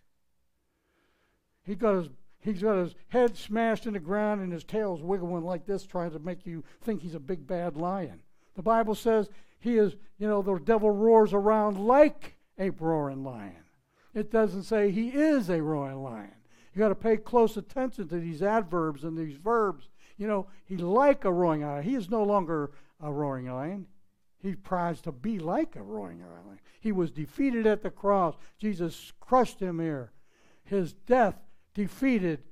He 1.62 1.76
got 1.76 1.94
his 1.94 2.10
he's 2.40 2.64
got 2.64 2.78
his 2.78 2.96
head 3.10 3.38
smashed 3.38 3.86
in 3.86 3.94
the 3.94 4.00
ground 4.00 4.42
and 4.42 4.52
his 4.52 4.64
tail's 4.64 5.04
wiggling 5.04 5.44
like 5.44 5.68
this, 5.68 5.86
trying 5.86 6.10
to 6.10 6.18
make 6.18 6.48
you 6.48 6.64
think 6.82 7.04
he's 7.04 7.14
a 7.14 7.20
big 7.20 7.46
bad 7.46 7.78
lion. 7.78 8.24
The 8.56 8.62
Bible 8.62 8.96
says 8.96 9.30
he 9.60 9.78
is, 9.78 9.96
you 10.18 10.28
know, 10.28 10.42
the 10.42 10.58
devil 10.58 10.92
roars 10.92 11.34
around 11.34 11.80
like 11.80 12.36
a 12.58 12.70
roaring 12.72 13.24
lion. 13.24 13.64
It 14.14 14.32
doesn't 14.32 14.64
say 14.64 14.92
he 14.92 15.10
is 15.10 15.50
a 15.50 15.62
roaring 15.62 16.04
lion. 16.04 16.34
You 16.74 16.80
got 16.80 16.90
to 16.90 16.96
pay 16.96 17.18
close 17.18 17.58
attention 17.58 18.08
to 18.10 18.20
these 18.20 18.42
adverbs 18.42 19.04
and 19.04 19.18
these 19.18 19.36
verbs. 19.36 19.90
You 20.18 20.28
know, 20.28 20.48
he 20.66 20.78
like 20.78 21.26
a 21.26 21.32
roaring 21.32 21.62
lion. 21.62 21.84
He 21.84 21.96
is 21.96 22.10
no 22.10 22.24
longer 22.24 22.72
a 23.02 23.12
roaring 23.12 23.52
lion. 23.52 23.88
He 24.42 24.56
tries 24.56 25.02
to 25.02 25.12
be 25.12 25.40
like 25.40 25.76
a 25.76 25.84
roaring 25.84 26.20
lion. 26.20 26.60
He 26.80 26.92
was 26.92 27.12
defeated 27.12 27.68
at 27.68 27.84
the 27.84 27.92
cross. 27.92 28.36
Jesus 28.58 29.14
crushed 29.20 29.60
him 29.60 29.80
here. 29.80 30.12
His 30.64 30.94
death 30.94 31.36
defeated 31.74 32.44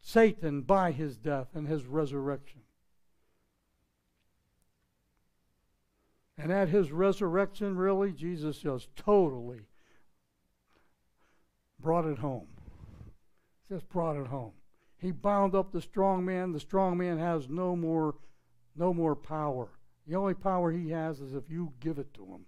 Satan 0.00 0.62
by 0.62 0.92
his 0.92 1.16
death 1.16 1.48
and 1.54 1.68
his 1.68 1.84
resurrection. 1.84 2.59
And 6.40 6.50
at 6.52 6.68
his 6.68 6.90
resurrection, 6.90 7.76
really, 7.76 8.12
Jesus 8.12 8.58
just 8.58 8.94
totally 8.96 9.66
brought 11.78 12.06
it 12.06 12.18
home 12.18 12.48
just 13.70 13.88
brought 13.88 14.16
it 14.16 14.26
home. 14.26 14.52
He 14.98 15.12
bound 15.12 15.54
up 15.54 15.72
the 15.72 15.80
strong 15.80 16.24
man. 16.24 16.52
The 16.52 16.60
strong 16.60 16.98
man 16.98 17.18
has 17.18 17.48
no 17.48 17.76
more, 17.76 18.16
no 18.76 18.92
more 18.92 19.14
power. 19.14 19.68
The 20.06 20.16
only 20.16 20.34
power 20.34 20.72
he 20.72 20.90
has 20.90 21.20
is 21.20 21.34
if 21.34 21.48
you 21.48 21.72
give 21.80 21.98
it 21.98 22.12
to 22.14 22.24
him. 22.24 22.44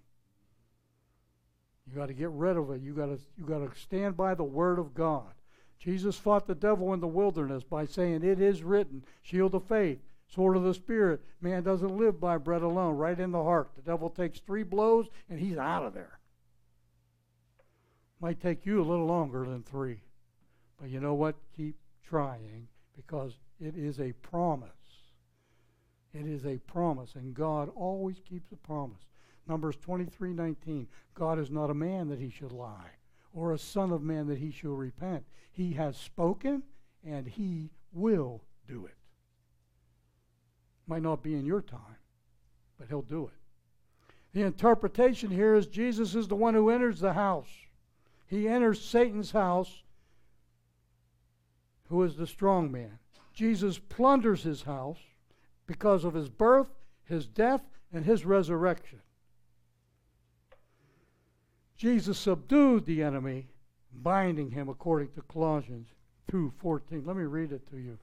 You 1.87 1.95
got 1.95 2.07
to 2.07 2.13
get 2.13 2.29
rid 2.29 2.57
of 2.57 2.69
it. 2.71 2.81
You 2.81 2.93
got 2.93 3.07
to 3.07 3.19
you 3.37 3.45
got 3.45 3.59
to 3.59 3.79
stand 3.79 4.17
by 4.17 4.35
the 4.35 4.43
word 4.43 4.79
of 4.79 4.93
God. 4.93 5.33
Jesus 5.79 6.17
fought 6.17 6.45
the 6.45 6.55
devil 6.55 6.93
in 6.93 6.99
the 6.99 7.07
wilderness 7.07 7.63
by 7.63 7.85
saying, 7.85 8.23
"It 8.23 8.39
is 8.39 8.63
written, 8.63 9.03
shield 9.21 9.55
of 9.55 9.65
faith, 9.65 9.99
sword 10.33 10.57
of 10.57 10.63
the 10.63 10.73
spirit. 10.73 11.21
Man 11.41 11.63
doesn't 11.63 11.97
live 11.97 12.19
by 12.19 12.37
bread 12.37 12.61
alone." 12.61 12.97
Right 12.97 13.19
in 13.19 13.31
the 13.31 13.43
heart. 13.43 13.71
The 13.75 13.81
devil 13.81 14.09
takes 14.09 14.39
three 14.39 14.63
blows 14.63 15.09
and 15.29 15.39
he's 15.39 15.57
out 15.57 15.83
of 15.83 15.93
there. 15.93 16.19
Might 18.19 18.39
take 18.39 18.65
you 18.65 18.81
a 18.81 18.83
little 18.83 19.05
longer 19.05 19.45
than 19.45 19.63
three. 19.63 20.01
But 20.79 20.89
you 20.89 20.99
know 20.99 21.13
what? 21.13 21.35
Keep 21.55 21.75
trying 22.03 22.67
because 22.95 23.37
it 23.59 23.75
is 23.75 23.99
a 23.99 24.13
promise. 24.13 24.69
It 26.13 26.27
is 26.27 26.45
a 26.45 26.57
promise, 26.59 27.15
and 27.15 27.33
God 27.33 27.69
always 27.75 28.19
keeps 28.19 28.51
a 28.51 28.55
promise. 28.55 29.01
Numbers 29.47 29.75
23 29.77 30.33
19. 30.33 30.87
God 31.15 31.39
is 31.39 31.49
not 31.49 31.69
a 31.69 31.73
man 31.73 32.07
that 32.09 32.19
he 32.19 32.29
should 32.29 32.51
lie, 32.51 32.91
or 33.33 33.51
a 33.51 33.57
son 33.57 33.91
of 33.91 34.03
man 34.03 34.27
that 34.27 34.37
he 34.37 34.51
should 34.51 34.77
repent. 34.77 35.25
He 35.51 35.73
has 35.73 35.97
spoken, 35.97 36.63
and 37.03 37.27
he 37.27 37.71
will 37.91 38.43
do 38.67 38.85
it. 38.85 38.95
Might 40.87 41.01
not 41.01 41.23
be 41.23 41.35
in 41.35 41.45
your 41.45 41.61
time, 41.61 41.97
but 42.77 42.87
he'll 42.87 43.01
do 43.01 43.25
it. 43.25 43.33
The 44.33 44.41
interpretation 44.41 45.29
here 45.29 45.55
is 45.55 45.67
Jesus 45.67 46.15
is 46.15 46.27
the 46.27 46.35
one 46.35 46.53
who 46.53 46.69
enters 46.69 46.99
the 46.99 47.13
house. 47.13 47.49
He 48.25 48.47
enters 48.47 48.83
Satan's 48.83 49.31
house 49.31 49.83
who 51.89 52.01
is 52.03 52.15
the 52.15 52.27
strong 52.27 52.71
man. 52.71 52.97
Jesus 53.33 53.77
plunders 53.77 54.43
his 54.43 54.63
house 54.63 54.99
because 55.67 56.03
of 56.03 56.13
his 56.13 56.29
birth, 56.29 56.67
his 57.05 57.27
death, 57.27 57.61
and 57.91 58.03
his 58.03 58.25
resurrection. 58.25 58.99
Jesus 61.77 62.17
subdued 62.17 62.85
the 62.85 63.03
enemy, 63.03 63.47
binding 63.93 64.49
him 64.51 64.69
according 64.69 65.11
to 65.11 65.21
Colossians 65.21 65.89
2:14. 66.31 67.05
Let 67.05 67.15
me 67.15 67.23
read 67.23 67.51
it 67.51 67.67
to 67.67 67.77
you. 67.77 67.99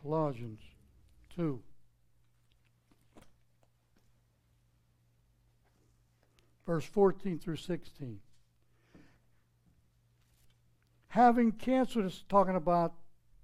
Colossians 0.00 0.60
2 1.38 1.62
verse 6.66 6.84
14 6.84 7.38
through 7.38 7.56
16 7.56 8.18
having 11.18 11.52
canceled, 11.52 12.04
it's 12.04 12.24
talking 12.28 12.54
about 12.54 12.94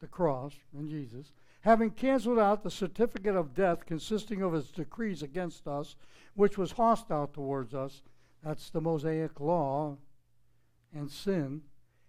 the 0.01 0.07
cross 0.07 0.53
and 0.77 0.89
Jesus, 0.89 1.33
having 1.63 1.91
canceled 1.91 2.39
out 2.39 2.63
the 2.63 2.71
certificate 2.71 3.35
of 3.35 3.55
death 3.55 3.87
consisting 3.87 4.43
of 4.43 4.53
his 4.53 4.71
decrees 4.71 5.23
against 5.23 5.67
us, 5.67 5.97
which 6.35 6.59
was 6.59 6.73
hostile 6.73 7.27
towards 7.27 7.75
us, 7.75 8.03
that's 8.45 8.71
the 8.71 8.81
Mosaic 8.81 9.41
law 9.41 9.97
and 10.95 11.11
sin, 11.11 11.63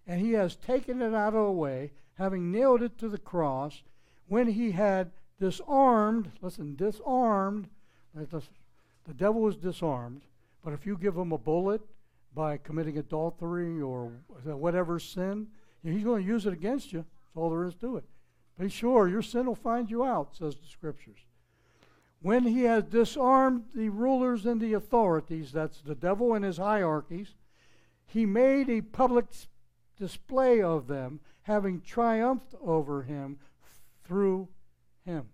and 0.06 0.20
he 0.20 0.32
has 0.32 0.54
taken 0.54 1.00
it 1.00 1.14
out 1.14 1.34
of 1.34 1.46
the 1.46 1.52
way, 1.52 1.92
having 2.14 2.52
nailed 2.52 2.82
it 2.82 2.98
to 2.98 3.08
the 3.08 3.18
cross, 3.18 3.82
when 4.28 4.48
he 4.48 4.72
had 4.72 5.10
disarmed, 5.38 6.30
listen, 6.40 6.76
disarmed, 6.76 7.68
the, 8.14 8.42
the 9.06 9.14
devil 9.14 9.46
is 9.48 9.56
disarmed, 9.56 10.22
but 10.64 10.72
if 10.72 10.86
you 10.86 10.96
give 10.96 11.16
him 11.16 11.32
a 11.32 11.38
bullet 11.38 11.80
by 12.34 12.56
committing 12.56 12.98
adultery 12.98 13.80
or 13.80 14.10
whatever 14.44 14.98
sin, 14.98 15.48
he's 15.82 16.04
going 16.04 16.22
to 16.22 16.28
use 16.28 16.46
it 16.46 16.52
against 16.52 16.92
you. 16.92 16.98
That's 16.98 17.36
all 17.36 17.50
there 17.50 17.64
is 17.64 17.74
to 17.76 17.96
it. 17.96 18.04
Be 18.58 18.68
sure 18.68 19.08
your 19.08 19.22
sin 19.22 19.46
will 19.46 19.54
find 19.54 19.90
you 19.90 20.04
out, 20.04 20.34
says 20.36 20.56
the 20.56 20.66
scriptures. 20.66 21.18
When 22.22 22.44
he 22.44 22.62
has 22.62 22.84
disarmed 22.84 23.64
the 23.74 23.90
rulers 23.90 24.46
and 24.46 24.60
the 24.60 24.72
authorities, 24.72 25.52
that's 25.52 25.80
the 25.82 25.94
devil 25.94 26.34
and 26.34 26.44
his 26.44 26.56
hierarchies, 26.56 27.34
he 28.06 28.24
made 28.24 28.70
a 28.70 28.80
public 28.80 29.26
display 29.98 30.62
of 30.62 30.86
them, 30.86 31.20
having 31.42 31.80
triumphed 31.80 32.54
over 32.62 33.02
him 33.02 33.38
through 34.04 34.48
him. 35.06 35.26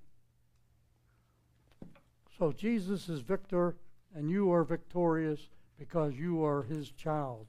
So 2.38 2.52
Jesus 2.52 3.08
is 3.08 3.20
victor, 3.20 3.76
and 4.14 4.30
you 4.30 4.52
are 4.52 4.62
victorious 4.62 5.48
because 5.78 6.14
you 6.14 6.44
are 6.44 6.62
his 6.62 6.90
child. 6.90 7.46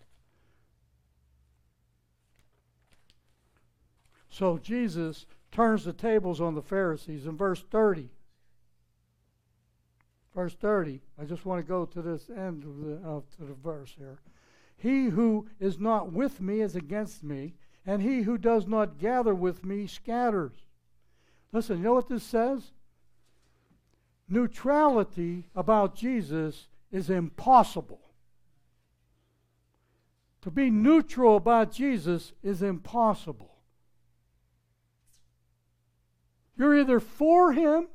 So 4.30 4.58
Jesus 4.58 5.28
turns 5.52 5.86
the 5.86 5.94
tables 5.94 6.42
on 6.42 6.56
the 6.56 6.62
Pharisees 6.62 7.28
in 7.28 7.38
verse 7.38 7.64
30. 7.70 8.10
Verse 10.34 10.56
30, 10.56 11.00
I 11.22 11.26
just 11.26 11.46
want 11.46 11.64
to 11.64 11.68
go 11.68 11.86
to 11.86 12.02
this 12.02 12.32
end 12.32 12.64
of 12.64 12.78
the, 12.84 13.08
of 13.08 13.24
the 13.40 13.54
verse 13.54 13.94
here. 13.96 14.18
He 14.76 15.06
who 15.06 15.48
is 15.60 15.80
not 15.80 16.12
with 16.12 16.42
me 16.42 16.62
is 16.62 16.76
against 16.76 17.24
me, 17.24 17.54
and 17.86 18.02
he 18.02 18.24
who 18.24 18.40
does 18.40 18.68
not 18.68 18.98
gather 18.98 19.36
with 19.36 19.64
me 19.64 19.86
scatters. 19.86 20.63
Listen, 21.54 21.78
you 21.78 21.84
know 21.84 21.94
what 21.94 22.10
this 22.10 22.24
says? 22.24 22.72
Neutrality 24.28 25.46
about 25.56 25.96
Jesus 25.96 26.68
is 26.92 27.12
impossible. 27.12 28.02
To 30.42 30.52
be 30.52 30.72
neutral 30.72 31.38
about 31.38 31.72
Jesus 31.72 32.34
is 32.42 32.64
impossible. 32.64 33.52
You're 36.58 36.80
either 36.80 37.00
for 37.00 37.54
him 37.54 37.88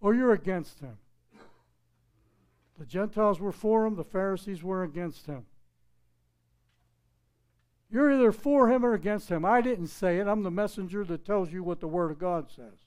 or 0.00 0.14
you're 0.14 0.32
against 0.32 0.80
him. 0.80 0.96
The 2.78 2.86
Gentiles 2.86 3.40
were 3.40 3.52
for 3.52 3.86
him, 3.86 3.96
the 3.96 4.04
Pharisees 4.04 4.62
were 4.62 4.84
against 4.84 5.26
him. 5.26 5.44
You're 7.90 8.12
either 8.12 8.32
for 8.32 8.70
him 8.70 8.84
or 8.86 8.94
against 8.94 9.28
him. 9.28 9.44
I 9.44 9.60
didn't 9.60 9.88
say 9.88 10.18
it. 10.18 10.28
I'm 10.28 10.44
the 10.44 10.50
messenger 10.50 11.04
that 11.04 11.26
tells 11.26 11.52
you 11.52 11.62
what 11.62 11.80
the 11.80 11.88
Word 11.88 12.12
of 12.12 12.18
God 12.18 12.48
says. 12.54 12.78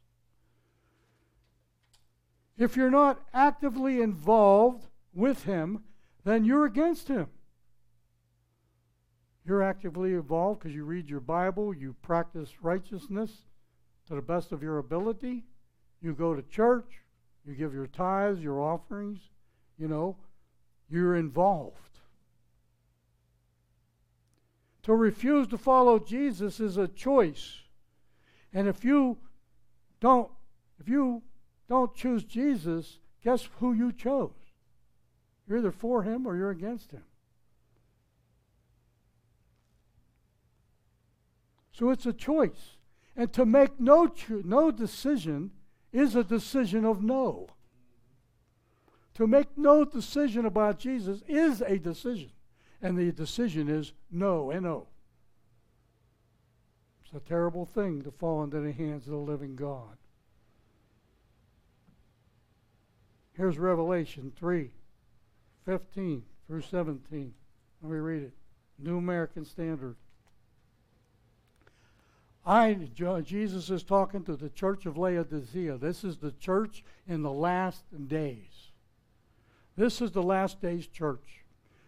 If 2.57 2.75
you're 2.75 2.91
not 2.91 3.21
actively 3.33 4.01
involved 4.01 4.87
with 5.13 5.43
him, 5.43 5.83
then 6.23 6.45
you're 6.45 6.65
against 6.65 7.07
him. 7.07 7.27
You're 9.45 9.63
actively 9.63 10.13
involved 10.13 10.59
because 10.59 10.75
you 10.75 10.85
read 10.85 11.09
your 11.09 11.19
Bible, 11.19 11.73
you 11.73 11.95
practice 12.01 12.61
righteousness, 12.61 13.31
to 14.07 14.15
the 14.15 14.21
best 14.21 14.51
of 14.51 14.63
your 14.63 14.77
ability. 14.77 15.43
You 16.01 16.13
go 16.13 16.33
to 16.33 16.41
church, 16.43 17.03
you 17.45 17.53
give 17.53 17.73
your 17.73 17.87
tithes, 17.87 18.41
your 18.41 18.61
offerings, 18.61 19.19
you 19.77 19.87
know, 19.87 20.15
you're 20.89 21.15
involved. 21.15 21.99
To 24.83 24.93
refuse 24.93 25.47
to 25.47 25.57
follow 25.57 25.97
Jesus 25.97 26.59
is 26.59 26.77
a 26.77 26.87
choice. 26.87 27.59
And 28.53 28.67
if 28.67 28.83
you 28.83 29.17
don't 29.99 30.29
if 30.79 30.87
you 30.89 31.21
don't 31.73 31.95
choose 31.95 32.23
Jesus, 32.23 32.99
guess 33.23 33.49
who 33.59 33.73
you 33.73 33.91
chose? 33.91 34.29
You're 35.47 35.57
either 35.57 35.71
for 35.71 36.03
him 36.03 36.27
or 36.27 36.37
you're 36.37 36.51
against 36.51 36.91
him. 36.91 37.03
So 41.71 41.89
it's 41.89 42.05
a 42.05 42.13
choice. 42.13 42.77
And 43.15 43.33
to 43.33 43.45
make 43.45 43.79
no, 43.79 44.07
cho- 44.07 44.43
no 44.45 44.69
decision 44.69 45.49
is 45.91 46.15
a 46.15 46.23
decision 46.23 46.85
of 46.85 47.01
no. 47.01 47.47
To 49.15 49.25
make 49.25 49.57
no 49.57 49.83
decision 49.83 50.45
about 50.45 50.77
Jesus 50.77 51.23
is 51.27 51.61
a 51.61 51.79
decision. 51.79 52.31
And 52.83 52.97
the 52.97 53.11
decision 53.11 53.67
is 53.67 53.93
no, 54.11 54.51
and 54.51 54.65
N-O. 54.65 54.87
It's 57.03 57.15
a 57.15 57.27
terrible 57.27 57.65
thing 57.65 58.03
to 58.03 58.11
fall 58.11 58.43
into 58.43 58.59
the 58.59 58.71
hands 58.71 59.05
of 59.07 59.11
the 59.13 59.17
living 59.17 59.55
God. 59.55 59.97
Here's 63.35 63.57
Revelation 63.57 64.31
3 64.37 64.69
15 65.65 66.23
through 66.47 66.61
17. 66.61 67.33
Let 67.81 67.91
me 67.91 67.97
read 67.97 68.23
it. 68.23 68.33
New 68.77 68.97
American 68.97 69.45
Standard. 69.45 69.95
I, 72.45 72.73
Jesus 73.23 73.69
is 73.69 73.83
talking 73.83 74.23
to 74.25 74.35
the 74.35 74.49
church 74.49 74.85
of 74.85 74.97
Laodicea. 74.97 75.77
This 75.77 76.03
is 76.03 76.17
the 76.17 76.31
church 76.31 76.83
in 77.07 77.21
the 77.21 77.31
last 77.31 77.85
days. 78.07 78.71
This 79.77 80.01
is 80.01 80.11
the 80.11 80.23
last 80.23 80.61
days 80.61 80.87
church. 80.87 81.43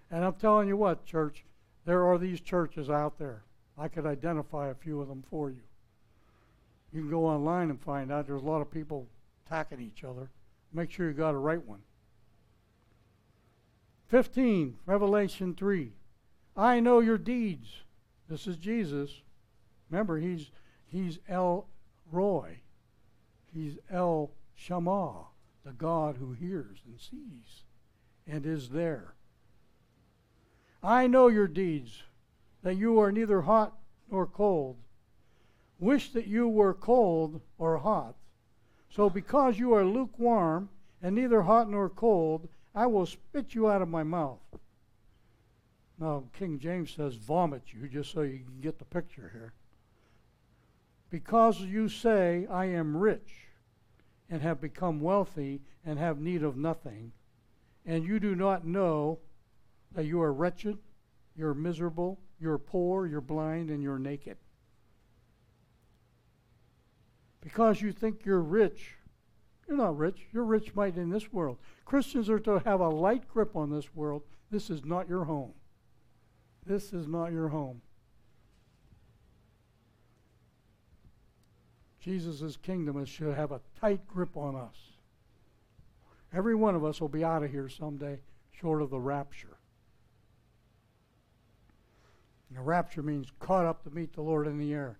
And 0.10 0.24
I'm 0.24 0.36
telling 0.36 0.70
you 0.70 0.78
what, 0.78 1.06
church, 1.06 1.44
there 1.84 2.06
are 2.06 2.18
these 2.18 2.40
churches 2.40 2.90
out 2.90 3.20
there. 3.20 3.44
I 3.78 3.90
could 3.90 4.06
identify 4.06 4.70
a 4.70 4.76
few 4.76 5.02
of 5.02 5.10
them 5.10 5.24
for 5.30 5.50
you. 5.50 5.62
You 6.94 7.02
can 7.02 7.10
go 7.10 7.26
online 7.26 7.70
and 7.70 7.82
find 7.82 8.12
out 8.12 8.26
there's 8.26 8.42
a 8.42 8.46
lot 8.46 8.62
of 8.62 8.72
people 8.72 9.08
attacking 9.46 9.82
each 9.82 10.06
other. 10.06 10.30
Make 10.76 10.92
sure 10.92 11.08
you 11.08 11.14
got 11.14 11.34
a 11.34 11.38
right 11.38 11.66
one. 11.66 11.82
15, 14.08 14.78
Revelation 14.86 15.56
3. 15.56 15.94
I 16.56 16.80
know 16.80 17.00
your 17.00 17.18
deeds. 17.18 17.68
This 18.30 18.48
is 18.48 18.58
Jesus 18.58 19.22
Remember, 19.90 20.18
he's, 20.18 20.52
he's 20.88 21.20
El 21.30 21.68
Roi. 22.12 22.60
He's 23.54 23.78
El 23.90 24.32
Shammah, 24.54 25.28
the 25.64 25.72
God 25.72 26.18
who 26.18 26.34
hears 26.34 26.80
and 26.86 27.00
sees 27.00 27.64
and 28.28 28.46
is 28.46 28.70
there. 28.70 29.16
I 30.84 31.08
know 31.08 31.28
your 31.28 31.48
deeds, 31.48 32.04
that 32.64 32.76
you 32.76 33.00
are 33.00 33.12
neither 33.12 33.42
hot 33.42 33.78
nor 34.10 34.26
cold. 34.26 34.78
Wish 35.80 36.12
that 36.14 36.28
you 36.28 36.48
were 36.48 36.74
cold 36.74 37.42
or 37.58 37.78
hot. 37.78 38.16
So 38.96 39.10
because 39.10 39.60
you 39.60 39.74
are 39.74 39.84
lukewarm 39.84 40.70
and 41.02 41.16
neither 41.16 41.42
hot 41.42 41.70
nor 41.70 41.90
cold, 41.90 42.48
I 42.74 42.86
will 42.86 43.06
spit 43.06 43.54
you 43.54 43.70
out 43.70 43.82
of 43.82 43.90
my 43.90 44.04
mouth. 44.04 44.40
Now, 46.00 46.24
King 46.32 46.60
James 46.60 46.92
says 46.92 47.16
vomit 47.16 47.74
you, 47.74 47.90
just 47.90 48.14
so 48.14 48.22
you 48.22 48.40
can 48.40 48.62
get 48.62 48.80
the 48.80 48.86
picture 48.86 49.30
here. 49.34 49.54
Because 51.10 51.60
you 51.60 51.90
say, 51.90 52.48
I 52.50 52.66
am 52.68 52.96
rich 52.96 53.50
and 54.30 54.42
have 54.42 54.62
become 54.62 55.02
wealthy 55.02 55.60
and 55.86 56.00
have 56.00 56.20
need 56.20 56.42
of 56.42 56.56
nothing, 56.56 57.12
and 57.86 58.06
you 58.06 58.18
do 58.18 58.34
not 58.34 58.66
know 58.66 59.20
that 59.92 60.06
you 60.06 60.22
are 60.22 60.32
wretched, 60.32 60.78
you're 61.36 61.54
miserable, 61.54 62.18
you're 62.40 62.58
poor, 62.58 63.08
you're 63.08 63.20
blind, 63.20 63.70
and 63.70 63.84
you're 63.84 64.00
naked. 64.00 64.38
Because 67.46 67.80
you 67.80 67.92
think 67.92 68.26
you're 68.26 68.42
rich, 68.42 68.96
you're 69.68 69.78
not 69.78 69.96
rich. 69.96 70.18
You're 70.34 70.44
rich 70.44 70.74
might 70.74 70.98
in 70.98 71.12
this 71.12 71.32
world. 71.32 71.60
Christians 71.86 72.28
are 72.28 72.40
to 72.40 72.58
have 72.66 72.80
a 72.80 72.90
light 72.90 73.28
grip 73.32 73.56
on 73.56 73.70
this 73.70 73.96
world. 73.96 74.24
This 74.50 74.72
is 74.72 74.84
not 74.84 75.08
your 75.08 75.26
home. 75.26 75.54
This 76.66 76.92
is 76.92 77.08
not 77.08 77.32
your 77.32 77.50
home. 77.50 77.82
Jesus' 82.00 82.58
kingdom 82.58 83.06
should 83.06 83.36
have 83.36 83.52
a 83.52 83.62
tight 83.80 84.08
grip 84.08 84.36
on 84.36 84.56
us. 84.56 84.78
Every 86.34 86.56
one 86.56 86.74
of 86.74 86.84
us 86.84 87.00
will 87.00 87.10
be 87.10 87.24
out 87.24 87.44
of 87.44 87.52
here 87.52 87.70
someday, 87.70 88.22
short 88.60 88.82
of 88.82 88.90
the 88.90 89.00
rapture. 89.00 89.58
And 92.50 92.58
the 92.58 92.64
rapture 92.64 93.04
means 93.04 93.32
caught 93.40 93.66
up 93.66 93.84
to 93.84 93.92
meet 93.92 94.14
the 94.14 94.24
Lord 94.24 94.48
in 94.48 94.58
the 94.58 94.74
air. 94.74 94.98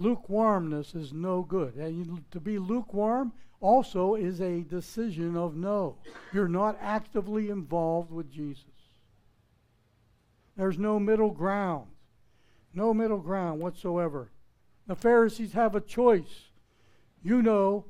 Lukewarmness 0.00 0.94
is 0.94 1.12
no 1.12 1.42
good. 1.42 1.74
And 1.76 2.24
to 2.30 2.40
be 2.40 2.58
lukewarm 2.58 3.32
also 3.60 4.14
is 4.14 4.40
a 4.40 4.62
decision 4.62 5.36
of 5.36 5.54
no. 5.54 5.96
You're 6.32 6.48
not 6.48 6.78
actively 6.80 7.50
involved 7.50 8.10
with 8.10 8.32
Jesus. 8.32 8.64
There's 10.56 10.78
no 10.78 10.98
middle 10.98 11.30
ground. 11.30 11.86
No 12.72 12.94
middle 12.94 13.18
ground 13.18 13.60
whatsoever. 13.60 14.30
The 14.86 14.96
Pharisees 14.96 15.52
have 15.52 15.74
a 15.74 15.80
choice. 15.80 16.48
You 17.22 17.42
know, 17.42 17.84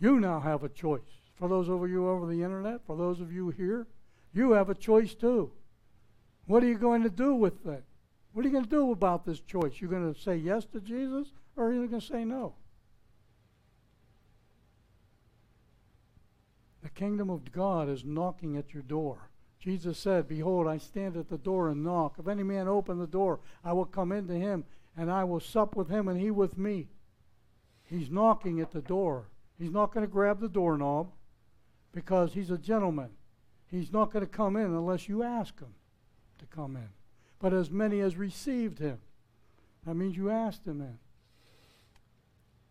you 0.00 0.18
now 0.18 0.40
have 0.40 0.64
a 0.64 0.68
choice. 0.68 1.00
For 1.36 1.48
those 1.48 1.68
of 1.68 1.88
you 1.88 2.08
over 2.08 2.26
the 2.26 2.42
internet, 2.42 2.80
for 2.84 2.96
those 2.96 3.20
of 3.20 3.32
you 3.32 3.50
here, 3.50 3.86
you 4.34 4.52
have 4.52 4.70
a 4.70 4.74
choice 4.74 5.14
too. 5.14 5.52
What 6.46 6.64
are 6.64 6.68
you 6.68 6.78
going 6.78 7.04
to 7.04 7.10
do 7.10 7.34
with 7.34 7.62
that? 7.64 7.84
What 8.36 8.44
are 8.44 8.48
you 8.48 8.52
going 8.52 8.64
to 8.64 8.70
do 8.70 8.92
about 8.92 9.24
this 9.24 9.40
choice? 9.40 9.80
You're 9.80 9.88
going 9.88 10.12
to 10.12 10.20
say 10.20 10.36
yes 10.36 10.66
to 10.66 10.80
Jesus 10.82 11.28
or 11.56 11.68
are 11.68 11.72
you 11.72 11.86
going 11.86 12.02
to 12.02 12.06
say 12.06 12.22
no? 12.22 12.52
The 16.82 16.90
kingdom 16.90 17.30
of 17.30 17.50
God 17.50 17.88
is 17.88 18.04
knocking 18.04 18.58
at 18.58 18.74
your 18.74 18.82
door. 18.82 19.30
Jesus 19.58 19.96
said, 19.96 20.28
Behold, 20.28 20.68
I 20.68 20.76
stand 20.76 21.16
at 21.16 21.30
the 21.30 21.38
door 21.38 21.70
and 21.70 21.82
knock. 21.82 22.16
If 22.18 22.28
any 22.28 22.42
man 22.42 22.68
open 22.68 22.98
the 22.98 23.06
door, 23.06 23.40
I 23.64 23.72
will 23.72 23.86
come 23.86 24.12
into 24.12 24.34
him, 24.34 24.64
and 24.98 25.10
I 25.10 25.24
will 25.24 25.40
sup 25.40 25.74
with 25.74 25.88
him, 25.88 26.06
and 26.06 26.20
he 26.20 26.30
with 26.30 26.58
me. 26.58 26.88
He's 27.84 28.10
knocking 28.10 28.60
at 28.60 28.70
the 28.70 28.82
door. 28.82 29.28
He's 29.58 29.72
not 29.72 29.94
going 29.94 30.04
to 30.04 30.12
grab 30.12 30.40
the 30.40 30.48
doorknob 30.50 31.08
because 31.90 32.34
he's 32.34 32.50
a 32.50 32.58
gentleman. 32.58 33.12
He's 33.66 33.94
not 33.94 34.12
going 34.12 34.26
to 34.26 34.30
come 34.30 34.56
in 34.56 34.66
unless 34.66 35.08
you 35.08 35.22
ask 35.22 35.58
him 35.58 35.72
to 36.38 36.44
come 36.54 36.76
in. 36.76 36.90
But 37.38 37.52
as 37.52 37.70
many 37.70 38.00
as 38.00 38.16
received 38.16 38.78
him, 38.78 38.98
that 39.84 39.94
means 39.94 40.16
you 40.16 40.30
asked 40.30 40.66
him 40.66 40.80
in. 40.80 40.98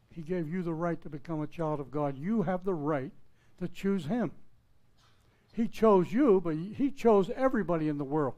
He 0.10 0.22
gave 0.22 0.50
you 0.50 0.64
the 0.64 0.74
right 0.74 1.02
to 1.02 1.10
become 1.10 1.42
a 1.42 1.48
child 1.48 1.80
of 1.80 1.92
God. 1.92 2.18
You 2.18 2.44
have 2.44 2.64
the 2.64 2.74
right 2.74 3.12
to 3.60 3.68
choose 3.68 4.06
him. 4.06 4.32
He 5.54 5.68
chose 5.68 6.12
you, 6.12 6.42
but 6.44 6.56
he 6.56 6.92
chose 6.92 7.30
everybody 7.36 7.88
in 7.88 7.98
the 7.98 8.04
world. 8.04 8.36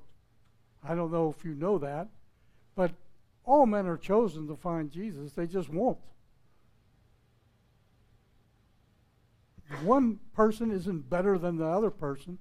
I 0.83 0.95
don't 0.95 1.11
know 1.11 1.33
if 1.35 1.43
you 1.43 1.55
know 1.55 1.77
that, 1.79 2.07
but 2.75 2.91
all 3.43 3.65
men 3.65 3.87
are 3.87 3.97
chosen 3.97 4.47
to 4.47 4.55
find 4.55 4.91
Jesus. 4.91 5.31
They 5.31 5.47
just 5.47 5.69
won't. 5.69 5.97
One 9.83 10.19
person 10.33 10.71
isn't 10.71 11.09
better 11.09 11.37
than 11.37 11.57
the 11.57 11.65
other 11.65 11.89
person. 11.89 12.37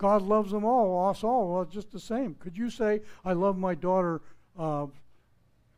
God 0.00 0.22
loves 0.22 0.50
them 0.50 0.64
all, 0.64 1.10
us 1.10 1.22
all, 1.22 1.62
just 1.66 1.92
the 1.92 2.00
same. 2.00 2.34
Could 2.36 2.56
you 2.56 2.70
say, 2.70 3.02
I 3.22 3.34
love 3.34 3.58
my 3.58 3.74
daughter 3.74 4.22
uh, 4.58 4.86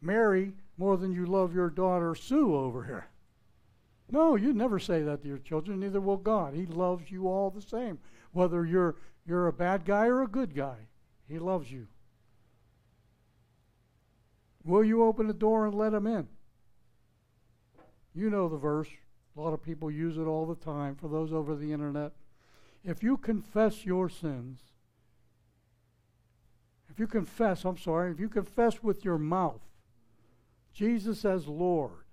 Mary 0.01 0.53
more 0.79 0.97
than 0.97 1.13
you 1.13 1.27
love 1.27 1.53
your 1.53 1.69
daughter 1.69 2.15
Sue 2.15 2.55
over 2.55 2.85
here? 2.85 3.09
No, 4.13 4.37
you 4.37 4.53
never 4.53 4.79
say 4.79 5.03
that 5.03 5.23
to 5.23 5.29
your 5.29 5.39
children, 5.39 5.81
neither 5.81 6.01
will 6.01 6.19
God. 6.19 6.55
He 6.55 6.67
loves 6.67 7.11
you 7.11 7.27
all 7.27 7.51
the 7.51 7.61
same, 7.61 7.99
whether 8.31 8.65
you're, 8.65 8.95
you're 9.27 9.49
a 9.49 9.53
bad 9.53 9.85
guy 9.85 10.07
or 10.07 10.23
a 10.23 10.29
good 10.29 10.55
guy. 10.55 10.77
He 11.29 11.41
loves 11.41 11.73
you. 11.73 11.89
Will 14.65 14.85
you 14.85 15.03
open 15.03 15.27
the 15.27 15.35
door 15.35 15.67
and 15.67 15.75
let 15.75 15.95
him 15.95 16.07
in? 16.07 16.29
You 18.15 18.31
know 18.31 18.49
the 18.49 18.57
verse. 18.57 18.89
A 19.37 19.41
lot 19.41 19.53
of 19.53 19.65
people 19.65 19.91
use 19.91 20.17
it 20.17 20.29
all 20.29 20.47
the 20.47 20.65
time 20.65 20.95
for 20.95 21.09
those 21.09 21.33
over 21.33 21.57
the 21.57 21.73
internet. 21.73 22.13
If 22.85 23.03
you 23.03 23.17
confess 23.17 23.85
your 23.85 24.09
sins, 24.09 24.61
if 26.91 26.99
you 26.99 27.07
confess, 27.07 27.65
I'm 27.65 27.79
sorry, 27.79 28.11
if 28.11 28.21
you 28.21 28.29
confess 28.29 28.83
with 28.83 29.05
your 29.05 29.19
mouth 29.19 29.61
Jesus 30.73 31.25
as 31.25 31.47
Lord 31.47 32.05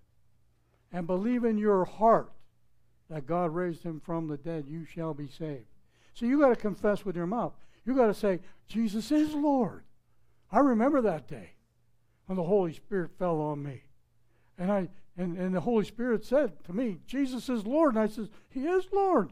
and 0.91 1.07
believe 1.07 1.43
in 1.43 1.57
your 1.57 1.85
heart 1.85 2.31
that 3.09 3.25
God 3.25 3.53
raised 3.53 3.83
him 3.83 3.99
from 3.99 4.27
the 4.27 4.37
dead, 4.37 4.65
you 4.67 4.85
shall 4.85 5.13
be 5.13 5.27
saved. 5.27 5.65
So 6.13 6.25
you 6.25 6.39
got 6.39 6.49
to 6.49 6.55
confess 6.55 7.03
with 7.03 7.15
your 7.15 7.27
mouth. 7.27 7.53
You 7.85 7.95
got 7.95 8.07
to 8.07 8.13
say, 8.13 8.39
Jesus 8.67 9.11
is 9.11 9.33
Lord. 9.33 9.83
I 10.51 10.59
remember 10.59 11.01
that 11.01 11.27
day 11.27 11.51
when 12.27 12.35
the 12.35 12.43
Holy 12.43 12.73
Spirit 12.73 13.11
fell 13.17 13.41
on 13.41 13.63
me. 13.63 13.83
And 14.57 14.71
I 14.71 14.89
and, 15.17 15.37
and 15.37 15.53
the 15.53 15.61
Holy 15.61 15.83
Spirit 15.83 16.23
said 16.23 16.63
to 16.63 16.73
me, 16.73 16.99
Jesus 17.05 17.49
is 17.49 17.65
Lord. 17.65 17.95
And 17.95 18.03
I 18.03 18.07
said, 18.07 18.29
He 18.49 18.65
is 18.65 18.85
Lord. 18.93 19.31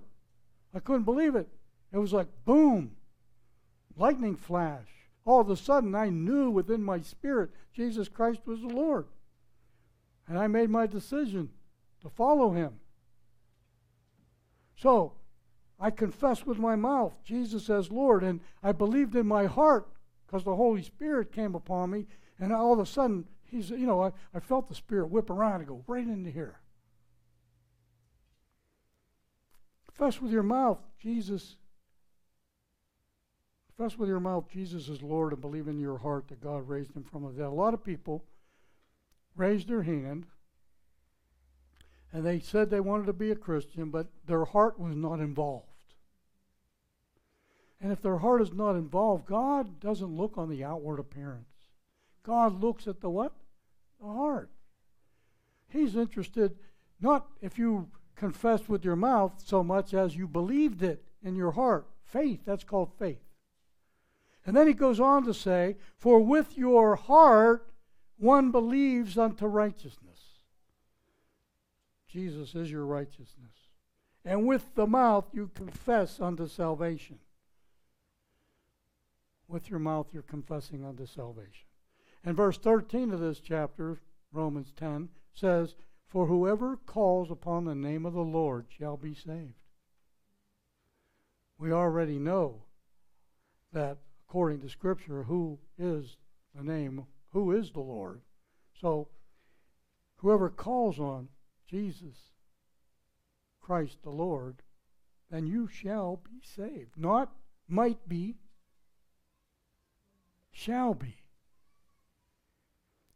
I 0.77 0.79
couldn't 0.79 1.03
believe 1.05 1.35
it. 1.35 1.47
It 1.91 1.97
was 1.97 2.13
like 2.13 2.27
boom, 2.45 2.91
lightning 3.97 4.35
flash. 4.35 4.87
All 5.25 5.41
of 5.41 5.49
a 5.49 5.57
sudden, 5.57 5.95
I 5.95 6.09
knew 6.09 6.51
within 6.51 6.83
my 6.83 7.01
spirit 7.01 7.49
Jesus 7.73 8.07
Christ 8.07 8.41
was 8.45 8.61
the 8.61 8.67
Lord. 8.67 9.07
And 10.27 10.37
I 10.37 10.45
made 10.45 10.69
my 10.69 10.85
decision 10.85 11.49
to 12.01 12.09
follow 12.09 12.51
him. 12.51 12.79
So, 14.75 15.13
I 15.79 15.89
confessed 15.89 16.45
with 16.45 16.59
my 16.59 16.75
mouth 16.75 17.13
Jesus 17.23 17.71
as 17.71 17.91
Lord, 17.91 18.23
and 18.23 18.39
I 18.61 18.71
believed 18.71 19.15
in 19.15 19.25
my 19.25 19.45
heart 19.47 19.87
because 20.27 20.43
the 20.43 20.55
Holy 20.55 20.83
Spirit 20.83 21.31
came 21.31 21.55
upon 21.55 21.89
me, 21.89 22.05
and 22.39 22.53
all 22.53 22.73
of 22.73 22.79
a 22.79 22.85
sudden, 22.85 23.25
he's, 23.45 23.71
you 23.71 23.87
know, 23.87 24.03
I, 24.03 24.11
I 24.31 24.39
felt 24.39 24.67
the 24.67 24.75
Spirit 24.75 25.09
whip 25.09 25.31
around 25.31 25.61
and 25.61 25.67
go 25.67 25.83
right 25.87 26.05
into 26.05 26.29
here. 26.29 26.59
Confess 29.97 30.21
with 30.21 30.31
your 30.31 30.43
mouth, 30.43 30.77
Jesus. 31.01 31.55
Confess 33.75 33.97
with 33.97 34.09
your 34.09 34.19
mouth, 34.19 34.45
Jesus 34.51 34.89
is 34.89 35.01
Lord, 35.01 35.33
and 35.33 35.41
believe 35.41 35.67
in 35.67 35.79
your 35.79 35.97
heart 35.97 36.27
that 36.27 36.41
God 36.41 36.67
raised 36.67 36.95
him 36.95 37.03
from 37.03 37.23
the 37.23 37.31
dead. 37.31 37.47
A 37.47 37.49
lot 37.49 37.73
of 37.73 37.83
people 37.83 38.23
raised 39.35 39.67
their 39.67 39.83
hand 39.83 40.27
and 42.13 42.25
they 42.25 42.39
said 42.39 42.69
they 42.69 42.79
wanted 42.79 43.05
to 43.07 43.13
be 43.13 43.31
a 43.31 43.35
Christian, 43.35 43.89
but 43.89 44.07
their 44.25 44.45
heart 44.45 44.79
was 44.79 44.95
not 44.95 45.19
involved. 45.19 45.65
And 47.81 47.91
if 47.91 48.01
their 48.01 48.17
heart 48.17 48.41
is 48.41 48.53
not 48.53 48.75
involved, 48.75 49.25
God 49.25 49.79
doesn't 49.79 50.15
look 50.15 50.37
on 50.37 50.49
the 50.49 50.63
outward 50.63 50.99
appearance. 50.99 51.49
God 52.23 52.61
looks 52.61 52.87
at 52.87 53.01
the 53.01 53.09
what? 53.09 53.33
The 53.99 54.07
heart. 54.07 54.49
He's 55.69 55.95
interested 55.95 56.55
not 56.99 57.27
if 57.41 57.57
you 57.57 57.89
confessed 58.17 58.67
with 58.67 58.83
your 58.83 58.95
mouth 58.95 59.41
so 59.45 59.63
much 59.63 59.93
as 59.93 60.15
you 60.15 60.27
believed 60.27 60.83
it 60.83 61.03
in 61.23 61.35
your 61.35 61.51
heart. 61.51 61.87
Faith, 62.03 62.41
that's 62.45 62.63
called 62.63 62.91
faith. 62.97 63.21
And 64.45 64.55
then 64.55 64.67
he 64.67 64.73
goes 64.73 64.99
on 64.99 65.23
to 65.25 65.33
say, 65.33 65.77
For 65.97 66.19
with 66.19 66.57
your 66.57 66.95
heart 66.95 67.71
one 68.17 68.51
believes 68.51 69.17
unto 69.17 69.45
righteousness. 69.45 70.19
Jesus 72.07 72.55
is 72.55 72.71
your 72.71 72.85
righteousness. 72.85 73.51
And 74.25 74.47
with 74.47 74.73
the 74.75 74.87
mouth 74.87 75.25
you 75.33 75.51
confess 75.53 76.19
unto 76.19 76.47
salvation. 76.47 77.19
With 79.47 79.69
your 79.69 79.79
mouth 79.79 80.07
you're 80.11 80.23
confessing 80.23 80.83
unto 80.83 81.05
salvation. 81.05 81.67
And 82.23 82.35
verse 82.35 82.57
13 82.57 83.11
of 83.11 83.19
this 83.19 83.39
chapter, 83.39 83.99
Romans 84.33 84.73
10, 84.75 85.09
says, 85.33 85.75
For 86.07 86.27
whoever 86.27 86.77
calls 86.77 87.29
upon 87.29 87.65
the 87.65 87.75
name 87.75 88.05
of 88.05 88.13
the 88.13 88.21
Lord 88.21 88.67
shall 88.69 88.95
be 88.95 89.13
saved. 89.13 89.53
We 91.57 91.71
already 91.71 92.17
know 92.17 92.63
that 93.73 93.97
according 94.27 94.61
to 94.61 94.69
Scripture, 94.69 95.23
who 95.23 95.59
is 95.77 96.15
the 96.55 96.63
name, 96.63 97.05
who 97.31 97.51
is 97.51 97.71
the 97.71 97.81
Lord. 97.81 98.21
So 98.79 99.09
whoever 100.17 100.49
calls 100.49 100.99
on 100.99 101.27
Jesus 101.67 102.15
Christ 103.59 103.97
the 104.03 104.09
Lord, 104.09 104.61
then 105.29 105.45
you 105.45 105.67
shall 105.67 106.21
be 106.23 106.41
saved. 106.41 106.95
Not 106.95 107.33
might 107.67 108.07
be, 108.07 108.37
shall 110.51 110.93
be. 110.93 111.15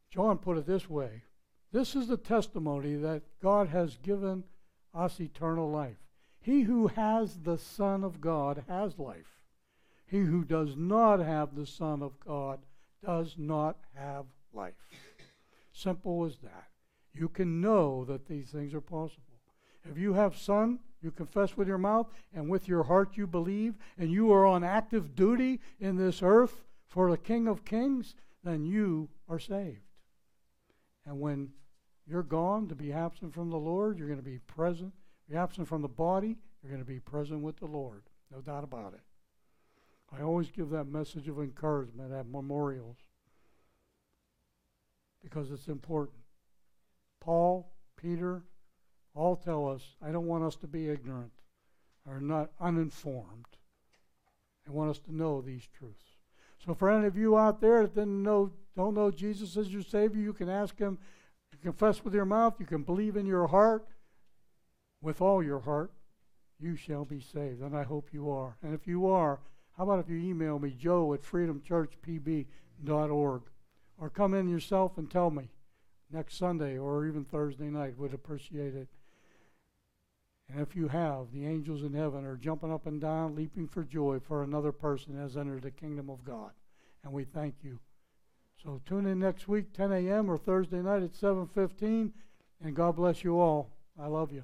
John 0.09 0.39
put 0.39 0.57
it 0.57 0.65
this 0.65 0.89
way 0.89 1.23
This 1.72 1.95
is 1.95 2.07
the 2.07 2.17
testimony 2.17 2.95
that 2.95 3.24
God 3.41 3.69
has 3.69 3.97
given 3.97 4.43
us 4.93 5.19
eternal 5.19 5.69
life. 5.69 5.97
He 6.41 6.61
who 6.61 6.88
has 6.88 7.39
the 7.39 7.57
Son 7.57 8.03
of 8.03 8.19
God 8.19 8.63
has 8.67 8.99
life. 8.99 9.41
He 10.07 10.19
who 10.19 10.43
does 10.43 10.76
not 10.76 11.19
have 11.19 11.55
the 11.55 11.65
Son 11.65 12.01
of 12.01 12.19
God 12.19 12.59
does 13.05 13.36
not 13.38 13.78
have 13.95 14.26
life. 14.53 14.74
Simple 15.72 16.26
as 16.26 16.38
that 16.39 16.72
you 17.13 17.28
can 17.28 17.61
know 17.61 18.05
that 18.05 18.28
these 18.28 18.49
things 18.49 18.74
are 18.74 18.82
possible. 18.82 19.22
If 19.89 19.97
you 19.97 20.13
have 20.13 20.38
Son, 20.38 20.80
you 21.01 21.11
confess 21.11 21.57
with 21.57 21.67
your 21.67 21.78
mouth, 21.78 22.07
and 22.34 22.47
with 22.47 22.67
your 22.67 22.84
heart 22.84 23.17
you 23.17 23.26
believe, 23.26 23.76
and 23.97 24.11
you 24.11 24.32
are 24.32 24.45
on 24.45 24.63
active 24.63 25.15
duty 25.15 25.59
in 25.80 25.97
this 25.97 26.22
earth 26.22 26.63
for 26.88 27.09
the 27.09 27.17
King 27.17 27.47
of 27.47 27.65
Kings, 27.65 28.15
then 28.43 28.65
you 28.65 29.09
are 29.28 29.39
saved. 29.39 29.82
And 31.05 31.19
when 31.19 31.49
you're 32.08 32.24
gone 32.24 32.68
to 32.68 32.76
be 32.76 32.91
absent 32.91 33.34
from 33.34 33.49
the 33.49 33.58
Lord, 33.58 33.97
you're 33.97 34.08
going 34.08 34.20
to 34.20 34.26
be 34.26 34.39
present. 34.39 34.93
Be 35.30 35.38
absent 35.38 35.68
from 35.68 35.82
the 35.82 35.88
body, 35.88 36.38
you're 36.62 36.72
going 36.72 36.84
to 36.84 36.91
be 36.91 36.99
present 36.99 37.41
with 37.41 37.58
the 37.58 37.66
Lord. 37.66 38.04
No 38.34 38.41
doubt 38.41 38.64
about 38.64 38.93
it. 38.93 39.02
I 40.14 40.24
always 40.24 40.49
give 40.49 40.70
that 40.72 40.86
message 40.86 41.30
of 41.30 41.39
encouragement 41.39 42.12
at 42.12 42.28
memorials 42.28 42.97
because 45.24 45.52
it's 45.52 45.68
important. 45.68 46.18
Paul, 47.22 47.72
Peter, 47.95 48.43
all 49.16 49.36
tell 49.36 49.70
us, 49.70 49.95
I 50.02 50.12
don't 50.12 50.28
want 50.28 50.43
us 50.43 50.56
to 50.58 50.68
be 50.68 50.89
ignorant 50.89 51.32
or 52.06 52.20
not 52.20 52.52
uninformed. 52.60 53.45
I 54.68 54.72
want 54.72 54.89
us 54.89 54.99
to 54.99 55.16
know 55.16 55.41
these 55.41 55.68
truths. 55.78 56.18
So 56.66 56.74
for 56.74 56.89
any 56.89 57.08
of 57.08 57.18
you 57.18 57.38
out 57.38 57.62
there 57.62 57.84
that 57.84 57.95
didn't 57.95 58.22
know, 58.22 58.52
don't 58.76 58.95
know 58.95 59.12
Jesus 59.12 59.58
as 59.58 59.72
your 59.74 59.82
Savior, 59.82 60.22
you 60.22 60.34
can 60.34 60.49
ask 60.49 60.78
Him, 60.78 60.97
confess 61.62 62.03
with 62.03 62.14
your 62.14 62.26
mouth, 62.26 62.55
you 62.59 62.66
can 62.66 62.84
believe 62.84 63.16
in 63.16 63.26
your 63.26 63.47
heart, 63.47 63.88
with 65.01 65.22
all 65.22 65.43
your 65.43 65.59
heart, 65.59 65.91
you 66.59 66.76
shall 66.76 67.05
be 67.05 67.20
saved. 67.20 67.62
And 67.62 67.76
I 67.76 67.84
hope 67.84 68.09
you 68.12 68.30
are. 68.30 68.57
And 68.62 68.74
if 68.74 68.88
you 68.88 69.07
are, 69.07 69.39
how 69.78 69.84
about 69.84 69.99
if 69.99 70.09
you 70.09 70.18
email 70.18 70.59
me, 70.59 70.76
joe 70.78 71.14
at 71.14 71.24
freedomchurchpb.org, 71.24 73.41
or 73.97 74.09
come 74.09 74.34
in 74.34 74.49
yourself 74.49 74.97
and 74.97 75.09
tell 75.09 75.32
me 75.32 75.49
next 76.12 76.38
Sunday 76.38 76.78
or 76.78 77.05
even 77.05 77.24
Thursday 77.24 77.70
night. 77.70 77.97
Would 77.97 78.14
appreciate 78.14 78.76
it. 78.76 78.88
And 80.49 80.59
if 80.59 80.76
you 80.76 80.89
have, 80.89 81.32
the 81.32 81.45
angels 81.45 81.84
in 81.84 81.93
heaven 81.93 82.26
are 82.26 82.36
jumping 82.36 82.74
up 82.74 82.86
and 82.86 82.99
down, 82.99 83.36
leaping 83.36 83.68
for 83.68 83.84
joy 83.84 84.20
for 84.20 84.43
another 84.43 84.72
person 84.72 85.18
has 85.18 85.38
entered 85.38 85.64
the 85.64 85.72
kingdom 85.72 86.09
of 86.09 86.26
God. 86.26 86.51
And 87.03 87.14
we 87.14 87.24
thank 87.24 87.55
you. 87.64 87.80
So 88.64 88.80
tune 88.86 89.07
in 89.07 89.20
next 89.20 89.47
week, 89.47 89.74
10 89.74 89.91
a.m. 89.91 90.30
or 90.30 90.38
Thursday 90.38 90.82
night 90.82 91.01
at 91.01 91.14
7:15, 91.14 92.12
and 92.64 92.76
God 92.76 92.95
bless 92.95 93.24
you 93.24 93.39
all. 93.39 93.72
I 93.99 94.05
love 94.05 94.32
you. 94.32 94.43